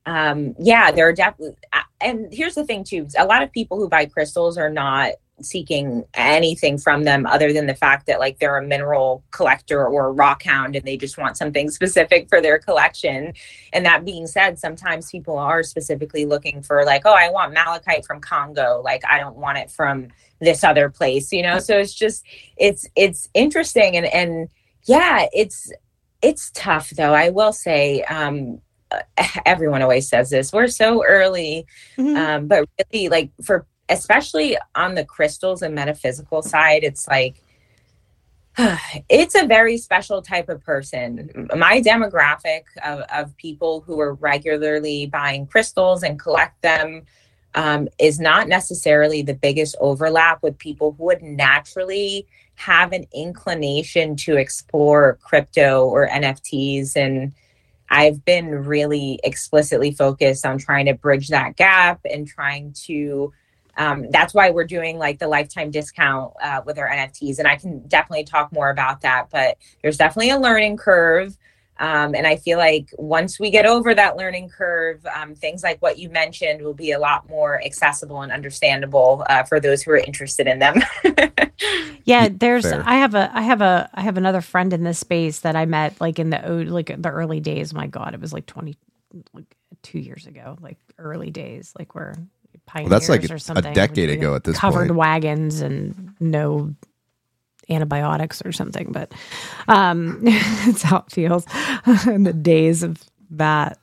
um 0.07 0.55
yeah 0.59 0.91
there 0.91 1.07
are 1.07 1.13
definitely 1.13 1.55
and 2.01 2.33
here's 2.33 2.55
the 2.55 2.65
thing 2.65 2.83
too 2.83 3.07
a 3.19 3.27
lot 3.27 3.43
of 3.43 3.53
people 3.53 3.79
who 3.79 3.89
buy 3.89 4.07
crystals 4.07 4.59
are 4.59 4.71
not 4.71 5.13
seeking 5.41 6.05
anything 6.15 6.79
from 6.79 7.05
them 7.05 7.27
other 7.27 7.53
than 7.53 7.67
the 7.67 7.75
fact 7.75 8.07
that 8.07 8.21
like 8.21 8.39
they're 8.39 8.59
a 8.59 8.67
mineral 8.67 9.25
collector 9.31 9.87
or 9.87 10.07
a 10.07 10.13
rock 10.13 10.43
hound 10.43 10.77
and 10.77 10.85
they 10.85 10.97
just 10.97 11.19
want 11.19 11.37
something 11.37 11.71
specific 11.81 12.29
for 12.29 12.41
their 12.41 12.59
collection 12.59 13.33
and 13.73 13.85
that 13.85 14.05
being 14.05 14.27
said 14.27 14.59
sometimes 14.59 15.11
people 15.11 15.39
are 15.39 15.63
specifically 15.63 16.25
looking 16.25 16.63
for 16.63 16.85
like 16.85 17.03
oh 17.05 17.15
i 17.15 17.29
want 17.31 17.53
malachite 17.53 18.05
from 18.05 18.21
congo 18.21 18.81
like 18.85 19.03
i 19.11 19.19
don't 19.19 19.37
want 19.37 19.59
it 19.59 19.71
from 19.71 20.07
this 20.41 20.63
other 20.63 20.89
place 20.89 21.33
you 21.33 21.43
know 21.43 21.59
so 21.59 21.77
it's 21.79 21.95
just 21.95 22.25
it's 22.57 22.87
it's 22.95 23.29
interesting 23.35 23.97
and 23.97 24.07
and 24.07 24.49
yeah 24.85 25.27
it's 25.33 25.73
it's 26.23 26.51
tough 26.55 26.91
though. 26.91 27.13
I 27.13 27.29
will 27.29 27.53
say, 27.53 28.03
um, 28.05 28.61
everyone 29.47 29.83
always 29.83 30.09
says 30.09 30.31
this. 30.31 30.53
We're 30.53 30.69
so 30.69 31.05
early, 31.05 31.67
mm-hmm. 31.99 32.17
um, 32.17 32.49
but 32.49 32.69
really, 32.93 33.09
like 33.09 33.31
for 33.45 33.67
especially 33.93 34.57
on 34.75 34.95
the 34.95 35.05
crystals 35.05 35.63
and 35.63 35.75
metaphysical 35.75 36.43
side, 36.43 36.83
it's 36.83 37.07
like 37.07 37.43
it's 39.09 39.35
a 39.35 39.47
very 39.47 39.79
special 39.79 40.21
type 40.23 40.49
of 40.49 40.63
person. 40.63 41.49
My 41.57 41.81
demographic 41.81 42.63
of, 42.85 43.01
of 43.13 43.37
people 43.37 43.81
who 43.81 44.01
are 44.01 44.15
regularly 44.15 45.07
buying 45.07 45.47
crystals 45.47 46.03
and 46.03 46.19
collect 46.19 46.61
them 46.63 47.03
um, 47.55 47.89
is 47.99 48.19
not 48.19 48.49
necessarily 48.49 49.23
the 49.23 49.35
biggest 49.35 49.77
overlap 49.81 50.43
with 50.43 50.59
people 50.59 50.93
who 50.93 51.05
would 51.05 51.23
naturally 51.23 52.27
have 52.55 52.93
an 52.93 53.07
inclination 53.15 54.17
to 54.17 54.37
explore 54.37 55.19
crypto 55.23 55.87
or 55.87 56.09
NFTs. 56.09 56.97
And 56.97 57.33
I've 57.91 58.25
been 58.25 58.51
really 58.51 59.19
explicitly 59.25 59.93
focused 59.93 60.47
on 60.47 60.59
trying 60.59 60.87
to 60.87 60.95
bridge 60.95 61.29
that 61.29 61.57
gap 61.57 62.01
and 62.11 62.27
trying 62.27 62.75
to. 62.85 63.33
Um, 63.77 64.11
that's 64.11 64.35
why 64.35 64.51
we're 64.51 64.65
doing 64.67 64.99
like 64.99 65.19
the 65.19 65.29
lifetime 65.29 65.71
discount 65.71 66.35
uh, 66.43 66.61
with 66.65 66.79
our 66.79 66.89
NFTs. 66.89 67.39
And 67.39 67.49
I 67.49 67.57
can 67.57 67.87
definitely 67.89 68.25
talk 68.25 68.53
more 68.53 68.71
about 68.71 69.01
that, 69.03 69.29
but 69.31 69.57
there's 69.83 69.97
definitely 69.97 70.31
a 70.31 70.39
learning 70.39 70.77
curve. 70.77 71.37
Um, 71.79 72.15
and 72.15 72.27
I 72.27 72.37
feel 72.37 72.59
like 72.59 72.91
once 72.99 73.41
we 73.41 73.51
get 73.51 73.67
over 73.67 73.95
that 73.95 74.17
learning 74.17 74.51
curve, 74.51 75.05
um, 75.07 75.35
things 75.35 75.63
like 75.63 75.81
what 75.81 75.99
you 75.99 76.11
mentioned 76.11 76.63
will 76.63 76.75
be 76.75 76.93
a 76.93 76.99
lot 76.99 77.29
more 77.29 77.61
accessible 77.65 78.21
and 78.21 78.31
understandable 78.31 79.25
uh, 79.29 79.43
for 79.43 79.59
those 79.59 79.83
who 79.83 79.91
are 79.93 79.97
interested 79.97 80.47
in 80.47 80.59
them. 80.59 80.81
yeah, 82.05 82.29
there's. 82.31 82.65
Fair. 82.65 82.83
I 82.87 82.97
have 82.97 83.15
a. 83.15 83.31
I 83.35 83.43
have 83.43 83.63
a. 83.63 83.91
I 83.95 84.03
have 84.03 84.17
another 84.17 84.43
friend 84.43 84.73
in 84.73 84.85
this 84.85 84.99
space 84.99 85.41
that 85.41 85.57
I 85.57 85.65
met 85.65 86.01
like 86.01 86.19
in 86.19 86.31
the 86.31 86.39
like 86.69 86.95
the 86.97 87.11
early 87.11 87.41
days. 87.41 87.75
My 87.75 87.89
God, 87.89 88.15
it 88.15 88.21
was 88.21 88.33
like 88.33 88.47
twenty, 88.47 88.77
like 89.33 89.57
two 89.83 89.99
years 89.99 90.27
ago, 90.27 90.59
like 90.61 90.79
early 90.99 91.31
days, 91.31 91.73
like 91.77 91.97
we're 91.97 92.15
pioneers 92.67 92.91
well, 92.91 93.01
that's 93.01 93.09
like 93.09 93.31
or 93.31 93.39
something. 93.39 93.67
a 93.67 93.75
decade 93.75 94.11
ago 94.11 94.35
at 94.35 94.45
this 94.45 94.59
point. 94.59 94.61
covered 94.61 94.89
point. 94.89 94.99
wagons 94.99 95.61
and 95.61 96.15
no 96.21 96.75
antibiotics 97.71 98.43
or 98.45 98.53
something, 98.53 98.93
but 98.93 99.13
um, 99.69 100.21
it's 100.25 100.83
how 100.83 100.99
it 100.99 101.11
feels 101.11 101.47
in 102.07 102.25
the 102.25 102.33
days 102.33 102.83
of 102.83 103.03
that 103.31 103.79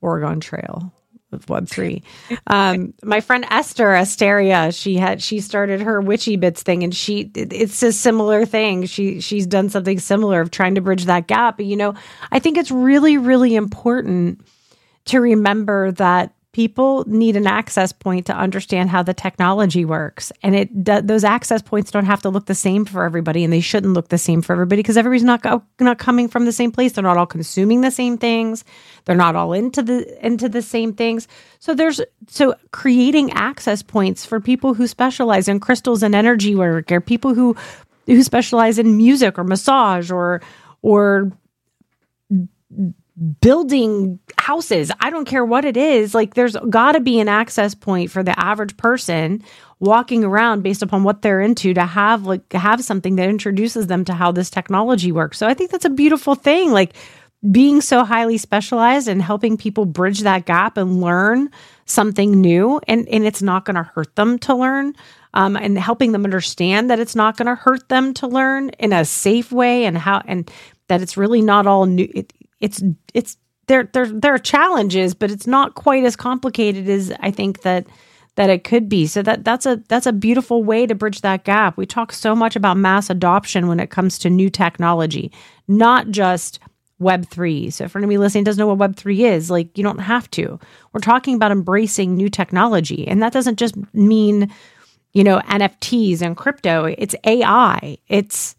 Oregon 0.00 0.40
Trail 0.40 0.92
of 1.32 1.48
Web 1.48 1.68
three. 1.68 2.02
Um, 2.46 2.92
my 3.02 3.20
friend 3.20 3.46
Esther 3.50 3.94
Asteria, 3.94 4.70
she 4.70 4.96
had 4.96 5.22
she 5.22 5.40
started 5.40 5.80
her 5.80 6.00
witchy 6.00 6.36
bits 6.36 6.62
thing, 6.62 6.82
and 6.82 6.94
she 6.94 7.30
it's 7.34 7.82
a 7.82 7.90
similar 7.90 8.44
thing. 8.44 8.84
She 8.84 9.20
she's 9.20 9.46
done 9.46 9.70
something 9.70 9.98
similar 9.98 10.40
of 10.40 10.50
trying 10.50 10.74
to 10.74 10.80
bridge 10.80 11.06
that 11.06 11.26
gap. 11.26 11.56
But 11.56 11.66
you 11.66 11.76
know, 11.76 11.94
I 12.30 12.38
think 12.38 12.58
it's 12.58 12.70
really 12.70 13.16
really 13.16 13.56
important 13.56 14.46
to 15.06 15.20
remember 15.20 15.90
that 15.92 16.33
people 16.54 17.04
need 17.08 17.36
an 17.36 17.48
access 17.48 17.92
point 17.92 18.26
to 18.26 18.32
understand 18.32 18.88
how 18.88 19.02
the 19.02 19.12
technology 19.12 19.84
works. 19.84 20.32
And 20.42 20.54
it 20.54 21.06
those 21.06 21.24
access 21.24 21.60
points 21.60 21.90
don't 21.90 22.06
have 22.06 22.22
to 22.22 22.30
look 22.30 22.46
the 22.46 22.54
same 22.54 22.84
for 22.84 23.04
everybody 23.04 23.42
and 23.42 23.52
they 23.52 23.60
shouldn't 23.60 23.92
look 23.92 24.08
the 24.08 24.18
same 24.18 24.40
for 24.40 24.52
everybody 24.52 24.80
because 24.80 24.96
everybody's 24.96 25.24
not 25.24 25.44
uh, 25.44 25.58
not 25.80 25.98
coming 25.98 26.28
from 26.28 26.44
the 26.44 26.52
same 26.52 26.70
place. 26.70 26.92
They're 26.92 27.04
not 27.04 27.16
all 27.16 27.26
consuming 27.26 27.80
the 27.80 27.90
same 27.90 28.16
things. 28.16 28.64
They're 29.04 29.16
not 29.16 29.34
all 29.34 29.52
into 29.52 29.82
the 29.82 30.26
into 30.26 30.48
the 30.48 30.62
same 30.62 30.94
things. 30.94 31.26
So 31.58 31.74
there's 31.74 32.00
so 32.28 32.54
creating 32.70 33.32
access 33.32 33.82
points 33.82 34.24
for 34.24 34.40
people 34.40 34.74
who 34.74 34.86
specialize 34.86 35.48
in 35.48 35.58
crystals 35.58 36.04
and 36.04 36.14
energy 36.14 36.54
work 36.54 36.92
or 36.92 37.00
people 37.00 37.34
who 37.34 37.56
who 38.06 38.22
specialize 38.22 38.78
in 38.78 38.96
music 38.96 39.38
or 39.38 39.44
massage 39.44 40.10
or 40.10 40.40
or 40.82 41.32
building 43.40 44.18
houses. 44.38 44.90
I 45.00 45.10
don't 45.10 45.24
care 45.24 45.44
what 45.44 45.64
it 45.64 45.76
is. 45.76 46.14
Like 46.14 46.34
there's 46.34 46.56
got 46.68 46.92
to 46.92 47.00
be 47.00 47.20
an 47.20 47.28
access 47.28 47.74
point 47.74 48.10
for 48.10 48.22
the 48.22 48.38
average 48.38 48.76
person 48.76 49.42
walking 49.78 50.24
around 50.24 50.62
based 50.62 50.82
upon 50.82 51.04
what 51.04 51.22
they're 51.22 51.40
into 51.40 51.74
to 51.74 51.84
have 51.84 52.24
like 52.26 52.52
have 52.52 52.82
something 52.82 53.16
that 53.16 53.28
introduces 53.28 53.86
them 53.86 54.04
to 54.06 54.14
how 54.14 54.32
this 54.32 54.50
technology 54.50 55.12
works. 55.12 55.38
So 55.38 55.46
I 55.46 55.54
think 55.54 55.70
that's 55.70 55.84
a 55.84 55.90
beautiful 55.90 56.34
thing. 56.34 56.72
Like 56.72 56.94
being 57.50 57.80
so 57.80 58.04
highly 58.04 58.38
specialized 58.38 59.06
and 59.06 59.22
helping 59.22 59.56
people 59.56 59.84
bridge 59.84 60.20
that 60.20 60.46
gap 60.46 60.76
and 60.76 61.00
learn 61.00 61.50
something 61.84 62.40
new 62.40 62.80
and 62.88 63.06
and 63.08 63.24
it's 63.24 63.42
not 63.42 63.64
going 63.64 63.76
to 63.76 63.82
hurt 63.82 64.14
them 64.16 64.38
to 64.40 64.54
learn. 64.54 64.94
Um, 65.36 65.56
and 65.56 65.76
helping 65.76 66.12
them 66.12 66.24
understand 66.24 66.90
that 66.90 67.00
it's 67.00 67.16
not 67.16 67.36
going 67.36 67.46
to 67.46 67.56
hurt 67.56 67.88
them 67.88 68.14
to 68.14 68.28
learn 68.28 68.68
in 68.78 68.92
a 68.92 69.04
safe 69.04 69.50
way 69.50 69.84
and 69.84 69.98
how 69.98 70.22
and 70.26 70.48
that 70.86 71.02
it's 71.02 71.16
really 71.16 71.42
not 71.42 71.66
all 71.66 71.86
new 71.86 72.08
it, 72.14 72.32
it's 72.64 72.82
it's 73.12 73.36
there 73.66 73.88
there 73.92 74.06
there 74.06 74.34
are 74.34 74.38
challenges, 74.38 75.14
but 75.14 75.30
it's 75.30 75.46
not 75.46 75.74
quite 75.74 76.04
as 76.04 76.16
complicated 76.16 76.88
as 76.88 77.12
I 77.20 77.30
think 77.30 77.62
that 77.62 77.86
that 78.36 78.50
it 78.50 78.64
could 78.64 78.88
be. 78.88 79.06
So 79.06 79.22
that 79.22 79.44
that's 79.44 79.66
a 79.66 79.82
that's 79.88 80.06
a 80.06 80.12
beautiful 80.12 80.64
way 80.64 80.86
to 80.86 80.94
bridge 80.94 81.20
that 81.20 81.44
gap. 81.44 81.76
We 81.76 81.86
talk 81.86 82.12
so 82.12 82.34
much 82.34 82.56
about 82.56 82.78
mass 82.78 83.10
adoption 83.10 83.68
when 83.68 83.80
it 83.80 83.90
comes 83.90 84.18
to 84.20 84.30
new 84.30 84.48
technology, 84.48 85.30
not 85.68 86.10
just 86.10 86.58
Web3. 87.00 87.72
So 87.72 87.84
if 87.84 87.94
anybody 87.94 88.18
listening 88.18 88.44
doesn't 88.44 88.58
know 88.58 88.72
what 88.72 88.92
Web3 88.92 89.32
is, 89.32 89.50
like 89.50 89.76
you 89.76 89.84
don't 89.84 89.98
have 89.98 90.30
to. 90.32 90.58
We're 90.92 91.00
talking 91.00 91.34
about 91.34 91.52
embracing 91.52 92.14
new 92.14 92.30
technology. 92.30 93.06
And 93.06 93.22
that 93.22 93.32
doesn't 93.32 93.58
just 93.58 93.74
mean, 93.94 94.50
you 95.12 95.22
know, 95.22 95.40
NFTs 95.40 96.22
and 96.22 96.36
crypto. 96.36 96.86
It's 96.86 97.14
AI. 97.24 97.98
It's 98.08 98.56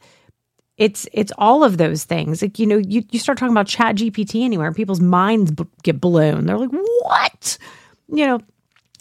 it's 0.78 1.08
it's 1.14 1.32
all 1.38 1.64
of 1.64 1.78
those 1.78 2.04
things. 2.04 2.42
Like, 2.42 2.60
you 2.60 2.66
know, 2.66 2.78
you, 2.78 3.04
you 3.12 3.20
start 3.20 3.38
talking 3.38 3.54
about 3.54 3.68
ChatGPT 3.68 4.44
anywhere 4.44 4.68
and 4.68 4.76
people's 4.76 5.00
minds 5.00 5.52
b- 5.52 5.66
get 5.84 6.02
blown. 6.02 6.46
They're 6.46 6.58
like, 6.58 6.72
what? 6.72 7.58
You 8.10 8.28
know, 8.28 8.42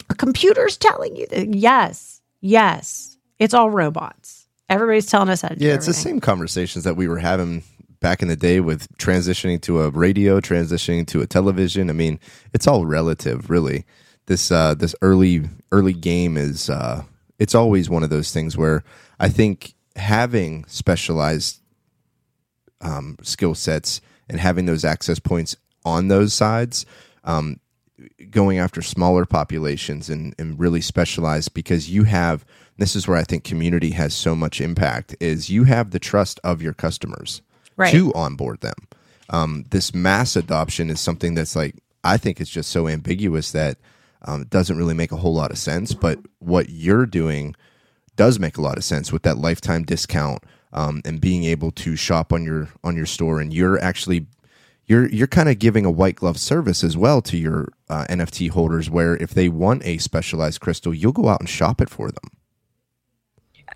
a 0.09 0.15
computer's 0.15 0.77
telling 0.77 1.15
you 1.15 1.27
that. 1.27 1.53
Yes, 1.53 2.21
yes. 2.41 3.17
It's 3.39 3.53
all 3.53 3.69
robots. 3.69 4.47
Everybody's 4.69 5.05
telling 5.07 5.29
us 5.29 5.41
that. 5.41 5.59
Yeah, 5.59 5.73
it's 5.73 5.85
the 5.85 5.93
same 5.93 6.19
conversations 6.19 6.85
that 6.85 6.95
we 6.95 7.07
were 7.07 7.19
having 7.19 7.63
back 7.99 8.21
in 8.21 8.27
the 8.27 8.35
day 8.35 8.59
with 8.59 8.87
transitioning 8.97 9.61
to 9.61 9.81
a 9.81 9.89
radio, 9.89 10.39
transitioning 10.39 11.05
to 11.07 11.21
a 11.21 11.27
television. 11.27 11.89
I 11.89 11.93
mean, 11.93 12.19
it's 12.53 12.67
all 12.67 12.85
relative, 12.85 13.49
really. 13.49 13.85
This 14.27 14.51
uh, 14.51 14.75
this 14.75 14.95
early 15.01 15.43
early 15.71 15.93
game 15.93 16.37
is 16.37 16.69
uh, 16.69 17.03
it's 17.37 17.53
always 17.53 17.89
one 17.89 18.03
of 18.03 18.09
those 18.09 18.31
things 18.31 18.57
where 18.57 18.83
I 19.19 19.29
think 19.29 19.75
having 19.95 20.65
specialized 20.67 21.61
um, 22.85 23.17
skill 23.21 23.55
sets 23.55 23.99
and 24.29 24.39
having 24.39 24.65
those 24.65 24.85
access 24.85 25.19
points 25.19 25.55
on 25.83 26.07
those 26.07 26.33
sides, 26.33 26.85
um, 27.23 27.59
going 28.29 28.57
after 28.59 28.81
smaller 28.81 29.25
populations 29.25 30.09
and, 30.09 30.35
and 30.37 30.59
really 30.59 30.81
specialized 30.81 31.53
because 31.53 31.89
you 31.89 32.03
have 32.03 32.45
this 32.77 32.95
is 32.95 33.07
where 33.07 33.17
I 33.17 33.23
think 33.23 33.43
community 33.45 33.91
has 33.91 34.13
so 34.13 34.35
much 34.35 34.59
impact 34.59 35.15
is 35.21 35.49
you 35.49 35.63
have 35.63 35.91
the 35.91 35.99
trust 35.99 36.39
of 36.43 36.61
your 36.61 36.73
customers 36.73 37.41
Right. 37.77 37.91
to 37.91 38.13
onboard 38.13 38.61
them. 38.61 38.75
Um, 39.29 39.65
this 39.71 39.93
mass 39.93 40.35
adoption 40.35 40.89
is 40.89 40.99
something 41.01 41.35
that's 41.35 41.55
like 41.55 41.75
I 42.03 42.17
think 42.17 42.39
it's 42.39 42.49
just 42.49 42.69
so 42.69 42.87
ambiguous 42.87 43.51
that 43.51 43.77
um, 44.21 44.43
it 44.43 44.49
doesn't 44.49 44.77
really 44.77 44.93
make 44.93 45.11
a 45.11 45.17
whole 45.17 45.33
lot 45.33 45.51
of 45.51 45.57
sense. 45.57 45.93
But 45.93 46.19
what 46.39 46.69
you're 46.69 47.05
doing 47.05 47.55
does 48.15 48.39
make 48.39 48.57
a 48.57 48.61
lot 48.61 48.77
of 48.77 48.83
sense 48.83 49.11
with 49.11 49.23
that 49.23 49.37
lifetime 49.37 49.83
discount 49.83 50.43
um, 50.75 51.01
and 51.05 51.19
being 51.19 51.45
able 51.45 51.71
to 51.71 51.95
shop 51.95 52.31
on 52.31 52.43
your 52.43 52.69
on 52.83 52.95
your 52.95 53.07
store, 53.07 53.39
and 53.41 53.51
you're 53.51 53.81
actually 53.81 54.27
you're 54.85 55.07
you're 55.09 55.25
kind 55.25 55.49
of 55.49 55.57
giving 55.57 55.85
a 55.85 55.91
white 55.91 56.15
glove 56.15 56.37
service 56.37 56.83
as 56.83 56.95
well 56.95 57.21
to 57.23 57.37
your 57.37 57.69
uh, 57.89 58.05
NFT 58.09 58.51
holders, 58.51 58.89
where 58.89 59.15
if 59.17 59.31
they 59.31 59.49
want 59.49 59.83
a 59.85 59.97
specialized 59.97 60.61
crystal, 60.61 60.93
you'll 60.93 61.11
go 61.11 61.29
out 61.29 61.39
and 61.39 61.49
shop 61.49 61.81
it 61.81 61.89
for 61.89 62.11
them. 62.11 62.29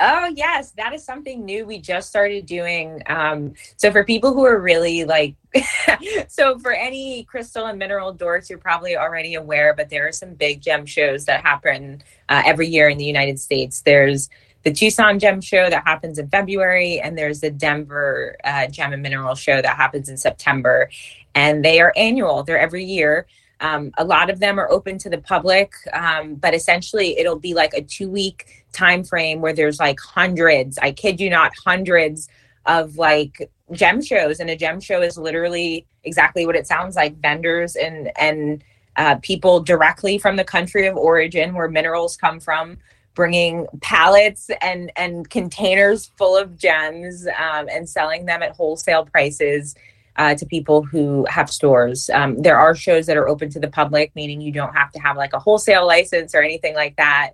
Oh 0.01 0.31
yes, 0.35 0.71
that 0.71 0.93
is 0.93 1.03
something 1.03 1.43
new 1.43 1.65
we 1.65 1.79
just 1.79 2.09
started 2.09 2.45
doing. 2.45 3.01
Um, 3.07 3.53
so 3.75 3.91
for 3.91 4.03
people 4.03 4.33
who 4.33 4.45
are 4.45 4.59
really 4.59 5.03
like, 5.03 5.35
so 6.27 6.57
for 6.59 6.71
any 6.71 7.23
crystal 7.23 7.65
and 7.65 7.77
mineral 7.77 8.15
dorks, 8.15 8.49
you're 8.49 8.59
probably 8.59 8.95
already 8.95 9.35
aware, 9.35 9.73
but 9.73 9.89
there 9.89 10.07
are 10.07 10.13
some 10.13 10.35
big 10.35 10.61
gem 10.61 10.85
shows 10.85 11.25
that 11.25 11.43
happen 11.43 12.01
uh, 12.29 12.43
every 12.45 12.67
year 12.67 12.87
in 12.87 12.97
the 12.97 13.05
United 13.05 13.39
States. 13.39 13.81
There's 13.81 14.29
the 14.63 14.71
Tucson 14.71 15.19
Gem 15.19 15.41
Show 15.41 15.69
that 15.69 15.83
happens 15.85 16.19
in 16.19 16.27
February, 16.29 16.99
and 16.99 17.17
there's 17.17 17.39
the 17.39 17.49
Denver 17.49 18.35
uh, 18.43 18.67
Gem 18.67 18.93
and 18.93 19.01
Mineral 19.01 19.35
Show 19.35 19.61
that 19.61 19.77
happens 19.77 20.09
in 20.09 20.17
September, 20.17 20.89
and 21.33 21.63
they 21.63 21.79
are 21.79 21.93
annual. 21.95 22.43
They're 22.43 22.59
every 22.59 22.83
year. 22.83 23.25
Um, 23.61 23.91
a 23.97 24.05
lot 24.05 24.29
of 24.29 24.39
them 24.39 24.59
are 24.59 24.69
open 24.71 24.97
to 24.99 25.09
the 25.09 25.17
public, 25.17 25.73
um, 25.93 26.35
but 26.35 26.53
essentially 26.53 27.17
it'll 27.19 27.39
be 27.39 27.53
like 27.53 27.73
a 27.73 27.81
two 27.81 28.09
week 28.09 28.65
time 28.71 29.03
frame 29.03 29.41
where 29.41 29.53
there's 29.53 29.79
like 29.79 29.99
hundreds, 29.99 30.77
I 30.77 30.91
kid 30.91 31.19
you 31.19 31.29
not, 31.29 31.51
hundreds 31.65 32.29
of 32.65 32.97
like 32.97 33.51
gem 33.73 34.01
shows. 34.01 34.39
And 34.39 34.49
a 34.49 34.55
gem 34.55 34.79
show 34.79 35.01
is 35.01 35.17
literally 35.17 35.85
exactly 36.03 36.45
what 36.45 36.55
it 36.55 36.67
sounds 36.67 36.95
like 36.95 37.19
vendors 37.19 37.75
and, 37.75 38.11
and, 38.17 38.63
uh, 38.95 39.15
people 39.21 39.61
directly 39.61 40.17
from 40.17 40.35
the 40.35 40.43
country 40.43 40.87
of 40.87 40.95
origin 40.95 41.53
where 41.53 41.69
minerals 41.69 42.17
come 42.17 42.39
from 42.39 42.77
bringing 43.19 43.67
pallets 43.81 44.49
and 44.61 44.93
and 44.95 45.29
containers 45.29 46.09
full 46.17 46.37
of 46.37 46.57
gems 46.57 47.27
um, 47.27 47.67
and 47.69 47.89
selling 47.89 48.25
them 48.25 48.41
at 48.41 48.53
wholesale 48.53 49.03
prices 49.03 49.75
uh, 50.15 50.33
to 50.35 50.45
people 50.45 50.83
who 50.83 51.25
have 51.29 51.49
stores. 51.49 52.09
Um, 52.11 52.41
there 52.41 52.57
are 52.57 52.73
shows 52.73 53.07
that 53.07 53.17
are 53.17 53.27
open 53.27 53.49
to 53.49 53.59
the 53.59 53.67
public, 53.67 54.15
meaning 54.15 54.39
you 54.39 54.53
don't 54.53 54.73
have 54.73 54.89
to 54.93 54.99
have 54.99 55.17
like 55.17 55.33
a 55.33 55.39
wholesale 55.39 55.85
license 55.85 56.33
or 56.33 56.41
anything 56.41 56.75
like 56.75 56.95
that. 56.95 57.31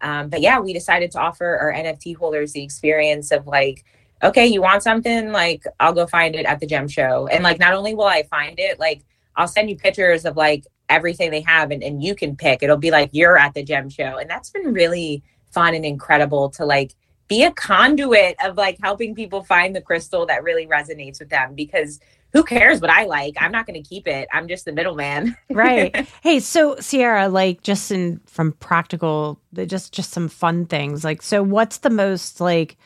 Um, 0.00 0.30
but 0.30 0.40
yeah, 0.40 0.58
we 0.58 0.72
decided 0.72 1.10
to 1.10 1.18
offer 1.18 1.58
our 1.58 1.70
NFT 1.70 2.16
holders 2.16 2.52
the 2.52 2.64
experience 2.64 3.30
of 3.30 3.46
like, 3.46 3.84
okay, 4.22 4.46
you 4.46 4.62
want 4.62 4.82
something? 4.82 5.32
Like, 5.32 5.64
I'll 5.78 5.92
go 5.92 6.06
find 6.06 6.34
it 6.34 6.46
at 6.46 6.60
the 6.60 6.66
gem 6.66 6.88
show. 6.88 7.26
And 7.26 7.44
like, 7.44 7.58
not 7.58 7.74
only 7.74 7.94
will 7.94 8.06
I 8.06 8.22
find 8.22 8.58
it, 8.58 8.80
like, 8.80 9.04
I'll 9.36 9.48
send 9.48 9.68
you 9.68 9.76
pictures 9.76 10.24
of 10.24 10.34
like 10.34 10.64
everything 10.88 11.30
they 11.30 11.40
have 11.40 11.70
and, 11.70 11.82
and 11.82 12.02
you 12.02 12.14
can 12.14 12.36
pick. 12.36 12.62
It'll 12.62 12.76
be 12.76 12.90
like 12.90 13.10
you're 13.12 13.38
at 13.38 13.54
the 13.54 13.62
gem 13.62 13.88
show. 13.88 14.18
And 14.18 14.28
that's 14.30 14.50
been 14.50 14.72
really 14.72 15.22
fun 15.50 15.74
and 15.74 15.84
incredible 15.84 16.50
to 16.50 16.64
like 16.64 16.94
be 17.28 17.42
a 17.42 17.52
conduit 17.52 18.36
of 18.44 18.56
like 18.56 18.78
helping 18.82 19.14
people 19.14 19.42
find 19.42 19.74
the 19.74 19.80
crystal 19.80 20.26
that 20.26 20.44
really 20.44 20.66
resonates 20.66 21.18
with 21.18 21.28
them 21.28 21.54
because 21.54 21.98
who 22.32 22.44
cares 22.44 22.80
what 22.80 22.90
I 22.90 23.04
like? 23.04 23.34
I'm 23.40 23.50
not 23.50 23.66
going 23.66 23.82
to 23.82 23.88
keep 23.88 24.06
it. 24.06 24.28
I'm 24.32 24.46
just 24.46 24.64
the 24.64 24.72
middleman. 24.72 25.36
right. 25.50 26.06
Hey, 26.22 26.40
so 26.40 26.76
Sierra, 26.80 27.28
like 27.28 27.62
just 27.62 27.90
in 27.90 28.20
from 28.26 28.52
practical, 28.52 29.40
just 29.54 29.92
just 29.92 30.10
some 30.10 30.28
fun 30.28 30.66
things. 30.66 31.04
Like, 31.04 31.22
so 31.22 31.42
what's 31.42 31.78
the 31.78 31.90
most 31.90 32.40
like 32.40 32.76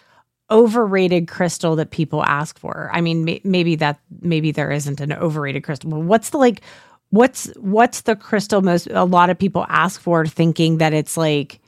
overrated 0.51 1.26
crystal 1.26 1.74
that 1.76 1.90
people 1.90 2.22
ask 2.22 2.59
for? 2.59 2.90
I 2.92 3.01
mean, 3.01 3.24
may, 3.24 3.40
maybe 3.42 3.76
that 3.76 3.98
maybe 4.20 4.53
there 4.53 4.70
isn't 4.70 5.01
an 5.01 5.12
overrated 5.12 5.64
crystal. 5.64 5.90
But 5.90 6.01
what's 6.01 6.30
the 6.30 6.38
like? 6.38 6.62
What's 7.11 7.46
what's 7.56 8.02
the 8.02 8.16
crystal 8.16 8.62
most? 8.62 8.86
A 8.90 9.04
lot 9.04 9.30
of 9.30 9.38
people 9.38 9.66
ask 9.68 10.00
for, 10.00 10.26
thinking 10.26 10.78
that 10.78 10.92
it's 10.92 11.16
like 11.16 11.61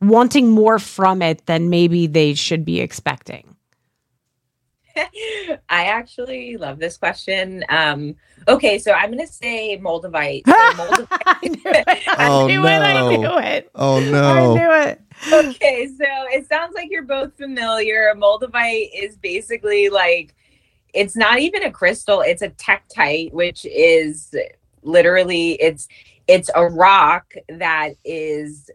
wanting 0.00 0.50
more 0.50 0.78
from 0.78 1.22
it 1.22 1.44
than 1.46 1.70
maybe 1.70 2.06
they 2.06 2.34
should 2.34 2.64
be 2.64 2.80
expecting. 2.80 3.56
I 4.96 5.86
actually 5.86 6.56
love 6.56 6.78
this 6.78 6.96
question. 6.96 7.64
Um, 7.68 8.14
okay, 8.46 8.78
so 8.78 8.92
I'm 8.92 9.10
going 9.10 9.26
to 9.26 9.32
say 9.32 9.76
Moldavite. 9.78 10.46
So 10.46 10.70
Moldavite. 10.72 11.08
I 11.26 11.38
knew 11.48 11.62
it. 11.64 11.84
I 12.18 12.28
Oh, 12.28 12.46
knew 12.46 12.64
it. 12.64 12.80
I 12.80 13.00
no. 13.00 13.08
knew 13.08 13.38
it. 13.38 13.70
Oh 13.74 13.98
I 13.98 14.00
no! 14.00 14.54
knew 14.54 14.70
it. 14.88 15.00
okay, 15.32 15.88
so 15.88 16.04
it 16.30 16.46
sounds 16.48 16.74
like 16.74 16.90
you're 16.90 17.02
both 17.02 17.36
familiar. 17.36 18.12
Moldavite 18.16 18.90
is 18.94 19.16
basically 19.16 19.88
like 19.88 20.34
it's 20.94 21.16
not 21.16 21.40
even 21.40 21.62
a 21.64 21.70
crystal; 21.70 22.20
it's 22.20 22.42
a 22.42 22.50
tektite, 22.50 23.32
which 23.32 23.64
is 23.66 24.34
literally 24.82 25.52
it's 25.52 25.88
it's 26.26 26.50
a 26.54 26.66
rock 26.66 27.34
that 27.48 27.94
is 28.04 28.70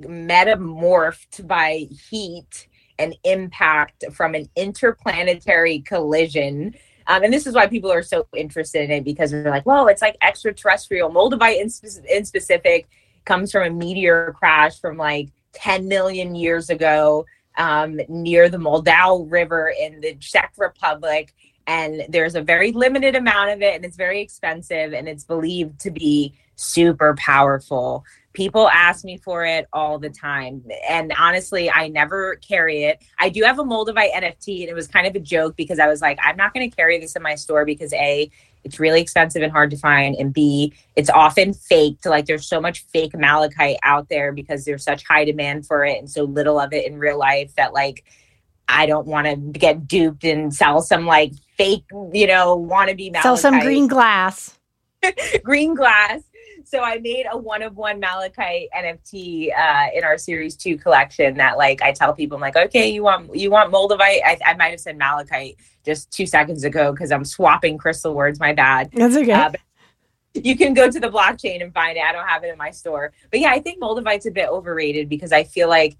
metamorphed 0.00 1.46
by 1.46 1.86
heat 2.10 2.68
and 2.98 3.16
impact 3.24 4.04
from 4.12 4.34
an 4.34 4.48
interplanetary 4.56 5.80
collision. 5.80 6.74
Um, 7.06 7.24
and 7.24 7.32
this 7.32 7.46
is 7.46 7.54
why 7.54 7.66
people 7.66 7.90
are 7.90 8.02
so 8.02 8.26
interested 8.36 8.84
in 8.84 8.90
it 8.90 9.04
because 9.04 9.32
they're 9.32 9.50
like, 9.50 9.66
well, 9.66 9.88
it's 9.88 10.02
like 10.02 10.16
extraterrestrial. 10.22 11.10
Moldavite 11.10 11.60
in, 11.60 11.68
spe- 11.68 12.04
in 12.08 12.24
specific 12.24 12.88
comes 13.24 13.50
from 13.50 13.64
a 13.64 13.70
meteor 13.70 14.34
crash 14.38 14.80
from 14.80 14.96
like 14.96 15.28
10 15.52 15.88
million 15.88 16.34
years 16.34 16.70
ago 16.70 17.26
um, 17.56 18.00
near 18.08 18.48
the 18.48 18.58
Moldau 18.58 19.30
River 19.30 19.72
in 19.78 20.00
the 20.00 20.14
Czech 20.14 20.52
Republic. 20.56 21.34
And 21.66 22.04
there's 22.08 22.34
a 22.34 22.42
very 22.42 22.72
limited 22.72 23.14
amount 23.14 23.50
of 23.50 23.62
it, 23.62 23.76
and 23.76 23.84
it's 23.84 23.96
very 23.96 24.20
expensive, 24.20 24.92
and 24.92 25.08
it's 25.08 25.24
believed 25.24 25.78
to 25.80 25.90
be 25.90 26.34
super 26.56 27.14
powerful. 27.16 28.04
People 28.32 28.68
ask 28.70 29.04
me 29.04 29.16
for 29.16 29.44
it 29.44 29.68
all 29.72 29.98
the 29.98 30.08
time. 30.08 30.64
And 30.88 31.12
honestly, 31.18 31.70
I 31.70 31.88
never 31.88 32.36
carry 32.36 32.84
it. 32.84 33.04
I 33.18 33.28
do 33.28 33.42
have 33.42 33.58
a 33.58 33.64
Moldavite 33.64 34.12
NFT, 34.12 34.62
and 34.62 34.70
it 34.70 34.74
was 34.74 34.88
kind 34.88 35.06
of 35.06 35.14
a 35.14 35.20
joke 35.20 35.54
because 35.56 35.78
I 35.78 35.86
was 35.86 36.00
like, 36.00 36.18
I'm 36.22 36.36
not 36.36 36.54
going 36.54 36.68
to 36.68 36.74
carry 36.74 36.98
this 36.98 37.14
in 37.14 37.22
my 37.22 37.34
store 37.34 37.64
because 37.64 37.92
A, 37.92 38.30
it's 38.64 38.78
really 38.78 39.00
expensive 39.00 39.42
and 39.42 39.52
hard 39.52 39.70
to 39.70 39.76
find. 39.76 40.14
And 40.16 40.32
B, 40.32 40.72
it's 40.96 41.10
often 41.10 41.52
faked. 41.52 42.06
Like 42.06 42.26
there's 42.26 42.46
so 42.46 42.60
much 42.60 42.84
fake 42.86 43.16
malachite 43.16 43.78
out 43.82 44.08
there 44.08 44.32
because 44.32 44.64
there's 44.64 44.84
such 44.84 45.04
high 45.06 45.24
demand 45.24 45.66
for 45.66 45.84
it 45.84 45.98
and 45.98 46.10
so 46.10 46.24
little 46.24 46.60
of 46.60 46.72
it 46.72 46.86
in 46.86 46.98
real 46.98 47.18
life 47.18 47.54
that 47.56 47.72
like 47.72 48.04
I 48.68 48.86
don't 48.86 49.06
want 49.06 49.26
to 49.26 49.36
get 49.58 49.86
duped 49.86 50.24
and 50.24 50.54
sell 50.54 50.80
some 50.80 51.06
like 51.06 51.32
fake, 51.56 51.84
you 52.12 52.26
know, 52.26 52.58
wannabe 52.58 53.12
malachite. 53.12 53.22
Sell 53.22 53.36
some 53.36 53.60
green 53.60 53.86
glass. 53.86 54.58
green 55.42 55.74
glass. 55.74 56.22
So 56.64 56.80
I 56.80 56.98
made 56.98 57.26
a 57.30 57.36
one 57.36 57.62
of 57.62 57.76
one 57.76 58.00
malachite 58.00 58.68
NFT 58.76 59.50
uh, 59.56 59.86
in 59.94 60.04
our 60.04 60.18
series 60.18 60.56
two 60.56 60.76
collection 60.76 61.36
that 61.36 61.58
like 61.58 61.82
I 61.82 61.92
tell 61.92 62.14
people 62.14 62.36
I'm 62.36 62.40
like, 62.40 62.56
okay, 62.56 62.90
you 62.90 63.02
want 63.02 63.34
you 63.34 63.50
want 63.50 63.72
moldavite? 63.72 64.20
I, 64.24 64.38
I 64.46 64.54
might 64.54 64.70
have 64.70 64.80
said 64.80 64.96
malachite 64.98 65.56
just 65.84 66.10
two 66.10 66.26
seconds 66.26 66.64
ago 66.64 66.92
because 66.92 67.12
I'm 67.12 67.24
swapping 67.24 67.78
crystal 67.78 68.14
words. 68.14 68.40
My 68.40 68.52
bad. 68.52 68.90
That's 68.92 69.16
okay. 69.16 69.32
Uh, 69.32 69.52
you 70.34 70.56
can 70.56 70.74
go 70.74 70.90
to 70.90 70.98
the 70.98 71.08
blockchain 71.08 71.62
and 71.62 71.72
find 71.74 71.96
it. 71.96 72.02
I 72.02 72.12
don't 72.12 72.26
have 72.26 72.44
it 72.44 72.48
in 72.48 72.58
my 72.58 72.70
store. 72.70 73.12
But 73.30 73.40
yeah, 73.40 73.50
I 73.50 73.60
think 73.60 73.80
Moldavite's 73.80 74.26
a 74.26 74.30
bit 74.30 74.48
overrated 74.48 75.08
because 75.08 75.32
I 75.32 75.44
feel 75.44 75.68
like 75.68 75.96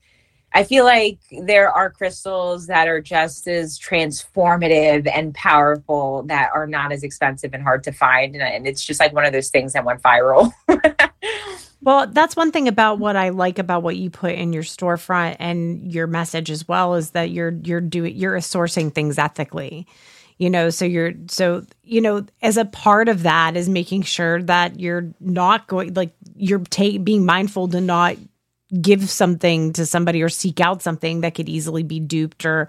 I 0.55 0.65
feel 0.65 0.85
like 0.85 1.19
there 1.31 1.71
are 1.71 1.91
crystals 1.91 2.67
that 2.67 2.87
are 2.89 3.01
just 3.01 3.47
as 3.49 3.79
transformative 3.79 5.11
and 5.13 5.35
powerful 5.35 6.25
that 6.25 6.51
are 6.55 6.67
not 6.67 6.93
as 6.93 7.03
expensive 7.03 7.55
and 7.55 7.63
hard 7.63 7.83
to 7.85 7.93
find. 7.93 8.37
And, 8.37 8.67
it's 8.67 8.85
just 8.85 9.01
like 9.01 9.13
one 9.13 9.25
of 9.25 9.33
those 9.33 9.51
things 9.51 9.73
that 9.73 9.85
went 9.85 10.03
viral. 10.03 10.53
well, 11.83 12.07
that's 12.07 12.37
one 12.37 12.53
thing 12.53 12.69
about 12.69 12.99
what 12.99 13.17
I 13.17 13.31
like 13.31 13.59
about 13.59 13.83
what 13.83 13.97
you 13.97 14.11
put 14.11 14.35
in 14.35 14.53
your 14.53 14.63
storefront 14.63 15.37
and 15.39 15.93
your 15.93 16.07
message 16.07 16.51
as 16.51 16.69
well 16.69 16.95
is 16.95 17.11
that 17.11 17.31
you're 17.31 17.53
you're 17.65 17.81
doing 17.81 18.17
you're 18.17 18.37
sourcing 18.39 18.95
things 18.95 19.19
ethically 19.19 19.87
you 20.39 20.51
know 20.51 20.71
so 20.71 20.85
you're 20.85 21.13
so 21.29 21.65
you 21.85 22.01
know 22.01 22.25
as 22.43 22.57
a 22.57 22.65
part 22.65 23.09
of 23.09 23.23
that 23.23 23.57
is 23.57 23.69
making 23.69 24.03
sure 24.03 24.43
that 24.43 24.81
you're 24.81 25.13
not 25.21 25.67
going 25.67 25.95
like 25.95 26.13
you're 26.35 26.59
take 26.71 27.05
being 27.05 27.25
mindful 27.25 27.69
to 27.69 27.81
not 27.81 28.17
give 28.81 29.09
something 29.11 29.73
to 29.75 29.85
somebody 29.85 30.23
or 30.23 30.29
seek 30.29 30.61
out 30.61 30.83
something 30.83 31.21
that 31.21 31.35
could 31.35 31.49
easily 31.49 31.83
be 31.83 32.01
duped 32.01 32.47
or 32.47 32.69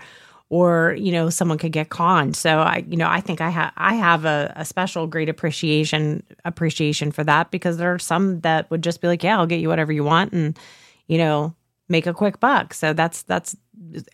or 0.50 0.96
you 1.00 1.12
know 1.12 1.30
someone 1.30 1.58
could 1.58 1.72
get 1.72 1.90
conned. 1.90 2.36
So 2.36 2.60
i 2.60 2.84
you 2.88 2.98
know 2.98 3.08
i 3.08 3.22
think 3.22 3.42
i 3.42 3.50
have 3.50 3.74
i 3.78 3.96
have 3.96 4.26
a, 4.26 4.54
a 4.56 4.66
special 4.66 5.08
great 5.08 5.30
appreciation 5.30 6.24
appreciation 6.46 7.12
for 7.12 7.24
that 7.24 7.52
because 7.52 7.78
there 7.78 7.94
are 7.94 8.00
some 8.00 8.42
that 8.42 8.70
would 8.70 8.84
just 8.84 9.02
be 9.02 9.08
like 9.08 9.24
yeah 9.24 9.38
i'll 9.38 9.48
get 9.48 9.60
you 9.60 9.70
whatever 9.70 9.92
you 9.92 10.04
want 10.04 10.34
and 10.34 10.60
you 11.08 11.18
know 11.18 11.56
make 11.90 12.08
a 12.08 12.14
quick 12.14 12.40
buck. 12.40 12.74
So 12.74 12.94
that's 12.94 13.24
that's 13.24 13.56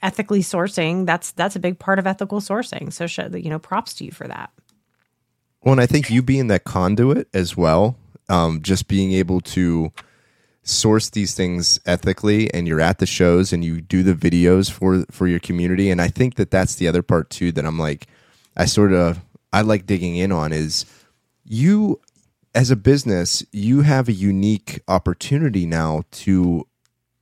ethically 0.01 0.41
sourcing 0.41 1.05
that's 1.05 1.31
that's 1.31 1.55
a 1.55 1.59
big 1.59 1.79
part 1.79 1.99
of 1.99 2.07
ethical 2.07 2.39
sourcing. 2.39 2.93
So 2.93 3.07
show, 3.07 3.27
you 3.33 3.49
know 3.49 3.59
props 3.59 3.93
to 3.95 4.05
you 4.05 4.11
for 4.11 4.27
that. 4.27 4.51
Well 5.63 5.73
and 5.73 5.81
i 5.81 5.85
think 5.85 6.09
you 6.09 6.21
being 6.21 6.47
that 6.47 6.63
conduit 6.63 7.27
as 7.33 7.57
well 7.57 7.97
um, 8.29 8.61
just 8.61 8.87
being 8.87 9.11
able 9.11 9.41
to 9.41 9.91
source 10.69 11.09
these 11.09 11.33
things 11.33 11.79
ethically 11.85 12.53
and 12.53 12.67
you're 12.67 12.81
at 12.81 12.99
the 12.99 13.05
shows 13.05 13.51
and 13.51 13.65
you 13.65 13.81
do 13.81 14.03
the 14.03 14.13
videos 14.13 14.69
for 14.71 15.05
for 15.11 15.27
your 15.27 15.39
community 15.39 15.89
and 15.89 16.01
i 16.01 16.07
think 16.07 16.35
that 16.35 16.51
that's 16.51 16.75
the 16.75 16.87
other 16.87 17.01
part 17.01 17.29
too 17.29 17.51
that 17.51 17.65
i'm 17.65 17.79
like 17.79 18.07
i 18.55 18.65
sort 18.65 18.93
of 18.93 19.19
i 19.51 19.61
like 19.61 19.85
digging 19.85 20.15
in 20.15 20.31
on 20.31 20.53
is 20.53 20.85
you 21.43 21.99
as 22.53 22.69
a 22.69 22.75
business 22.75 23.43
you 23.51 23.81
have 23.81 24.07
a 24.07 24.13
unique 24.13 24.81
opportunity 24.87 25.65
now 25.65 26.03
to 26.11 26.65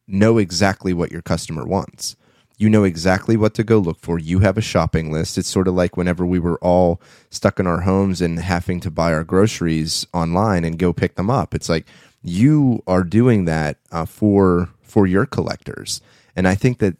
know 0.07 0.37
exactly 0.37 0.93
what 0.93 1.11
your 1.11 1.21
customer 1.21 1.65
wants 1.65 2.15
you 2.57 2.69
know 2.69 2.83
exactly 2.83 3.37
what 3.37 3.53
to 3.53 3.63
go 3.63 3.77
look 3.77 3.99
for. 3.99 4.17
You 4.17 4.39
have 4.39 4.57
a 4.57 4.61
shopping 4.61 5.11
list. 5.11 5.37
It's 5.37 5.47
sort 5.47 5.67
of 5.67 5.75
like 5.75 5.95
whenever 5.95 6.25
we 6.25 6.39
were 6.39 6.57
all 6.57 6.99
stuck 7.29 7.59
in 7.59 7.67
our 7.67 7.81
homes 7.81 8.19
and 8.19 8.39
having 8.39 8.79
to 8.79 8.89
buy 8.89 9.13
our 9.13 9.23
groceries 9.23 10.07
online 10.11 10.63
and 10.63 10.79
go 10.79 10.91
pick 10.91 11.15
them 11.15 11.29
up. 11.29 11.53
It's 11.53 11.69
like 11.69 11.85
you 12.29 12.83
are 12.87 13.03
doing 13.03 13.45
that 13.45 13.77
uh, 13.91 14.05
for 14.05 14.69
for 14.81 15.07
your 15.07 15.25
collectors, 15.25 16.01
and 16.35 16.47
I 16.47 16.55
think 16.55 16.79
that 16.79 16.95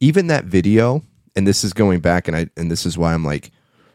even 0.00 0.26
that 0.28 0.44
video, 0.44 1.02
and 1.36 1.46
this 1.46 1.64
is 1.64 1.72
going 1.72 2.00
back, 2.00 2.28
and 2.28 2.36
I 2.36 2.46
and 2.56 2.70
this 2.70 2.86
is 2.86 2.98
why 2.98 3.14
I'm 3.14 3.24
like, 3.24 3.50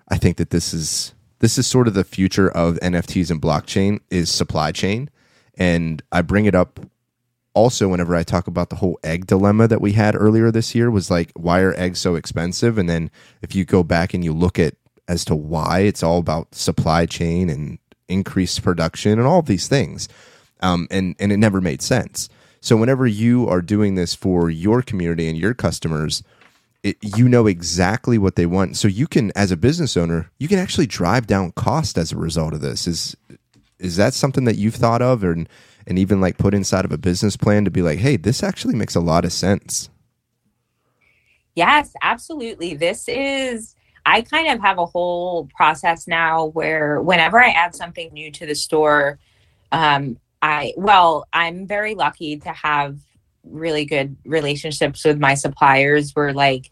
I 0.09 0.17
think 0.17 0.37
that 0.37 0.49
this 0.49 0.73
is 0.73 1.13
this 1.39 1.57
is 1.57 1.67
sort 1.67 1.87
of 1.87 1.93
the 1.93 2.03
future 2.03 2.49
of 2.49 2.75
NFTs 2.75 3.29
and 3.29 3.41
blockchain 3.41 3.99
is 4.09 4.31
supply 4.31 4.71
chain, 4.71 5.09
and 5.55 6.01
I 6.11 6.21
bring 6.21 6.45
it 6.45 6.55
up 6.55 6.79
also 7.53 7.87
whenever 7.87 8.15
I 8.15 8.21
talk 8.21 8.45
about 8.45 8.69
the 8.69 8.75
whole 8.75 8.99
egg 9.03 9.25
dilemma 9.25 9.67
that 9.67 9.81
we 9.81 9.93
had 9.93 10.15
earlier 10.15 10.51
this 10.51 10.75
year 10.75 10.91
was 10.91 11.09
like 11.09 11.31
why 11.35 11.61
are 11.61 11.73
eggs 11.73 11.99
so 11.99 12.15
expensive? 12.15 12.77
And 12.77 12.87
then 12.87 13.09
if 13.41 13.55
you 13.55 13.65
go 13.65 13.83
back 13.83 14.13
and 14.13 14.23
you 14.23 14.31
look 14.31 14.59
at 14.59 14.75
as 15.07 15.25
to 15.25 15.35
why 15.35 15.79
it's 15.79 16.03
all 16.03 16.19
about 16.19 16.53
supply 16.53 17.05
chain 17.05 17.49
and 17.49 17.79
increased 18.07 18.63
production 18.63 19.13
and 19.13 19.27
all 19.27 19.41
these 19.41 19.67
things 19.67 20.07
um, 20.61 20.87
and 20.91 21.15
and 21.19 21.31
it 21.31 21.37
never 21.37 21.61
made 21.61 21.81
sense 21.81 22.29
so 22.61 22.75
whenever 22.75 23.05
you 23.07 23.47
are 23.47 23.61
doing 23.61 23.95
this 23.95 24.13
for 24.13 24.49
your 24.49 24.81
community 24.81 25.27
and 25.27 25.37
your 25.37 25.53
customers 25.53 26.23
it, 26.83 26.97
you 27.01 27.27
know 27.27 27.47
exactly 27.47 28.17
what 28.17 28.35
they 28.35 28.45
want 28.45 28.77
so 28.77 28.87
you 28.87 29.07
can 29.07 29.31
as 29.35 29.51
a 29.51 29.57
business 29.57 29.97
owner 29.97 30.29
you 30.39 30.47
can 30.47 30.59
actually 30.59 30.87
drive 30.87 31.27
down 31.27 31.51
cost 31.53 31.97
as 31.97 32.11
a 32.11 32.17
result 32.17 32.53
of 32.53 32.61
this 32.61 32.87
is 32.87 33.15
is 33.79 33.95
that 33.95 34.13
something 34.13 34.45
that 34.45 34.57
you've 34.57 34.75
thought 34.75 35.01
of 35.01 35.23
or 35.23 35.35
and 35.87 35.97
even 35.97 36.19
like 36.19 36.37
put 36.37 36.53
inside 36.53 36.85
of 36.85 36.91
a 36.91 36.97
business 36.97 37.37
plan 37.37 37.65
to 37.65 37.71
be 37.71 37.81
like, 37.81 37.99
hey, 37.99 38.17
this 38.17 38.43
actually 38.43 38.75
makes 38.75 38.93
a 38.93 38.99
lot 38.99 39.23
of 39.23 39.31
sense. 39.31 39.89
Yes, 41.55 41.93
absolutely. 42.01 42.75
This 42.75 43.07
is, 43.07 43.73
I 44.05 44.21
kind 44.21 44.49
of 44.49 44.59
have 44.59 44.77
a 44.77 44.85
whole 44.85 45.49
process 45.55 46.05
now 46.05 46.47
where 46.47 47.01
whenever 47.01 47.41
I 47.41 47.49
add 47.49 47.73
something 47.73 48.11
new 48.13 48.29
to 48.31 48.45
the 48.45 48.53
store, 48.53 49.17
um, 49.71 50.19
I, 50.41 50.73
well, 50.77 51.27
I'm 51.33 51.67
very 51.67 51.95
lucky 51.95 52.37
to 52.37 52.49
have 52.49 52.97
really 53.43 53.85
good 53.85 54.15
relationships 54.25 55.03
with 55.05 55.19
my 55.19 55.33
suppliers 55.33 56.11
where 56.15 56.33
like 56.33 56.69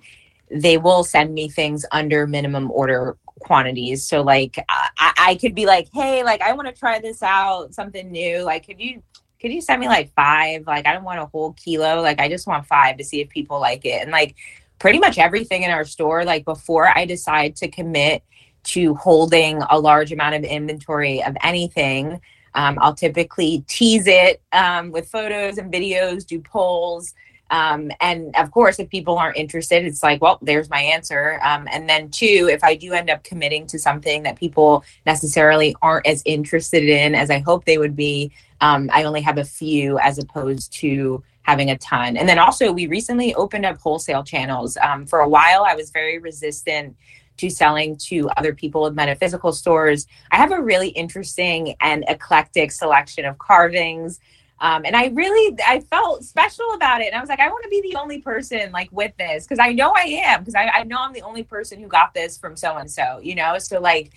they 0.51 0.77
will 0.77 1.03
send 1.03 1.33
me 1.33 1.49
things 1.49 1.85
under 1.91 2.27
minimum 2.27 2.69
order 2.71 3.17
quantities. 3.39 4.05
So 4.05 4.21
like 4.21 4.63
I, 4.69 5.13
I 5.17 5.35
could 5.35 5.55
be 5.55 5.65
like, 5.65 5.87
hey, 5.93 6.23
like 6.23 6.41
I 6.41 6.53
want 6.53 6.67
to 6.67 6.73
try 6.73 6.99
this 6.99 7.23
out, 7.23 7.73
something 7.73 8.11
new. 8.11 8.43
Like, 8.43 8.67
could 8.67 8.79
you 8.79 9.01
could 9.41 9.51
you 9.51 9.61
send 9.61 9.79
me 9.79 9.87
like 9.87 10.13
five? 10.13 10.65
Like 10.65 10.87
I 10.87 10.93
don't 10.93 11.03
want 11.03 11.19
a 11.19 11.25
whole 11.25 11.53
kilo. 11.53 12.01
Like 12.01 12.19
I 12.19 12.29
just 12.29 12.47
want 12.47 12.65
five 12.65 12.97
to 12.97 13.03
see 13.03 13.21
if 13.21 13.29
people 13.29 13.59
like 13.59 13.85
it. 13.85 14.01
And 14.01 14.11
like 14.11 14.35
pretty 14.79 14.99
much 14.99 15.17
everything 15.17 15.63
in 15.63 15.71
our 15.71 15.85
store, 15.85 16.25
like 16.25 16.45
before 16.45 16.95
I 16.95 17.05
decide 17.05 17.55
to 17.57 17.67
commit 17.67 18.23
to 18.65 18.95
holding 18.95 19.61
a 19.69 19.79
large 19.79 20.11
amount 20.11 20.35
of 20.35 20.43
inventory 20.43 21.23
of 21.23 21.35
anything, 21.43 22.19
um, 22.55 22.79
I'll 22.81 22.95
typically 22.95 23.63
tease 23.67 24.07
it 24.07 24.41
um, 24.51 24.91
with 24.91 25.09
photos 25.09 25.57
and 25.57 25.71
videos, 25.71 26.25
do 26.25 26.39
polls. 26.39 27.13
Um, 27.51 27.91
and 28.01 28.35
of 28.37 28.49
course, 28.51 28.79
if 28.79 28.89
people 28.89 29.17
aren't 29.17 29.37
interested, 29.37 29.85
it's 29.85 30.01
like, 30.01 30.21
well, 30.21 30.39
there's 30.41 30.69
my 30.69 30.81
answer. 30.81 31.39
Um, 31.43 31.67
and 31.71 31.87
then, 31.87 32.09
two, 32.09 32.49
if 32.51 32.63
I 32.63 32.75
do 32.75 32.93
end 32.93 33.09
up 33.09 33.23
committing 33.23 33.67
to 33.67 33.77
something 33.77 34.23
that 34.23 34.39
people 34.39 34.83
necessarily 35.05 35.75
aren't 35.81 36.07
as 36.07 36.23
interested 36.25 36.83
in 36.83 37.13
as 37.13 37.29
I 37.29 37.39
hope 37.39 37.65
they 37.65 37.77
would 37.77 37.95
be, 37.95 38.31
um, 38.61 38.89
I 38.91 39.03
only 39.03 39.21
have 39.21 39.37
a 39.37 39.45
few 39.45 39.99
as 39.99 40.17
opposed 40.17 40.73
to 40.73 41.23
having 41.43 41.69
a 41.69 41.77
ton. 41.77 42.17
And 42.17 42.27
then 42.27 42.39
also, 42.39 42.71
we 42.71 42.87
recently 42.87 43.35
opened 43.35 43.65
up 43.65 43.77
wholesale 43.77 44.23
channels. 44.23 44.77
Um, 44.77 45.05
for 45.05 45.19
a 45.19 45.29
while, 45.29 45.63
I 45.63 45.75
was 45.75 45.91
very 45.91 46.17
resistant 46.17 46.95
to 47.37 47.49
selling 47.49 47.97
to 47.97 48.29
other 48.37 48.53
people 48.53 48.83
with 48.83 48.93
metaphysical 48.93 49.51
stores. 49.51 50.07
I 50.31 50.37
have 50.37 50.51
a 50.51 50.61
really 50.61 50.89
interesting 50.89 51.75
and 51.81 52.05
eclectic 52.07 52.71
selection 52.71 53.25
of 53.25 53.37
carvings 53.37 54.19
um, 54.59 54.85
and 54.85 54.95
I 54.95 55.07
really, 55.07 55.57
I 55.67 55.81
felt 55.81 56.23
special 56.23 56.73
about 56.73 57.01
it. 57.01 57.07
And 57.07 57.15
I 57.15 57.19
was 57.19 57.29
like, 57.29 57.39
I 57.39 57.49
want 57.49 57.63
to 57.63 57.69
be 57.69 57.81
the 57.81 57.97
only 57.97 58.21
person 58.21 58.71
like 58.71 58.89
with 58.91 59.11
this 59.17 59.45
because 59.45 59.59
I 59.59 59.73
know 59.73 59.93
I 59.95 60.03
am 60.03 60.41
because 60.41 60.55
I, 60.55 60.67
I 60.67 60.83
know 60.83 60.97
I'm 60.99 61.13
the 61.13 61.21
only 61.23 61.43
person 61.43 61.79
who 61.79 61.87
got 61.87 62.13
this 62.13 62.37
from 62.37 62.55
so 62.55 62.77
and 62.77 62.89
so, 62.89 63.19
you 63.21 63.35
know? 63.35 63.57
So 63.59 63.79
like, 63.79 64.11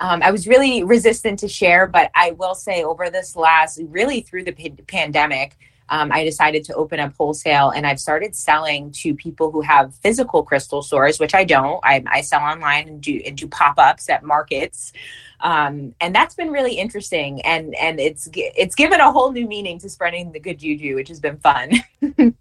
um, 0.00 0.22
I 0.22 0.30
was 0.30 0.48
really 0.48 0.82
resistant 0.82 1.38
to 1.40 1.48
share, 1.48 1.86
but 1.86 2.10
I 2.14 2.32
will 2.32 2.54
say 2.54 2.82
over 2.82 3.10
this 3.10 3.36
last, 3.36 3.78
really 3.84 4.22
through 4.22 4.44
the 4.44 4.52
p- 4.52 4.70
pandemic, 4.70 5.56
um, 5.88 6.10
I 6.12 6.24
decided 6.24 6.64
to 6.64 6.74
open 6.74 7.00
up 7.00 7.14
wholesale 7.16 7.70
and 7.70 7.86
I've 7.86 8.00
started 8.00 8.34
selling 8.34 8.90
to 8.92 9.14
people 9.14 9.50
who 9.50 9.60
have 9.60 9.94
physical 9.96 10.42
crystal 10.42 10.82
stores, 10.82 11.18
which 11.18 11.34
I 11.34 11.44
don't. 11.44 11.80
I, 11.84 12.02
I 12.06 12.20
sell 12.22 12.40
online 12.40 12.88
and 12.88 13.00
do, 13.00 13.20
and 13.24 13.36
do 13.36 13.46
pop 13.46 13.74
ups 13.78 14.08
at 14.08 14.24
markets 14.24 14.92
um, 15.40 15.94
and 16.00 16.14
that's 16.14 16.34
been 16.34 16.50
really 16.50 16.74
interesting 16.74 17.42
and 17.42 17.74
and 17.74 18.00
it's 18.00 18.28
it's 18.34 18.74
given 18.74 19.00
a 19.00 19.12
whole 19.12 19.30
new 19.30 19.46
meaning 19.46 19.78
to 19.78 19.90
spreading 19.90 20.32
the 20.32 20.40
good 20.40 20.58
juju 20.58 20.94
which 20.94 21.08
has 21.08 21.20
been 21.20 21.36
fun 21.38 21.70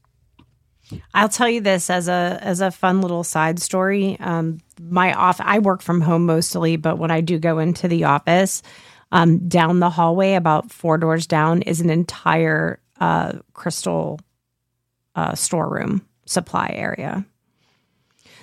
I'll 1.13 1.29
tell 1.29 1.49
you 1.49 1.61
this 1.61 1.89
as 1.89 2.07
a 2.07 2.39
as 2.41 2.61
a 2.61 2.69
fun 2.69 3.01
little 3.01 3.23
side 3.23 3.59
story. 3.59 4.17
Um, 4.19 4.59
my 4.79 5.13
off 5.13 5.39
I 5.41 5.59
work 5.59 5.81
from 5.81 6.01
home 6.01 6.25
mostly, 6.25 6.75
but 6.75 6.97
when 6.97 7.09
I 7.09 7.21
do 7.21 7.39
go 7.39 7.57
into 7.57 7.87
the 7.87 8.03
office, 8.03 8.61
um, 9.11 9.47
down 9.47 9.79
the 9.79 9.89
hallway, 9.89 10.33
about 10.33 10.71
four 10.71 10.97
doors 10.97 11.25
down, 11.25 11.61
is 11.63 11.81
an 11.81 11.89
entire 11.89 12.79
uh, 12.99 13.33
crystal 13.53 14.19
uh, 15.15 15.35
storeroom 15.35 16.05
supply 16.25 16.71
area. 16.73 17.25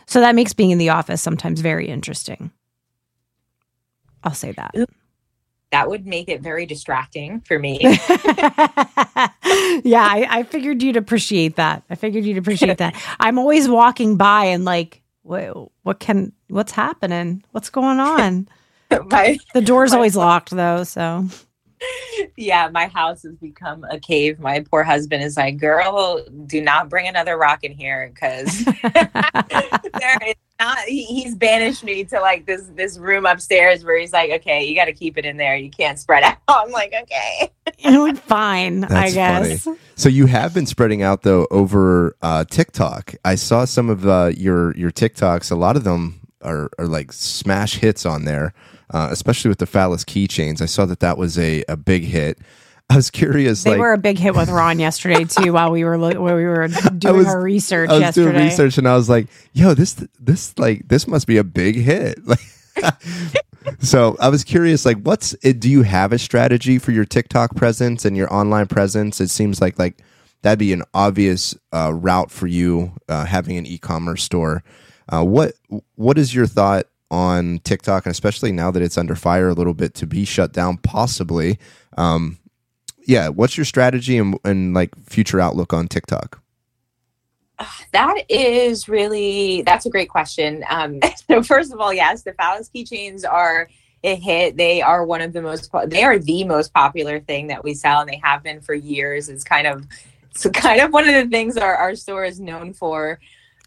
So 0.07 0.21
that 0.21 0.35
makes 0.35 0.53
being 0.53 0.71
in 0.71 0.79
the 0.79 0.89
office 0.89 1.23
sometimes 1.23 1.61
very 1.61 1.89
interesting. 1.89 2.51
I'll 4.25 4.35
say 4.35 4.53
that. 4.53 4.75
That 5.71 5.89
would 5.89 6.07
make 6.07 6.29
it 6.29 6.41
very 6.41 6.67
distracting 6.67 7.41
for 7.41 7.59
me. 7.59 7.79
yeah, 7.83 7.99
I, 10.03 10.27
I, 10.29 10.43
figured 10.43 10.83
you'd 10.83 10.97
appreciate 10.97 11.57
that. 11.57 11.85
I 11.89 11.95
figured 11.95 12.25
you'd 12.25 12.39
appreciate 12.39 12.79
that. 12.79 13.01
I'm 13.21 13.39
always 13.39 13.69
walking 13.69 14.17
by 14.17 14.47
and 14.47 14.65
like, 14.65 15.01
what, 15.23 15.71
what 15.83 16.01
can, 16.01 16.33
what's 16.49 16.73
happening? 16.73 17.45
What's 17.53 17.71
going 17.71 18.01
on? 18.01 18.49
my, 19.11 19.39
the 19.55 19.61
door's 19.61 19.93
my, 19.93 19.99
always 19.99 20.17
locked 20.17 20.51
though, 20.51 20.83
so 20.83 21.27
yeah, 22.37 22.69
my 22.69 22.87
house 22.87 23.23
has 23.23 23.35
become 23.37 23.85
a 23.91 23.99
cave. 23.99 24.39
My 24.39 24.61
poor 24.61 24.83
husband 24.83 25.23
is 25.23 25.37
like, 25.37 25.59
girl, 25.59 26.25
do 26.47 26.61
not 26.61 26.89
bring 26.89 27.09
another 27.09 27.37
rock 27.37 27.65
in 27.65 27.73
here 27.73 28.11
because 28.13 28.65
there 28.83 30.19
is 30.27 30.35
not 30.59 30.79
he, 30.81 31.05
he's 31.05 31.35
banished 31.35 31.83
me 31.83 32.05
to 32.05 32.21
like 32.21 32.47
this 32.47 32.67
this 32.75 32.99
room 32.99 33.27
upstairs 33.27 33.85
where 33.85 33.99
he's 33.99 34.13
like, 34.13 34.31
okay, 34.31 34.65
you 34.65 34.75
got 34.75 34.87
to 34.87 34.93
keep 34.93 35.17
it 35.17 35.25
in 35.25 35.37
there. 35.37 35.57
You 35.57 35.71
can't 35.71 35.99
spread 35.99 36.23
out. 36.25 36.37
I'm 36.49 36.71
like, 36.71 36.93
okay, 37.03 37.51
fine, 38.15 38.85
I 38.85 39.11
guess. 39.11 39.65
Funny. 39.65 39.79
So 39.97 40.09
you 40.09 40.27
have 40.27 40.55
been 40.55 40.67
spreading 40.67 41.03
out 41.03 41.23
though 41.23 41.47
over 41.51 42.17
uh, 42.23 42.45
TikTok. 42.45 43.15
I 43.25 43.35
saw 43.35 43.65
some 43.65 43.89
of 43.89 44.07
uh, 44.07 44.33
your 44.37 44.77
your 44.77 44.91
TikToks. 44.91 45.51
A 45.51 45.57
lot 45.57 45.77
of 45.77 45.85
them 45.85 46.21
are 46.43 46.71
are 46.79 46.87
like 46.87 47.13
smash 47.13 47.77
hits 47.77 48.05
on 48.05 48.25
there, 48.25 48.53
uh, 48.91 49.09
especially 49.11 49.49
with 49.49 49.59
the 49.59 49.67
phallus 49.67 50.05
keychains. 50.05 50.61
I 50.61 50.67
saw 50.67 50.87
that 50.87 51.01
that 51.01 51.17
was 51.19 51.39
a 51.39 51.65
a 51.69 51.77
big 51.77 52.05
hit. 52.05 52.39
I 52.91 52.97
was 52.97 53.11
curious. 53.11 53.63
They 53.63 53.71
like, 53.71 53.79
were 53.79 53.93
a 53.93 53.99
big 53.99 54.19
hit 54.19 54.35
with 54.35 54.49
Ron 54.51 54.81
yesterday 54.81 55.25
too. 55.25 55.53
while 55.55 55.71
we 55.71 55.85
were 55.85 55.97
lo- 55.97 56.21
while 56.21 56.37
we 56.37 56.45
were 56.45 56.69
doing 56.99 57.19
was- 57.19 57.27
our 57.27 57.41
research 57.41 57.89
I 57.89 57.95
was 57.95 58.01
yesterday. 58.01 58.33
doing 58.33 58.45
research 58.45 58.79
and 58.79 58.89
I 58.89 58.97
was 58.97 59.09
like, 59.09 59.29
"Yo, 59.53 59.75
this 59.75 59.95
this 60.19 60.59
like 60.59 60.89
this 60.89 61.07
must 61.07 61.27
be 61.27 61.37
a 61.37 61.45
big 61.45 61.77
hit." 61.77 62.19
Like, 62.77 62.95
so 63.81 64.17
I 64.21 64.29
was 64.29 64.45
curious, 64.45 64.87
like, 64.87 64.99
what's 65.03 65.35
it? 65.43 65.61
Do 65.61 65.69
you 65.69 65.83
have 65.83 66.13
a 66.13 66.19
strategy 66.19 66.79
for 66.79 66.93
your 66.93 67.05
TikTok 67.05 67.55
presence 67.57 68.05
and 68.05 68.17
your 68.17 68.33
online 68.33 68.67
presence? 68.67 69.21
It 69.21 69.29
seems 69.29 69.61
like 69.61 69.79
like 69.79 69.99
that'd 70.43 70.59
be 70.59 70.73
an 70.73 70.83
obvious 70.95 71.55
uh, 71.73 71.93
route 71.93 72.31
for 72.31 72.47
you 72.47 72.93
uh, 73.09 73.27
having 73.27 73.59
an 73.59 73.67
e-commerce 73.67 74.23
store. 74.23 74.63
Uh, 75.09 75.25
what 75.25 75.55
what 75.97 76.17
is 76.17 76.35
your 76.35 76.47
thought 76.47 76.87
on 77.11 77.59
TikTok, 77.61 78.07
and 78.07 78.13
especially 78.13 78.53
now 78.53 78.71
that 78.71 78.83
it's 78.83 78.99
under 78.99 79.15
fire 79.15 79.49
a 79.49 79.55
little 79.55 79.75
bit 79.75 79.95
to 79.95 80.07
be 80.07 80.25
shut 80.25 80.53
down, 80.53 80.79
possibly? 80.79 81.59
Um, 81.97 82.39
yeah, 83.07 83.29
what's 83.29 83.57
your 83.57 83.65
strategy 83.65 84.19
and, 84.19 84.39
and 84.45 84.75
like 84.75 84.95
future 84.97 85.41
outlook 85.41 85.73
on 85.73 85.89
TikTok? 85.89 86.41
that 87.93 88.25
is 88.29 88.89
really 88.89 89.63
that's 89.63 89.87
a 89.87 89.91
great 89.91 90.09
question. 90.09 90.65
Um, 90.69 91.01
so 91.29 91.43
first 91.43 91.73
of 91.73 91.81
all, 91.81 91.93
yes, 91.93 92.23
the 92.23 92.33
phallus 92.35 92.71
keychains 92.75 93.25
are 93.29 93.69
a 94.03 94.15
hit. 94.15 94.57
They 94.57 94.81
are 94.81 95.05
one 95.05 95.21
of 95.21 95.33
the 95.33 95.43
most 95.43 95.71
they 95.87 96.05
are 96.05 96.19
the 96.19 96.45
most 96.45 96.73
popular 96.73 97.21
thing 97.21 97.49
that 97.49 97.65
we 97.65 97.75
sell, 97.75 98.01
and 98.01 98.09
they 98.09 98.21
have 98.23 98.43
been 98.43 98.61
for 98.61 98.75
years. 98.75 99.29
It's 99.29 99.45
kind 99.45 99.67
of 99.67 99.87
it's 100.31 100.47
kind 100.51 100.81
of 100.81 100.93
one 100.93 101.09
of 101.09 101.15
the 101.15 101.29
things 101.29 101.57
our, 101.57 101.75
our 101.75 101.95
store 101.95 102.25
is 102.25 102.41
known 102.41 102.73
for. 102.73 103.19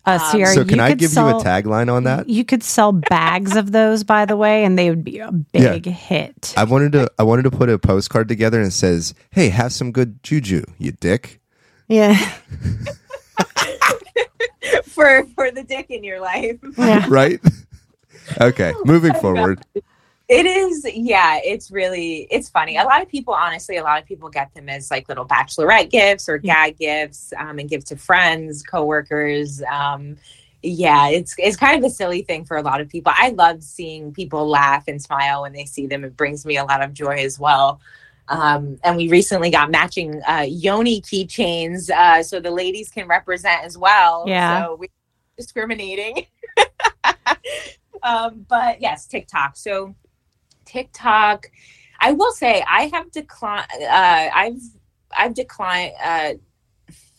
Uh, 0.06 0.20
Um, 0.34 0.46
So 0.48 0.66
can 0.66 0.78
you 0.80 0.84
I 0.84 0.90
could 0.90 1.00
give 1.00 1.12
sell, 1.12 1.30
you 1.30 1.38
a 1.38 1.44
tagline 1.44 1.90
on 1.92 2.04
that? 2.04 2.28
You 2.28 2.44
could 2.44 2.62
sell 2.64 2.92
bags 2.92 3.56
of 3.56 3.72
those, 3.72 4.04
by 4.04 4.26
the 4.26 4.36
way, 4.36 4.66
and 4.66 4.78
they 4.78 4.90
would 4.90 5.04
be 5.04 5.20
a 5.20 5.32
big 5.32 5.86
hit. 5.86 6.54
I 6.58 6.66
wanted 6.66 6.92
to 6.94 7.10
I 7.18 7.24
wanted 7.24 7.44
to 7.44 7.52
put 7.52 7.70
a 7.70 7.80
postcard 7.80 8.28
together 8.28 8.58
and 8.60 8.68
it 8.68 8.72
says, 8.72 9.14
"Hey, 9.32 9.48
have 9.50 9.72
some 9.72 9.92
good 9.94 10.22
juju, 10.24 10.64
you 10.78 10.92
dick." 10.92 11.40
yeah, 11.88 12.18
for 14.86 15.26
for 15.36 15.52
the 15.52 15.64
dick 15.64 15.88
in 15.90 16.04
your 16.04 16.20
life. 16.20 16.58
yeah. 16.78 17.06
Right? 17.10 17.40
okay, 18.42 18.74
moving 18.86 19.14
forward. 19.22 19.62
It 20.30 20.46
is, 20.46 20.88
yeah, 20.94 21.40
it's 21.44 21.70
really 21.70 22.28
it's 22.32 22.50
funny. 22.50 22.78
A 22.78 22.84
lot 22.84 23.02
of 23.02 23.10
people, 23.10 23.34
honestly, 23.34 23.76
a 23.76 23.84
lot 23.84 24.02
of 24.02 24.08
people 24.08 24.30
get 24.30 24.54
them 24.54 24.70
as 24.70 24.90
like 24.90 25.10
little 25.10 25.26
bachelorette 25.26 25.90
gifts 25.90 26.30
or 26.30 26.38
gag 26.38 26.78
gifts, 26.78 27.34
um, 27.38 27.60
and 27.60 27.70
give 27.70 27.84
to 27.86 27.98
friends, 27.98 28.64
coworkers. 28.64 29.62
Um, 29.64 30.16
yeah, 30.62 31.10
it's 31.10 31.36
it's 31.38 31.58
kind 31.58 31.78
of 31.78 31.90
a 31.90 31.94
silly 31.94 32.22
thing 32.22 32.46
for 32.46 32.56
a 32.56 32.62
lot 32.62 32.80
of 32.80 32.88
people. 32.88 33.12
I 33.16 33.30
love 33.30 33.62
seeing 33.64 34.14
people 34.14 34.48
laugh 34.48 34.86
and 34.88 35.02
smile 35.02 35.42
when 35.42 35.52
they 35.52 35.66
see 35.66 35.88
them. 35.88 36.06
It 36.06 36.16
brings 36.16 36.46
me 36.46 36.58
a 36.58 36.64
lot 36.64 36.82
of 36.82 36.94
joy 36.94 37.18
as 37.18 37.38
well. 37.38 37.82
Um, 38.30 38.80
and 38.86 38.96
we 38.96 39.10
recently 39.10 39.50
got 39.50 39.70
matching 39.70 40.22
uh, 40.26 40.46
Yoni 40.48 41.02
keychains, 41.02 41.90
uh, 41.90 42.24
so 42.24 42.40
the 42.40 42.52
ladies 42.52 42.90
can 42.90 43.08
represent 43.08 43.66
as 43.66 43.78
well. 43.78 44.24
Yeah. 44.26 44.64
So 44.64 44.76
we 44.76 44.88
discriminating. 45.38 46.28
um, 48.04 48.46
but 48.48 48.82
yes, 48.82 49.06
TikTok. 49.06 49.58
So 49.58 49.96
TikTok, 50.74 51.50
I 52.00 52.12
will 52.12 52.32
say 52.32 52.64
I 52.70 52.90
have 52.94 53.12
declined. 53.12 53.68
Uh, 53.82 54.30
I've 54.34 54.62
I've 55.16 55.34
declined. 55.36 55.94
Uh, 56.04 56.34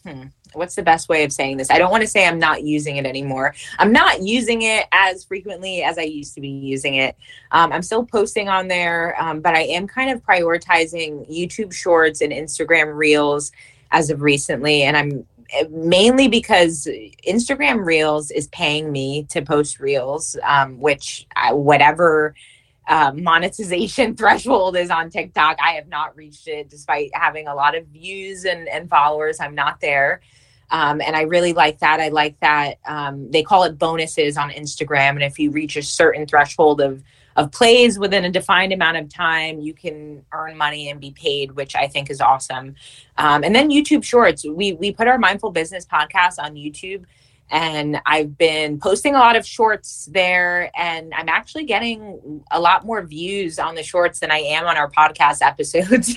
hmm, 0.03 0.25
what's 0.53 0.75
the 0.75 0.83
best 0.83 1.09
way 1.09 1.25
of 1.25 1.33
saying 1.33 1.57
this? 1.57 1.71
I 1.71 1.79
don't 1.79 1.91
want 1.91 2.03
to 2.03 2.09
say 2.09 2.27
I'm 2.27 2.39
not 2.39 2.63
using 2.63 2.97
it 2.97 3.07
anymore. 3.07 3.55
I'm 3.79 3.93
not 3.93 4.23
using 4.23 4.63
it 4.63 4.87
as 4.93 5.25
frequently 5.25 5.83
as 5.83 5.99
I 5.99 6.03
used 6.03 6.35
to 6.35 6.41
be 6.41 6.49
using 6.49 6.97
it. 6.97 7.17
Um, 7.53 7.73
I'm 7.73 7.83
still 7.83 8.05
posting 8.05 8.49
on 8.49 8.69
there, 8.69 9.21
um, 9.21 9.41
but 9.41 9.55
I 9.55 9.63
am 9.63 9.87
kind 9.87 10.11
of 10.11 10.23
prioritizing 10.23 11.31
YouTube 11.31 11.73
Shorts 11.73 12.21
and 12.21 12.33
Instagram 12.33 12.95
Reels 12.95 13.53
as 13.91 14.11
of 14.11 14.23
recently, 14.23 14.83
and 14.83 14.97
I'm 14.97 15.27
eh, 15.51 15.65
mainly 15.71 16.29
because 16.29 16.89
Instagram 17.27 17.87
Reels 17.87 18.31
is 18.31 18.49
paying 18.49 18.91
me 18.91 19.25
to 19.31 19.41
post 19.41 19.79
Reels, 19.79 20.37
um, 20.43 20.81
which 20.81 21.27
I, 21.37 21.53
whatever 21.53 22.35
uh, 22.87 23.13
monetization 23.15 24.17
threshold 24.17 24.77
is 24.77 24.91
on 24.91 25.11
TikTok. 25.11 25.59
I 25.63 25.73
have 25.73 25.89
not 25.89 26.17
reached 26.17 26.49
it 26.49 26.69
despite 26.69 27.11
having 27.15 27.49
a 27.49 27.55
lot 27.55 27.77
of 27.77 27.87
views 27.87 28.45
and, 28.45 28.69
and 28.69 28.89
followers. 28.89 29.41
I'm 29.41 29.55
not 29.55 29.81
there. 29.81 30.21
Um, 30.71 31.01
and 31.01 31.15
I 31.15 31.23
really 31.23 31.53
like 31.53 31.79
that. 31.81 32.01
I 32.01 32.09
like 32.09 32.39
that 32.41 32.79
um, 32.87 33.31
they 33.31 33.43
call 33.43 33.65
it 33.65 33.79
bonuses 33.79 34.37
on 34.37 34.51
Instagram. 34.51 35.11
And 35.11 35.23
if 35.23 35.39
you 35.39 35.51
reach 35.51 35.77
a 35.77 35.83
certain 35.83 36.27
threshold 36.27 36.81
of, 36.81 37.03
of 37.37 37.53
plays 37.53 37.99
within 37.99 38.25
a 38.25 38.31
defined 38.31 38.73
amount 38.73 38.97
of 38.97 39.09
time, 39.09 39.61
you 39.61 39.75
can 39.75 40.25
earn 40.33 40.57
money 40.57 40.89
and 40.89 41.01
be 41.01 41.11
paid, 41.13 41.53
which 41.53 41.77
I 41.77 41.87
think 41.87 42.11
is 42.11 42.21
awesome. 42.21 42.75
Um, 43.19 43.45
and 43.45 43.55
then 43.55 43.71
YouTube 43.71 44.05
Shorts. 44.05 44.45
We, 44.45 44.73
we 44.73 44.93
put 44.93 45.07
our 45.07 45.19
Mindful 45.19 45.51
Business 45.51 45.85
podcast 45.85 46.39
on 46.39 46.55
YouTube 46.55 47.05
and 47.51 48.01
I've 48.07 48.39
been 48.39 48.81
posting 48.81 49.15
a 49.15 49.19
lot 49.19 49.37
of 49.37 49.47
shorts 49.47 50.09
there, 50.11 50.71
and 50.77 51.13
I'm 51.15 51.29
actually 51.29 51.65
getting 51.65 52.43
a 52.51 52.61
lot 52.61 52.85
more 52.85 53.03
views 53.03 53.59
on 53.59 53.75
the 53.75 53.83
shorts 53.83 54.21
than 54.21 54.31
I 54.31 54.39
am 54.39 54.67
on 54.67 54.77
our 54.77 54.91
podcast 54.91 55.43
episodes, 55.43 56.17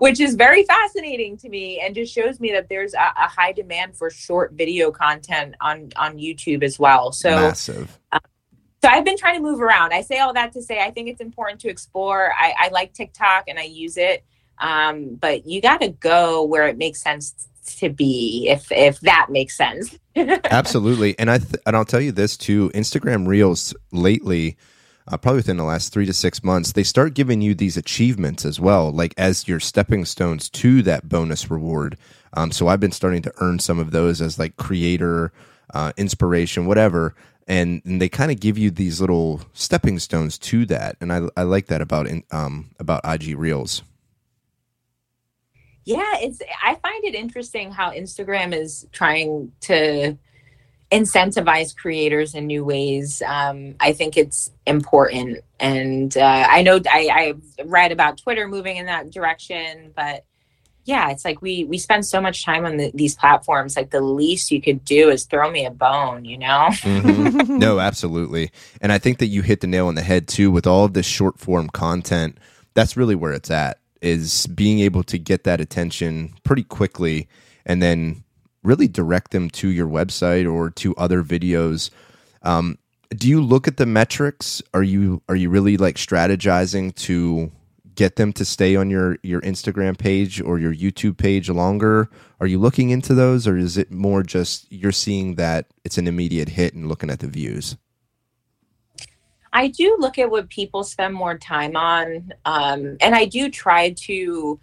which 0.00 0.20
is 0.20 0.34
very 0.34 0.64
fascinating 0.64 1.36
to 1.38 1.48
me, 1.48 1.80
and 1.80 1.94
just 1.94 2.12
shows 2.12 2.40
me 2.40 2.52
that 2.52 2.68
there's 2.68 2.94
a, 2.94 3.12
a 3.16 3.28
high 3.28 3.52
demand 3.52 3.96
for 3.96 4.10
short 4.10 4.52
video 4.54 4.90
content 4.90 5.54
on 5.60 5.90
on 5.96 6.18
YouTube 6.18 6.62
as 6.62 6.78
well. 6.78 7.12
So 7.12 7.30
Massive. 7.30 7.98
so 8.12 8.88
I've 8.88 9.04
been 9.04 9.18
trying 9.18 9.36
to 9.36 9.42
move 9.42 9.60
around. 9.60 9.92
I 9.92 10.00
say 10.00 10.18
all 10.18 10.32
that 10.32 10.52
to 10.52 10.62
say 10.62 10.80
I 10.80 10.90
think 10.90 11.08
it's 11.08 11.20
important 11.20 11.60
to 11.60 11.68
explore. 11.68 12.32
I, 12.36 12.54
I 12.58 12.68
like 12.68 12.94
TikTok 12.94 13.44
and 13.48 13.58
I 13.58 13.64
use 13.64 13.98
it, 13.98 14.24
um, 14.58 15.16
but 15.16 15.46
you 15.46 15.60
got 15.60 15.82
to 15.82 15.88
go 15.88 16.44
where 16.44 16.66
it 16.66 16.78
makes 16.78 17.02
sense 17.02 17.48
to 17.78 17.90
be, 17.90 18.48
if 18.48 18.70
if 18.70 19.00
that 19.00 19.26
makes 19.30 19.56
sense. 19.56 19.98
Absolutely. 20.16 21.18
And 21.18 21.30
I 21.30 21.38
th- 21.38 21.62
and 21.66 21.76
I'll 21.76 21.84
tell 21.84 22.00
you 22.00 22.12
this 22.12 22.36
too, 22.36 22.70
Instagram 22.70 23.26
Reels 23.26 23.74
lately 23.92 24.56
uh, 25.08 25.16
probably 25.16 25.38
within 25.38 25.56
the 25.56 25.64
last 25.64 25.92
3 25.92 26.06
to 26.06 26.12
6 26.12 26.44
months, 26.44 26.72
they 26.72 26.82
start 26.82 27.14
giving 27.14 27.40
you 27.40 27.54
these 27.54 27.76
achievements 27.76 28.44
as 28.44 28.60
well, 28.60 28.90
like 28.90 29.14
as 29.16 29.48
your 29.48 29.60
stepping 29.60 30.04
stones 30.04 30.48
to 30.48 30.82
that 30.82 31.08
bonus 31.08 31.50
reward. 31.50 31.96
Um, 32.34 32.52
so 32.52 32.68
I've 32.68 32.80
been 32.80 32.92
starting 32.92 33.22
to 33.22 33.32
earn 33.38 33.58
some 33.58 33.78
of 33.78 33.90
those 33.90 34.20
as 34.20 34.38
like 34.38 34.56
creator 34.56 35.32
uh, 35.74 35.92
inspiration, 35.96 36.66
whatever. 36.66 37.14
And, 37.48 37.82
and 37.84 38.00
they 38.00 38.08
kind 38.08 38.30
of 38.30 38.38
give 38.38 38.56
you 38.56 38.70
these 38.70 39.00
little 39.00 39.40
stepping 39.52 39.98
stones 39.98 40.38
to 40.38 40.64
that, 40.66 40.96
and 41.00 41.12
I, 41.12 41.22
I 41.36 41.42
like 41.42 41.66
that 41.66 41.80
about 41.80 42.06
in, 42.06 42.22
um, 42.30 42.70
about 42.78 43.00
IG 43.04 43.36
Reels. 43.36 43.82
Yeah 45.84 46.12
it's 46.20 46.40
i 46.64 46.74
find 46.76 47.04
it 47.04 47.14
interesting 47.14 47.70
how 47.72 47.90
instagram 47.90 48.54
is 48.54 48.86
trying 48.92 49.50
to 49.60 50.16
incentivize 50.90 51.74
creators 51.74 52.34
in 52.34 52.46
new 52.46 52.64
ways 52.64 53.22
um, 53.26 53.74
i 53.80 53.92
think 53.92 54.16
it's 54.16 54.50
important 54.66 55.38
and 55.58 56.16
uh, 56.16 56.46
i 56.50 56.62
know 56.62 56.78
I, 56.90 57.34
I 57.58 57.64
read 57.64 57.92
about 57.92 58.18
twitter 58.18 58.46
moving 58.46 58.76
in 58.76 58.86
that 58.86 59.10
direction 59.10 59.92
but 59.96 60.24
yeah 60.84 61.10
it's 61.10 61.24
like 61.24 61.40
we 61.40 61.64
we 61.64 61.78
spend 61.78 62.04
so 62.04 62.20
much 62.20 62.44
time 62.44 62.66
on 62.66 62.76
the, 62.76 62.90
these 62.92 63.14
platforms 63.14 63.74
like 63.76 63.90
the 63.90 64.00
least 64.02 64.50
you 64.50 64.60
could 64.60 64.84
do 64.84 65.08
is 65.10 65.24
throw 65.24 65.50
me 65.50 65.64
a 65.64 65.70
bone 65.70 66.24
you 66.26 66.36
know 66.36 66.68
Mhm. 66.82 67.48
no, 67.58 67.78
absolutely. 67.78 68.50
And 68.80 68.92
I 68.92 68.98
think 68.98 69.18
that 69.18 69.26
you 69.28 69.42
hit 69.42 69.60
the 69.60 69.66
nail 69.66 69.86
on 69.86 69.94
the 69.94 70.02
head 70.02 70.26
too 70.28 70.50
with 70.50 70.66
all 70.66 70.84
of 70.84 70.92
this 70.92 71.06
short 71.06 71.38
form 71.38 71.68
content. 71.68 72.36
That's 72.74 72.96
really 72.96 73.14
where 73.14 73.32
it's 73.32 73.50
at 73.50 73.78
is 74.02 74.46
being 74.48 74.80
able 74.80 75.02
to 75.04 75.18
get 75.18 75.44
that 75.44 75.60
attention 75.60 76.34
pretty 76.44 76.64
quickly 76.64 77.28
and 77.64 77.80
then 77.80 78.24
really 78.62 78.88
direct 78.88 79.30
them 79.30 79.48
to 79.50 79.68
your 79.68 79.88
website 79.88 80.52
or 80.52 80.70
to 80.70 80.94
other 80.96 81.22
videos. 81.22 81.90
Um, 82.42 82.78
do 83.10 83.28
you 83.28 83.40
look 83.40 83.68
at 83.68 83.76
the 83.76 83.86
metrics? 83.86 84.62
Are 84.74 84.82
you 84.82 85.22
are 85.28 85.36
you 85.36 85.50
really 85.50 85.76
like 85.76 85.96
strategizing 85.96 86.94
to 86.96 87.52
get 87.94 88.16
them 88.16 88.32
to 88.32 88.44
stay 88.44 88.74
on 88.74 88.90
your 88.90 89.18
your 89.22 89.40
Instagram 89.42 89.98
page 89.98 90.40
or 90.40 90.58
your 90.58 90.74
YouTube 90.74 91.18
page 91.18 91.48
longer? 91.48 92.08
Are 92.40 92.46
you 92.46 92.58
looking 92.58 92.90
into 92.90 93.14
those 93.14 93.46
or 93.46 93.56
is 93.56 93.76
it 93.76 93.92
more 93.92 94.22
just 94.22 94.70
you're 94.72 94.92
seeing 94.92 95.36
that 95.36 95.66
it's 95.84 95.98
an 95.98 96.08
immediate 96.08 96.48
hit 96.50 96.74
and 96.74 96.88
looking 96.88 97.10
at 97.10 97.20
the 97.20 97.28
views? 97.28 97.76
I 99.52 99.68
do 99.68 99.96
look 99.98 100.18
at 100.18 100.30
what 100.30 100.48
people 100.48 100.82
spend 100.82 101.14
more 101.14 101.36
time 101.36 101.76
on. 101.76 102.32
Um, 102.44 102.96
and 103.00 103.14
I 103.14 103.26
do 103.26 103.50
try 103.50 103.90
to, 103.90 104.58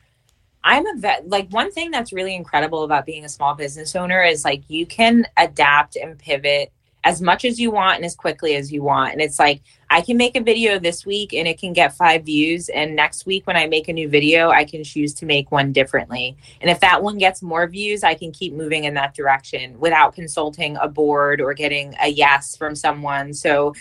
I'm 0.63 0.85
a 0.85 0.97
vet. 0.97 1.29
Like, 1.29 1.49
one 1.51 1.71
thing 1.71 1.91
that's 1.91 2.11
really 2.11 2.35
incredible 2.35 2.83
about 2.83 3.05
being 3.05 3.25
a 3.25 3.29
small 3.29 3.53
business 3.53 3.95
owner 3.95 4.23
is 4.23 4.43
like 4.43 4.63
you 4.67 4.85
can 4.85 5.27
adapt 5.37 5.95
and 5.95 6.17
pivot 6.17 6.71
as 7.05 7.21
much 7.21 7.45
as 7.45 7.57
you 7.57 7.71
want 7.71 7.95
and 7.95 8.05
as 8.05 8.13
quickly 8.13 8.55
as 8.55 8.73
you 8.73 8.83
want. 8.83 9.13
And 9.13 9.21
it's 9.21 9.39
like, 9.39 9.61
I 9.89 10.01
can 10.01 10.17
make 10.17 10.35
a 10.35 10.41
video 10.41 10.79
this 10.79 11.05
week 11.05 11.33
and 11.33 11.47
it 11.47 11.57
can 11.57 11.71
get 11.71 11.95
five 11.95 12.25
views. 12.25 12.67
And 12.67 12.93
next 12.95 13.25
week, 13.25 13.47
when 13.47 13.55
I 13.55 13.67
make 13.67 13.87
a 13.87 13.93
new 13.93 14.09
video, 14.09 14.49
I 14.49 14.65
can 14.65 14.83
choose 14.83 15.13
to 15.15 15.25
make 15.25 15.49
one 15.49 15.71
differently. 15.71 16.35
And 16.59 16.69
if 16.69 16.81
that 16.81 17.01
one 17.01 17.17
gets 17.17 17.41
more 17.41 17.65
views, 17.67 18.03
I 18.03 18.15
can 18.15 18.33
keep 18.33 18.53
moving 18.53 18.83
in 18.83 18.95
that 18.95 19.13
direction 19.13 19.79
without 19.79 20.13
consulting 20.13 20.75
a 20.75 20.89
board 20.89 21.39
or 21.39 21.53
getting 21.53 21.95
a 22.01 22.09
yes 22.09 22.57
from 22.57 22.75
someone. 22.75 23.33
So 23.33 23.73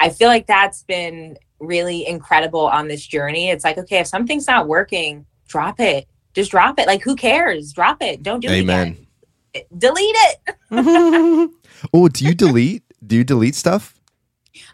I 0.00 0.08
feel 0.08 0.28
like 0.28 0.46
that's 0.46 0.82
been 0.82 1.36
really 1.60 2.06
incredible 2.06 2.66
on 2.66 2.88
this 2.88 3.06
journey. 3.06 3.50
It's 3.50 3.64
like, 3.64 3.78
okay, 3.78 3.98
if 3.98 4.06
something's 4.06 4.46
not 4.46 4.66
working, 4.66 5.26
drop 5.46 5.78
it. 5.78 6.08
Just 6.34 6.50
drop 6.50 6.78
it. 6.78 6.86
Like, 6.86 7.02
who 7.02 7.14
cares? 7.14 7.72
Drop 7.72 8.02
it. 8.02 8.22
Don't 8.22 8.40
do 8.40 8.48
Amen. 8.48 8.96
it 9.54 9.60
again. 9.60 9.78
Delete 9.78 10.16
it. 10.16 11.50
Oh, 11.94 12.08
do 12.08 12.26
you 12.26 12.34
delete? 12.34 12.82
do 13.06 13.16
you 13.16 13.24
delete 13.24 13.54
stuff? 13.54 13.94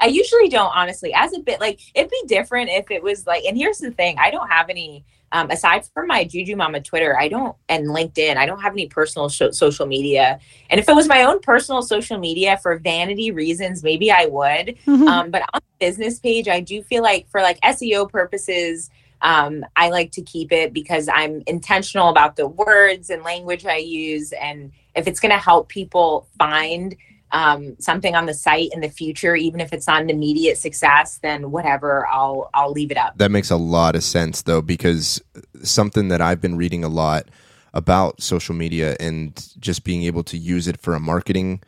I 0.00 0.06
usually 0.06 0.48
don't, 0.48 0.72
honestly. 0.74 1.12
As 1.14 1.32
a 1.34 1.40
bit 1.40 1.60
like 1.60 1.80
it'd 1.94 2.10
be 2.10 2.22
different 2.26 2.70
if 2.70 2.90
it 2.90 3.02
was 3.02 3.26
like. 3.26 3.44
And 3.44 3.56
here's 3.56 3.78
the 3.78 3.90
thing: 3.90 4.16
I 4.18 4.30
don't 4.30 4.48
have 4.48 4.68
any. 4.68 5.04
Um, 5.32 5.50
aside 5.50 5.84
from 5.92 6.06
my 6.06 6.24
Juju 6.24 6.56
Mama 6.56 6.80
Twitter, 6.80 7.18
I 7.18 7.28
don't 7.28 7.56
and 7.68 7.88
LinkedIn, 7.88 8.36
I 8.36 8.46
don't 8.46 8.60
have 8.60 8.72
any 8.72 8.86
personal 8.86 9.28
sh- 9.28 9.42
social 9.52 9.86
media. 9.86 10.38
And 10.70 10.78
if 10.78 10.88
it 10.88 10.94
was 10.94 11.08
my 11.08 11.24
own 11.24 11.40
personal 11.40 11.82
social 11.82 12.18
media 12.18 12.58
for 12.62 12.78
vanity 12.78 13.32
reasons, 13.32 13.82
maybe 13.82 14.10
I 14.10 14.26
would. 14.26 14.76
Mhm. 14.86 15.08
Um, 15.08 15.30
but 15.30 15.42
on 15.52 15.60
the 15.60 15.86
business 15.86 16.20
page, 16.20 16.48
I 16.48 16.60
do 16.60 16.82
feel 16.82 17.02
like 17.02 17.28
for 17.28 17.42
like 17.42 17.58
SEO 17.62 18.08
purposes, 18.08 18.88
um, 19.22 19.64
I 19.74 19.90
like 19.90 20.12
to 20.12 20.22
keep 20.22 20.52
it 20.52 20.72
because 20.72 21.08
I'm 21.12 21.42
intentional 21.46 22.08
about 22.08 22.36
the 22.36 22.46
words 22.46 23.10
and 23.10 23.22
language 23.22 23.66
I 23.66 23.78
use, 23.78 24.32
and 24.32 24.70
if 24.94 25.08
it's 25.08 25.20
going 25.20 25.32
to 25.32 25.38
help 25.38 25.68
people 25.68 26.28
find 26.38 26.94
um, 27.36 27.76
something 27.78 28.14
on 28.14 28.24
the 28.24 28.32
site 28.32 28.70
in 28.72 28.80
the 28.80 28.88
future, 28.88 29.36
even 29.36 29.60
if 29.60 29.74
it's 29.74 29.86
not 29.86 30.00
an 30.00 30.08
immediate 30.08 30.56
success, 30.56 31.18
then 31.18 31.50
whatever, 31.50 32.06
I'll 32.06 32.48
I'll 32.54 32.72
leave 32.72 32.90
it 32.90 32.96
up. 32.96 33.18
That 33.18 33.30
makes 33.30 33.50
a 33.50 33.56
lot 33.56 33.94
of 33.94 34.02
sense 34.02 34.40
though, 34.42 34.62
because 34.62 35.22
something 35.62 36.08
that 36.08 36.22
I've 36.22 36.40
been 36.40 36.56
reading 36.56 36.82
a 36.82 36.88
lot 36.88 37.28
about 37.74 38.22
social 38.22 38.54
media 38.54 38.96
and 38.98 39.52
just 39.60 39.84
being 39.84 40.04
able 40.04 40.24
to 40.24 40.38
use 40.38 40.66
it 40.66 40.80
for 40.80 40.94
a 40.94 41.00
marketing 41.00 41.62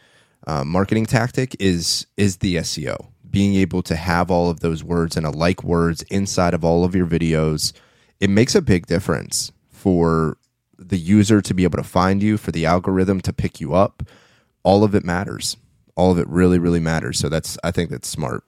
uh, 0.47 0.64
marketing 0.64 1.05
tactic 1.05 1.55
is 1.61 2.07
is 2.16 2.39
the 2.39 2.57
SEO. 2.57 3.09
Being 3.31 3.55
able 3.57 3.83
to 3.83 3.95
have 3.95 4.31
all 4.31 4.49
of 4.49 4.61
those 4.61 4.83
words 4.83 5.19
and 5.19 5.27
a 5.27 5.31
like 5.31 5.62
words 5.62 6.01
inside 6.05 6.55
of 6.55 6.64
all 6.64 6.83
of 6.83 6.95
your 6.95 7.07
videos, 7.07 7.75
it 8.21 8.31
makes 8.31 8.55
a 8.55 8.62
big 8.62 8.87
difference 8.87 9.53
for 9.71 10.39
the 10.79 10.97
user 10.97 11.43
to 11.43 11.53
be 11.53 11.64
able 11.64 11.77
to 11.77 11.85
find 11.85 12.23
you, 12.23 12.39
for 12.39 12.53
the 12.53 12.64
algorithm 12.64 13.21
to 13.21 13.35
pick 13.35 13.61
you 13.61 13.75
up. 13.75 14.03
All 14.63 14.85
of 14.85 14.95
it 14.95 15.05
matters. 15.05 15.57
All 15.97 16.13
of 16.13 16.19
it 16.19 16.29
really, 16.29 16.59
really 16.59 16.81
matters. 16.81 17.19
So 17.19 17.29
that's 17.29 17.59
I 17.65 17.71
think 17.71 17.91
that's 17.91 18.09
smart. 18.09 18.45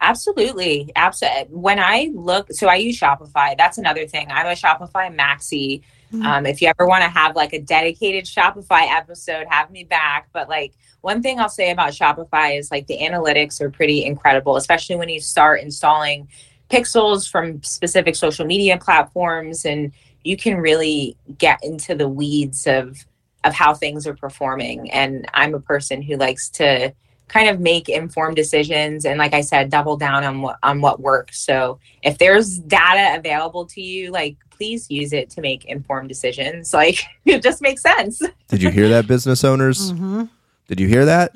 Absolutely. 0.00 0.90
Absolutely. 0.96 1.54
When 1.54 1.78
I 1.78 2.10
look, 2.14 2.52
so 2.52 2.68
I 2.68 2.76
use 2.76 2.98
Shopify. 2.98 3.56
That's 3.56 3.78
another 3.78 4.06
thing. 4.06 4.28
I'm 4.30 4.46
a 4.46 4.50
Shopify 4.50 5.14
maxi. 5.14 5.82
Mhm. 6.12 6.24
Um, 6.24 6.46
if 6.46 6.60
you 6.60 6.68
ever 6.68 6.86
want 6.86 7.02
to 7.04 7.08
have 7.08 7.36
like 7.36 7.52
a 7.52 7.60
dedicated 7.60 8.24
Shopify 8.24 8.90
episode, 8.90 9.46
have 9.48 9.70
me 9.70 9.84
back. 9.84 10.28
But 10.32 10.48
like 10.48 10.72
one 11.02 11.22
thing 11.22 11.38
I'll 11.38 11.48
say 11.48 11.70
about 11.70 11.92
Shopify 11.92 12.58
is 12.58 12.70
like 12.70 12.86
the 12.86 12.98
analytics 12.98 13.60
are 13.60 13.70
pretty 13.70 14.04
incredible, 14.04 14.56
especially 14.56 14.96
when 14.96 15.08
you 15.08 15.20
start 15.20 15.60
installing 15.60 16.28
pixels 16.70 17.28
from 17.30 17.62
specific 17.62 18.16
social 18.16 18.46
media 18.46 18.78
platforms 18.78 19.64
and 19.64 19.92
you 20.24 20.36
can 20.36 20.58
really 20.58 21.16
get 21.38 21.58
into 21.62 21.94
the 21.94 22.08
weeds 22.08 22.66
of 22.66 23.04
of 23.44 23.54
how 23.54 23.74
things 23.74 24.06
are 24.06 24.14
performing. 24.14 24.90
And 24.90 25.26
I'm 25.34 25.54
a 25.54 25.60
person 25.60 26.02
who 26.02 26.16
likes 26.16 26.48
to 26.50 26.92
kind 27.28 27.48
of 27.48 27.60
make 27.60 27.88
informed 27.88 28.34
decisions 28.36 29.04
and 29.04 29.16
like 29.18 29.32
I 29.34 29.40
said, 29.40 29.70
double 29.70 29.96
down 29.96 30.24
on 30.24 30.42
what 30.42 30.56
on 30.62 30.80
what 30.80 31.00
works. 31.00 31.40
So 31.40 31.78
if 32.02 32.18
there's 32.18 32.58
data 32.58 33.16
available 33.18 33.66
to 33.66 33.80
you, 33.80 34.10
like 34.10 34.36
please 34.50 34.90
use 34.90 35.12
it 35.14 35.30
to 35.30 35.40
make 35.40 35.64
informed 35.64 36.08
decisions. 36.08 36.72
Like 36.80 37.04
it 37.24 37.42
just 37.42 37.62
makes 37.62 37.82
sense. 37.82 38.20
Did 38.48 38.62
you 38.62 38.70
hear 38.70 38.88
that, 38.88 39.06
business 39.06 39.44
owners? 39.44 39.92
Mhm. 39.92 40.28
Did 40.68 40.80
you 40.80 40.88
hear 40.88 41.04
that? 41.06 41.32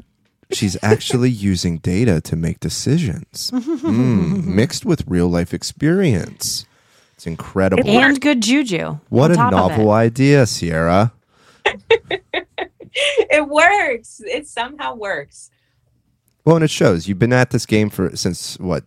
She's 0.52 0.76
actually 0.82 1.30
using 1.50 1.78
data 1.78 2.20
to 2.22 2.36
make 2.36 2.60
decisions, 2.60 3.50
Mm, 3.52 4.44
mixed 4.60 4.84
with 4.84 5.04
real 5.06 5.28
life 5.28 5.54
experience. 5.54 6.66
It's 7.14 7.26
incredible. 7.26 7.88
and 7.88 8.20
good 8.20 8.42
juju. 8.42 8.98
what 9.08 9.30
a 9.30 9.34
novel 9.36 9.90
idea, 9.92 10.44
Sierra. 10.46 11.12
it 12.94 13.48
works. 13.48 14.20
It 14.24 14.46
somehow 14.46 14.94
works. 14.94 15.50
Well, 16.44 16.56
and 16.56 16.64
it 16.64 16.70
shows 16.70 17.08
you've 17.08 17.18
been 17.18 17.32
at 17.32 17.50
this 17.50 17.66
game 17.66 17.90
for 17.90 18.14
since 18.16 18.58
what? 18.58 18.84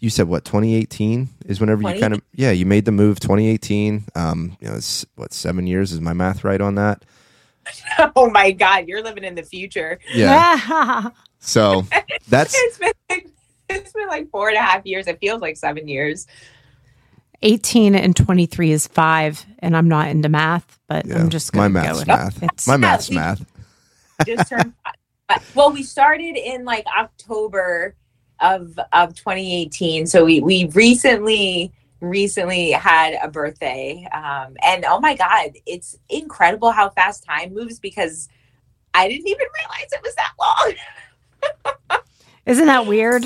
You 0.00 0.10
said 0.10 0.28
what? 0.28 0.44
2018 0.44 1.28
is 1.46 1.60
whenever 1.60 1.82
you 1.82 2.00
kind 2.00 2.14
of 2.14 2.22
yeah 2.32 2.50
you 2.50 2.66
made 2.66 2.84
the 2.84 2.92
move. 2.92 3.20
2018. 3.20 4.04
Um, 4.14 4.56
you 4.60 4.68
know, 4.68 4.76
it's 4.76 5.06
what 5.16 5.32
seven 5.32 5.66
years 5.66 5.92
is 5.92 6.00
my 6.00 6.12
math 6.12 6.44
right 6.44 6.60
on 6.60 6.74
that? 6.76 7.04
oh 8.16 8.30
my 8.30 8.50
god, 8.50 8.88
you're 8.88 9.02
living 9.02 9.24
in 9.24 9.34
the 9.34 9.42
future. 9.42 9.98
Yeah. 10.14 11.10
So 11.40 11.86
that's 12.28 12.52
It's 12.52 12.78
been 12.78 12.92
like, 13.08 13.28
it's 13.68 13.92
been 13.92 14.08
like 14.08 14.28
four 14.28 14.48
and 14.48 14.58
a 14.58 14.60
half 14.60 14.84
years. 14.84 15.06
It 15.06 15.20
feels 15.20 15.40
like 15.40 15.56
seven 15.56 15.86
years. 15.86 16.26
18 17.42 17.94
and 17.94 18.16
23 18.16 18.72
is 18.72 18.86
five, 18.86 19.44
and 19.60 19.76
I'm 19.76 19.88
not 19.88 20.08
into 20.08 20.28
math, 20.28 20.78
but 20.88 21.06
Yeah, 21.06 21.18
I'm 21.18 21.28
just 21.30 21.54
my 21.54 21.68
going 21.68 21.74
to 21.74 21.80
go 21.80 21.84
math's 21.86 21.98
with 22.00 22.08
math. 22.08 22.42
it. 22.42 22.50
It's, 22.52 22.66
my 22.66 22.76
math's 22.76 23.10
math. 23.10 23.44
just 24.26 24.48
turned 24.48 24.72
but- 25.28 25.42
well 25.54 25.70
we 25.70 25.82
started 25.82 26.36
in 26.36 26.64
like 26.64 26.84
october 26.98 27.94
of 28.40 28.76
of 28.92 29.14
2018 29.14 30.06
so 30.08 30.24
we 30.24 30.40
we 30.40 30.64
recently 30.74 31.70
recently 32.00 32.72
had 32.72 33.16
a 33.22 33.28
birthday 33.28 34.04
um 34.12 34.56
and 34.64 34.84
oh 34.86 34.98
my 34.98 35.14
god 35.14 35.50
it's 35.66 35.96
incredible 36.08 36.72
how 36.72 36.88
fast 36.90 37.22
time 37.24 37.54
moves 37.54 37.78
because 37.78 38.28
i 38.94 39.06
didn't 39.06 39.28
even 39.28 39.46
realize 39.60 39.86
it 39.92 40.00
was 40.02 40.14
that 40.16 40.32
long 41.92 42.00
Isn't 42.46 42.66
that 42.66 42.86
weird? 42.86 43.24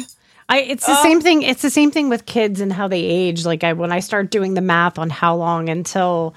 I 0.53 0.59
it's 0.59 0.86
the 0.86 0.92
Oh. 0.98 1.03
same 1.03 1.20
thing. 1.20 1.42
It's 1.42 1.62
the 1.62 1.70
same 1.70 1.90
thing 1.90 2.09
with 2.09 2.26
kids 2.26 2.61
and 2.61 2.72
how 2.72 2.86
they 2.88 3.00
age. 3.03 3.44
Like 3.46 3.64
I 3.64 3.72
when 3.72 3.90
I 3.92 4.00
start 4.00 4.30
doing 4.30 4.55
the 4.55 4.61
math 4.61 4.98
on 4.98 5.09
how 5.11 5.34
long 5.34 5.68
until 5.68 6.34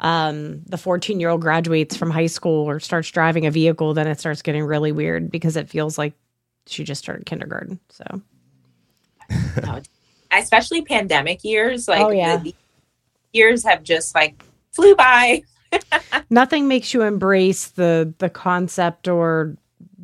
um 0.00 0.62
the 0.66 0.78
14 0.78 1.18
year 1.18 1.28
old 1.28 1.40
graduates 1.40 1.96
from 1.96 2.10
high 2.10 2.26
school 2.28 2.64
or 2.68 2.78
starts 2.80 3.10
driving 3.10 3.46
a 3.46 3.50
vehicle, 3.50 3.94
then 3.94 4.06
it 4.06 4.20
starts 4.20 4.42
getting 4.42 4.62
really 4.64 4.92
weird 4.92 5.30
because 5.30 5.56
it 5.56 5.68
feels 5.68 5.98
like 5.98 6.12
she 6.66 6.84
just 6.84 7.02
started 7.02 7.26
kindergarten. 7.26 7.80
So 7.88 8.04
especially 10.32 10.82
pandemic 10.82 11.42
years 11.44 11.88
like 11.88 12.00
Oh, 12.04 12.10
yeah. 12.10 12.36
the 12.36 12.54
years 13.32 13.64
have 13.64 13.82
just 13.82 14.14
like 14.14 14.42
flew 14.72 14.94
by 14.94 15.42
nothing 16.30 16.68
makes 16.68 16.94
you 16.94 17.02
embrace 17.02 17.68
the 17.68 18.14
the 18.18 18.30
concept 18.30 19.08
or 19.08 19.56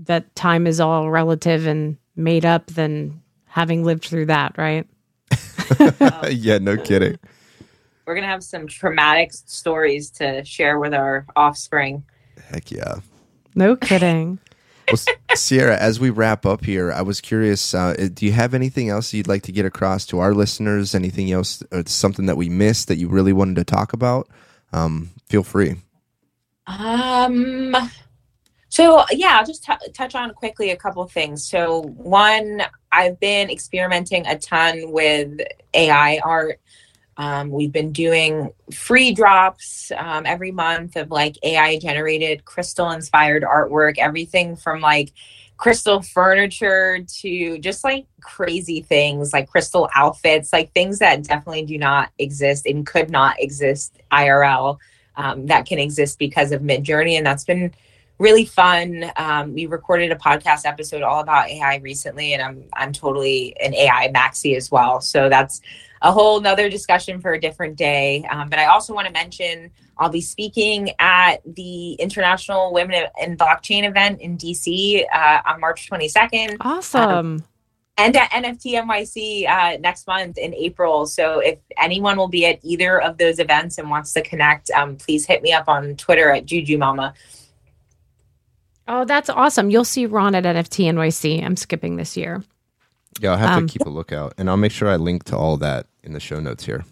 that 0.06 0.34
time 0.34 0.66
is 0.66 0.80
all 0.80 1.10
relative 1.10 1.66
and 1.66 1.96
made 2.16 2.44
up 2.44 2.66
than 2.66 3.20
having 3.54 3.84
lived 3.84 4.04
through 4.04 4.26
that, 4.26 4.58
right? 4.58 4.84
yeah, 6.28 6.58
no 6.58 6.76
kidding. 6.76 7.16
we're 8.04 8.16
gonna 8.16 8.26
have 8.26 8.42
some 8.42 8.66
traumatic 8.66 9.32
stories 9.32 10.10
to 10.10 10.44
share 10.44 10.78
with 10.80 10.92
our 10.92 11.24
offspring 11.36 12.04
Heck 12.50 12.70
yeah. 12.70 12.96
No 13.54 13.76
kidding. 13.76 14.38
Well, 14.86 15.00
Sierra, 15.34 15.78
as 15.78 15.98
we 15.98 16.10
wrap 16.10 16.44
up 16.44 16.62
here, 16.62 16.92
I 16.92 17.00
was 17.00 17.22
curious. 17.22 17.72
Uh, 17.72 18.10
do 18.12 18.26
you 18.26 18.32
have 18.32 18.52
anything 18.52 18.90
else 18.90 19.14
you'd 19.14 19.26
like 19.26 19.40
to 19.44 19.52
get 19.52 19.64
across 19.64 20.04
to 20.08 20.18
our 20.18 20.34
listeners? 20.34 20.94
Anything 20.94 21.32
else, 21.32 21.62
uh, 21.72 21.84
something 21.86 22.26
that 22.26 22.36
we 22.36 22.50
missed 22.50 22.88
that 22.88 22.96
you 22.96 23.08
really 23.08 23.32
wanted 23.32 23.56
to 23.56 23.64
talk 23.64 23.94
about? 23.94 24.28
Um, 24.74 25.08
feel 25.26 25.42
free. 25.42 25.76
Um. 26.66 27.74
So 28.68 29.06
yeah, 29.10 29.38
I'll 29.38 29.46
just 29.46 29.64
t- 29.64 29.92
touch 29.94 30.14
on 30.14 30.34
quickly 30.34 30.70
a 30.70 30.76
couple 30.76 31.02
of 31.02 31.10
things. 31.10 31.48
So 31.48 31.84
one, 31.96 32.60
I've 32.94 33.18
been 33.18 33.50
experimenting 33.50 34.26
a 34.26 34.38
ton 34.38 34.92
with 34.92 35.40
AI 35.74 36.20
art. 36.24 36.60
Um, 37.16 37.50
we've 37.50 37.72
been 37.72 37.92
doing 37.92 38.52
free 38.72 39.12
drops 39.12 39.92
um, 39.96 40.26
every 40.26 40.50
month 40.50 40.96
of 40.96 41.10
like 41.10 41.36
AI 41.42 41.78
generated 41.78 42.44
crystal 42.44 42.90
inspired 42.90 43.42
artwork, 43.42 43.98
everything 43.98 44.56
from 44.56 44.80
like 44.80 45.12
crystal 45.56 46.02
furniture 46.02 46.98
to 47.20 47.58
just 47.58 47.84
like 47.84 48.06
crazy 48.20 48.82
things 48.82 49.32
like 49.32 49.48
crystal 49.48 49.88
outfits, 49.94 50.52
like 50.52 50.72
things 50.72 50.98
that 50.98 51.22
definitely 51.22 51.64
do 51.64 51.78
not 51.78 52.10
exist 52.18 52.66
and 52.66 52.86
could 52.86 53.10
not 53.10 53.40
exist 53.40 53.96
IRL 54.10 54.78
um, 55.16 55.46
that 55.46 55.66
can 55.66 55.78
exist 55.78 56.18
because 56.18 56.52
of 56.52 56.62
Midjourney, 56.62 57.16
and 57.16 57.26
that's 57.26 57.44
been 57.44 57.72
really 58.18 58.44
fun. 58.44 59.10
Um, 59.16 59.54
we 59.54 59.66
recorded 59.66 60.12
a 60.12 60.16
podcast 60.16 60.66
episode 60.66 61.02
all 61.02 61.20
about 61.20 61.48
AI 61.48 61.76
recently, 61.76 62.32
and 62.34 62.42
I'm 62.42 62.64
I'm 62.72 62.92
totally 62.92 63.56
an 63.60 63.74
AI 63.74 64.10
maxi 64.14 64.56
as 64.56 64.70
well. 64.70 65.00
So 65.00 65.28
that's 65.28 65.60
a 66.02 66.12
whole 66.12 66.40
nother 66.40 66.68
discussion 66.68 67.20
for 67.20 67.32
a 67.32 67.40
different 67.40 67.76
day. 67.76 68.24
Um, 68.30 68.50
but 68.50 68.58
I 68.58 68.66
also 68.66 68.94
want 68.94 69.06
to 69.06 69.12
mention 69.12 69.70
I'll 69.98 70.10
be 70.10 70.20
speaking 70.20 70.90
at 70.98 71.36
the 71.46 71.94
International 71.94 72.72
Women 72.72 73.06
in 73.20 73.36
Blockchain 73.36 73.88
event 73.88 74.20
in 74.20 74.36
DC 74.36 75.04
uh, 75.12 75.40
on 75.46 75.60
March 75.60 75.88
22nd. 75.88 76.56
Awesome. 76.60 77.10
Um, 77.10 77.44
and 77.96 78.16
at 78.16 78.30
NFT 78.30 78.74
NYC 78.74 79.48
uh, 79.48 79.78
next 79.78 80.08
month 80.08 80.36
in 80.36 80.52
April. 80.54 81.06
So 81.06 81.38
if 81.38 81.58
anyone 81.78 82.16
will 82.16 82.28
be 82.28 82.44
at 82.44 82.58
either 82.62 83.00
of 83.00 83.18
those 83.18 83.38
events 83.38 83.78
and 83.78 83.88
wants 83.88 84.12
to 84.14 84.22
connect, 84.22 84.70
um, 84.70 84.96
please 84.96 85.24
hit 85.24 85.42
me 85.42 85.52
up 85.52 85.68
on 85.68 85.94
Twitter 85.94 86.30
at 86.30 86.44
Juju 86.44 86.76
Mama. 86.76 87.14
Oh, 88.86 89.04
that's 89.04 89.30
awesome. 89.30 89.70
You'll 89.70 89.84
see 89.84 90.06
Ron 90.06 90.34
at 90.34 90.44
NFT 90.44 90.86
NYC. 90.86 91.42
I'm 91.42 91.56
skipping 91.56 91.96
this 91.96 92.16
year. 92.16 92.42
Yeah, 93.20 93.32
I'll 93.32 93.38
have 93.38 93.58
um, 93.58 93.66
to 93.66 93.72
keep 93.72 93.86
a 93.86 93.90
lookout. 93.90 94.34
And 94.38 94.50
I'll 94.50 94.56
make 94.56 94.72
sure 94.72 94.88
I 94.88 94.96
link 94.96 95.24
to 95.24 95.36
all 95.36 95.56
that 95.58 95.86
in 96.02 96.12
the 96.12 96.20
show 96.20 96.40
notes 96.40 96.64
here. 96.64 96.84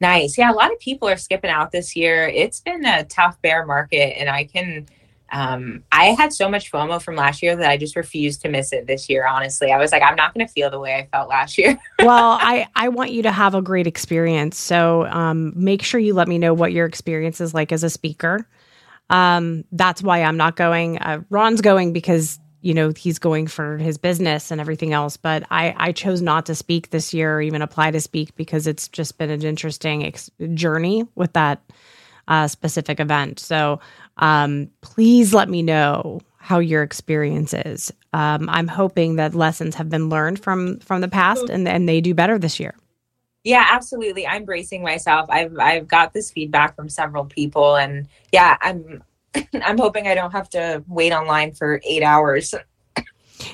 Nice. 0.00 0.38
Yeah, 0.38 0.50
a 0.50 0.54
lot 0.54 0.72
of 0.72 0.80
people 0.80 1.08
are 1.08 1.16
skipping 1.16 1.50
out 1.50 1.72
this 1.72 1.94
year. 1.94 2.26
It's 2.26 2.60
been 2.60 2.86
a 2.86 3.04
tough 3.04 3.40
bear 3.42 3.66
market, 3.66 4.18
and 4.18 4.30
I 4.30 4.44
can. 4.44 4.86
Um, 5.32 5.84
I 5.92 6.06
had 6.06 6.32
so 6.32 6.48
much 6.48 6.72
FOMO 6.72 7.00
from 7.00 7.14
last 7.14 7.40
year 7.40 7.54
that 7.54 7.70
I 7.70 7.76
just 7.76 7.94
refused 7.94 8.40
to 8.42 8.48
miss 8.48 8.72
it 8.72 8.88
this 8.88 9.08
year. 9.08 9.26
Honestly, 9.28 9.70
I 9.70 9.78
was 9.78 9.92
like, 9.92 10.02
I'm 10.02 10.16
not 10.16 10.34
going 10.34 10.44
to 10.44 10.52
feel 10.52 10.70
the 10.70 10.80
way 10.80 10.96
I 10.96 11.06
felt 11.06 11.28
last 11.28 11.56
year. 11.56 11.78
well, 12.00 12.38
I 12.40 12.66
I 12.74 12.88
want 12.88 13.12
you 13.12 13.22
to 13.24 13.30
have 13.30 13.54
a 13.54 13.62
great 13.62 13.86
experience. 13.86 14.58
So 14.58 15.06
um, 15.06 15.52
make 15.54 15.82
sure 15.82 16.00
you 16.00 16.14
let 16.14 16.28
me 16.28 16.38
know 16.38 16.54
what 16.54 16.72
your 16.72 16.86
experience 16.86 17.40
is 17.40 17.52
like 17.52 17.70
as 17.70 17.84
a 17.84 17.90
speaker. 17.90 18.46
Um, 19.10 19.64
that's 19.72 20.02
why 20.02 20.22
I'm 20.22 20.36
not 20.36 20.56
going. 20.56 20.98
Uh, 20.98 21.22
Ron's 21.28 21.60
going 21.60 21.92
because 21.92 22.38
you 22.62 22.74
know 22.74 22.92
he's 22.96 23.18
going 23.18 23.46
for 23.46 23.76
his 23.78 23.98
business 23.98 24.50
and 24.50 24.60
everything 24.60 24.92
else. 24.92 25.16
But 25.16 25.44
I 25.50 25.74
I 25.76 25.92
chose 25.92 26.22
not 26.22 26.46
to 26.46 26.54
speak 26.54 26.90
this 26.90 27.12
year 27.12 27.36
or 27.36 27.42
even 27.42 27.60
apply 27.60 27.90
to 27.90 28.00
speak 28.00 28.34
because 28.36 28.66
it's 28.66 28.88
just 28.88 29.18
been 29.18 29.30
an 29.30 29.42
interesting 29.42 30.06
ex- 30.06 30.30
journey 30.54 31.04
with 31.16 31.32
that 31.34 31.60
uh, 32.28 32.46
specific 32.46 33.00
event. 33.00 33.40
So 33.40 33.80
um, 34.18 34.70
please 34.80 35.34
let 35.34 35.48
me 35.48 35.62
know 35.62 36.20
how 36.38 36.58
your 36.58 36.82
experience 36.82 37.52
is. 37.52 37.92
Um, 38.12 38.48
I'm 38.48 38.68
hoping 38.68 39.16
that 39.16 39.34
lessons 39.34 39.74
have 39.74 39.88
been 39.90 40.08
learned 40.08 40.42
from 40.42 40.78
from 40.80 41.00
the 41.00 41.08
past 41.08 41.48
and 41.50 41.68
and 41.68 41.88
they 41.88 42.00
do 42.00 42.14
better 42.14 42.38
this 42.38 42.60
year. 42.60 42.74
Yeah, 43.44 43.66
absolutely. 43.70 44.26
I'm 44.26 44.44
bracing 44.44 44.82
myself. 44.82 45.28
I've 45.30 45.56
I've 45.58 45.88
got 45.88 46.12
this 46.12 46.30
feedback 46.30 46.76
from 46.76 46.88
several 46.88 47.24
people 47.24 47.76
and 47.76 48.08
yeah, 48.32 48.56
I'm 48.60 49.02
I'm 49.62 49.78
hoping 49.78 50.06
I 50.06 50.14
don't 50.14 50.32
have 50.32 50.50
to 50.50 50.84
wait 50.88 51.12
online 51.12 51.52
for 51.52 51.80
8 51.84 52.02
hours. 52.02 52.54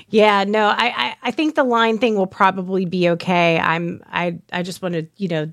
Yeah, 0.08 0.44
no, 0.44 0.68
I, 0.68 0.92
I, 0.96 1.16
I 1.24 1.30
think 1.30 1.54
the 1.54 1.64
line 1.64 1.98
thing 1.98 2.16
will 2.16 2.26
probably 2.26 2.84
be 2.84 3.08
okay. 3.10 3.58
I'm 3.58 4.02
I 4.06 4.38
I 4.52 4.62
just 4.62 4.82
want 4.82 4.94
to, 4.94 5.06
you 5.16 5.28
know, 5.28 5.52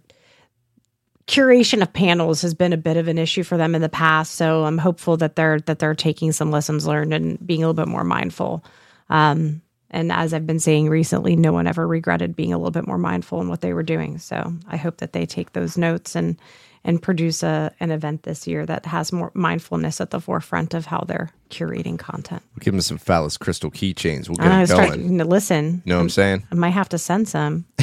curation 1.28 1.82
of 1.82 1.94
panels 1.94 2.42
has 2.42 2.54
been 2.54 2.74
a 2.74 2.78
bit 2.78 2.98
of 2.98 3.08
an 3.08 3.18
issue 3.18 3.44
for 3.44 3.58
them 3.58 3.76
in 3.76 3.82
the 3.82 3.90
past, 3.90 4.34
so 4.36 4.66
I'm 4.66 4.78
hopeful 4.78 5.18
that 5.18 5.36
they're 5.36 5.60
that 5.62 5.80
they're 5.80 5.96
taking 5.96 6.32
some 6.32 6.52
lessons 6.52 6.86
learned 6.88 7.14
and 7.14 7.46
being 7.46 7.64
a 7.64 7.68
little 7.68 7.86
bit 7.86 7.90
more 7.90 8.04
mindful. 8.04 8.64
Um, 9.10 9.62
and 9.94 10.12
as 10.12 10.34
I've 10.34 10.48
been 10.48 10.60
saying 10.60 10.89
recently, 10.89 11.36
no 11.36 11.54
one 11.54 11.68
ever 11.68 11.88
regretted 11.88 12.36
being 12.36 12.52
a 12.52 12.58
little 12.58 12.72
bit 12.72 12.88
more 12.88 12.98
mindful 12.98 13.39
in 13.41 13.48
what 13.48 13.62
they 13.62 13.74
were 13.74 13.84
doing. 13.84 14.18
So 14.18 14.54
I 14.68 14.76
hope 14.76 14.98
that 14.98 15.14
they 15.14 15.26
take 15.26 15.54
those 15.54 15.78
notes 15.78 16.16
and 16.16 16.38
and 16.86 17.02
produce 17.02 17.44
a, 17.44 17.72
an 17.80 17.91
event 17.91 18.24
this 18.24 18.46
year 18.46 18.66
that 18.66 18.86
has 18.86 19.14
more 19.14 19.32
mindfulness 19.34 20.02
at 20.02 20.10
the 20.10 20.20
forefront 20.20 20.74
of 20.74 20.86
how 20.88 21.00
they're 21.08 21.30
curating 21.50 21.98
content. 21.98 22.44
We'll 22.54 22.60
give 22.60 22.74
them 22.74 22.82
some 22.82 22.98
phallus 22.98 23.38
crystal 23.38 23.72
keychains. 23.72 24.28
We'll 24.28 24.36
get 24.36 24.50
them 24.50 24.66
start, 24.66 24.89
going. 24.89 25.18
Listen, 25.20 25.82
know 25.86 25.96
what 25.96 26.02
I'm 26.02 26.10
saying? 26.10 26.46
I 26.52 26.56
might 26.56 26.72
have 26.72 26.89
to 26.89 26.98
send 26.98 27.30
some. 27.30 27.64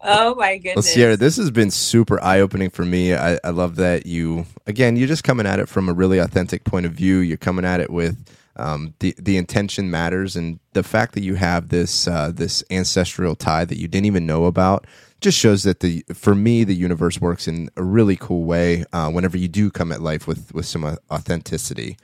oh 0.00 0.36
my 0.36 0.56
goodness. 0.56 0.76
Well, 0.76 0.82
Sierra, 0.82 1.18
this 1.18 1.36
has 1.36 1.50
been 1.50 1.70
super 1.70 2.18
eye 2.22 2.40
opening 2.40 2.70
for 2.70 2.86
me. 2.86 3.14
I, 3.14 3.38
I 3.44 3.50
love 3.50 3.76
that 3.76 4.06
you, 4.06 4.46
again, 4.66 4.96
you're 4.96 5.08
just 5.08 5.24
coming 5.24 5.46
at 5.46 5.58
it 5.58 5.68
from 5.68 5.90
a 5.90 5.92
really 5.92 6.16
authentic 6.16 6.64
point 6.64 6.86
of 6.86 6.92
view. 6.92 7.18
You're 7.18 7.36
coming 7.36 7.66
at 7.66 7.80
it 7.80 7.90
with 7.90 8.16
um, 8.56 8.94
the 9.00 9.14
the 9.18 9.36
intention 9.36 9.90
matters, 9.90 10.36
and 10.36 10.58
the 10.72 10.82
fact 10.82 11.14
that 11.14 11.22
you 11.22 11.34
have 11.34 11.68
this 11.68 12.08
uh, 12.08 12.32
this 12.34 12.64
ancestral 12.70 13.34
tie 13.34 13.64
that 13.64 13.78
you 13.78 13.88
didn't 13.88 14.06
even 14.06 14.26
know 14.26 14.46
about 14.46 14.86
just 15.20 15.38
shows 15.38 15.62
that 15.62 15.80
the 15.80 16.04
for 16.14 16.34
me 16.34 16.64
the 16.64 16.74
universe 16.74 17.20
works 17.20 17.46
in 17.48 17.70
a 17.76 17.82
really 17.82 18.16
cool 18.16 18.44
way. 18.44 18.84
Uh, 18.92 19.10
whenever 19.10 19.36
you 19.36 19.48
do 19.48 19.70
come 19.70 19.92
at 19.92 20.00
life 20.00 20.26
with 20.26 20.52
with 20.54 20.66
some 20.66 20.84
authenticity, 21.10 21.96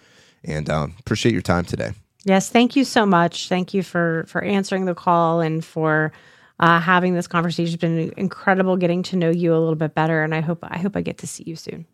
and 0.45 0.69
um, 0.69 0.95
appreciate 1.01 1.33
your 1.33 1.43
time 1.43 1.65
today. 1.65 1.93
Yes, 2.25 2.49
thank 2.49 2.77
you 2.77 2.85
so 2.85 3.05
much. 3.05 3.49
Thank 3.49 3.75
you 3.75 3.83
for 3.83 4.25
for 4.29 4.43
answering 4.43 4.85
the 4.85 4.95
call 4.95 5.41
and 5.41 5.65
for 5.65 6.13
uh, 6.61 6.81
having 6.81 7.15
this 7.15 7.27
conversation. 7.27 7.75
It's 7.75 7.81
been 7.81 8.13
incredible 8.17 8.77
getting 8.77 9.03
to 9.05 9.17
know 9.17 9.31
you 9.31 9.55
a 9.55 9.59
little 9.59 9.75
bit 9.75 9.95
better, 9.95 10.23
and 10.23 10.35
I 10.35 10.41
hope 10.41 10.61
I 10.63 10.79
hope 10.79 10.97
I 10.97 11.01
get 11.03 11.19
to 11.19 11.27
see 11.27 11.45
you 11.45 11.57
soon. 11.57 11.87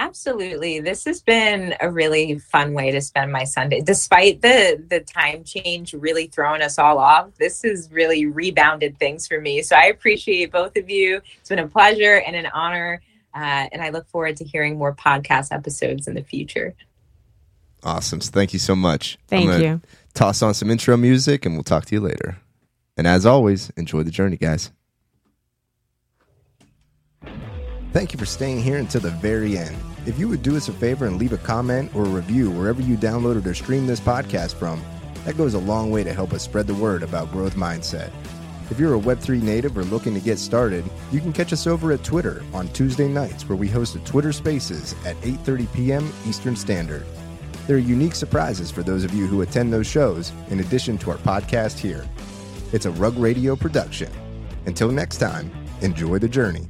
Absolutely. 0.00 0.78
This 0.78 1.04
has 1.06 1.20
been 1.20 1.74
a 1.80 1.90
really 1.90 2.38
fun 2.38 2.72
way 2.72 2.92
to 2.92 3.00
spend 3.00 3.32
my 3.32 3.42
Sunday. 3.42 3.80
Despite 3.80 4.42
the 4.42 4.80
the 4.88 5.00
time 5.00 5.42
change 5.42 5.92
really 5.92 6.28
throwing 6.28 6.62
us 6.62 6.78
all 6.78 6.98
off, 6.98 7.34
this 7.36 7.62
has 7.62 7.90
really 7.90 8.24
rebounded 8.24 8.96
things 9.00 9.26
for 9.26 9.40
me. 9.40 9.60
So 9.60 9.74
I 9.74 9.86
appreciate 9.86 10.52
both 10.52 10.76
of 10.76 10.88
you. 10.88 11.20
It's 11.40 11.48
been 11.48 11.58
a 11.58 11.66
pleasure 11.66 12.22
and 12.24 12.36
an 12.36 12.46
honor. 12.46 13.02
Uh, 13.34 13.66
and 13.72 13.82
I 13.82 13.88
look 13.88 14.06
forward 14.08 14.36
to 14.36 14.44
hearing 14.44 14.78
more 14.78 14.94
podcast 14.94 15.50
episodes 15.50 16.06
in 16.06 16.14
the 16.14 16.22
future. 16.22 16.76
Awesome. 17.82 18.20
So 18.20 18.30
thank 18.30 18.52
you 18.52 18.60
so 18.60 18.76
much. 18.76 19.18
Thank 19.26 19.60
you. 19.60 19.80
Toss 20.14 20.42
on 20.42 20.54
some 20.54 20.70
intro 20.70 20.96
music 20.96 21.44
and 21.44 21.56
we'll 21.56 21.64
talk 21.64 21.86
to 21.86 21.96
you 21.96 22.00
later. 22.00 22.38
And 22.96 23.08
as 23.08 23.26
always, 23.26 23.70
enjoy 23.70 24.04
the 24.04 24.12
journey, 24.12 24.36
guys. 24.36 24.70
Thank 27.92 28.12
you 28.12 28.18
for 28.18 28.26
staying 28.26 28.62
here 28.62 28.76
until 28.76 29.00
the 29.00 29.10
very 29.10 29.58
end. 29.58 29.76
If 30.06 30.18
you 30.18 30.28
would 30.28 30.42
do 30.42 30.56
us 30.56 30.68
a 30.68 30.72
favor 30.72 31.06
and 31.06 31.18
leave 31.18 31.32
a 31.32 31.38
comment 31.38 31.94
or 31.94 32.04
a 32.04 32.08
review 32.08 32.50
wherever 32.50 32.80
you 32.80 32.96
downloaded 32.96 33.46
or 33.46 33.54
streamed 33.54 33.88
this 33.88 34.00
podcast 34.00 34.54
from, 34.54 34.82
that 35.24 35.36
goes 35.36 35.54
a 35.54 35.58
long 35.58 35.90
way 35.90 36.04
to 36.04 36.14
help 36.14 36.32
us 36.32 36.42
spread 36.42 36.66
the 36.66 36.74
word 36.74 37.02
about 37.02 37.30
growth 37.32 37.54
mindset. 37.54 38.10
If 38.70 38.78
you're 38.78 38.94
a 38.94 39.00
Web3 39.00 39.42
native 39.42 39.76
or 39.76 39.84
looking 39.84 40.14
to 40.14 40.20
get 40.20 40.38
started, 40.38 40.84
you 41.10 41.20
can 41.20 41.32
catch 41.32 41.52
us 41.52 41.66
over 41.66 41.92
at 41.92 42.04
Twitter 42.04 42.42
on 42.52 42.68
Tuesday 42.68 43.08
nights 43.08 43.48
where 43.48 43.56
we 43.56 43.68
host 43.68 43.96
a 43.96 43.98
Twitter 44.00 44.32
Spaces 44.32 44.94
at 45.06 45.16
8:30 45.22 45.72
p.m. 45.72 46.12
Eastern 46.26 46.54
Standard. 46.54 47.04
There 47.66 47.76
are 47.76 47.80
unique 47.80 48.14
surprises 48.14 48.70
for 48.70 48.82
those 48.82 49.04
of 49.04 49.14
you 49.14 49.26
who 49.26 49.42
attend 49.42 49.72
those 49.72 49.86
shows 49.86 50.32
in 50.48 50.60
addition 50.60 50.96
to 50.98 51.10
our 51.10 51.18
podcast 51.18 51.78
here. 51.78 52.06
It's 52.72 52.86
a 52.86 52.90
Rug 52.90 53.16
Radio 53.18 53.56
production. 53.56 54.10
Until 54.66 54.90
next 54.90 55.18
time, 55.18 55.50
enjoy 55.80 56.18
the 56.18 56.28
journey. 56.28 56.68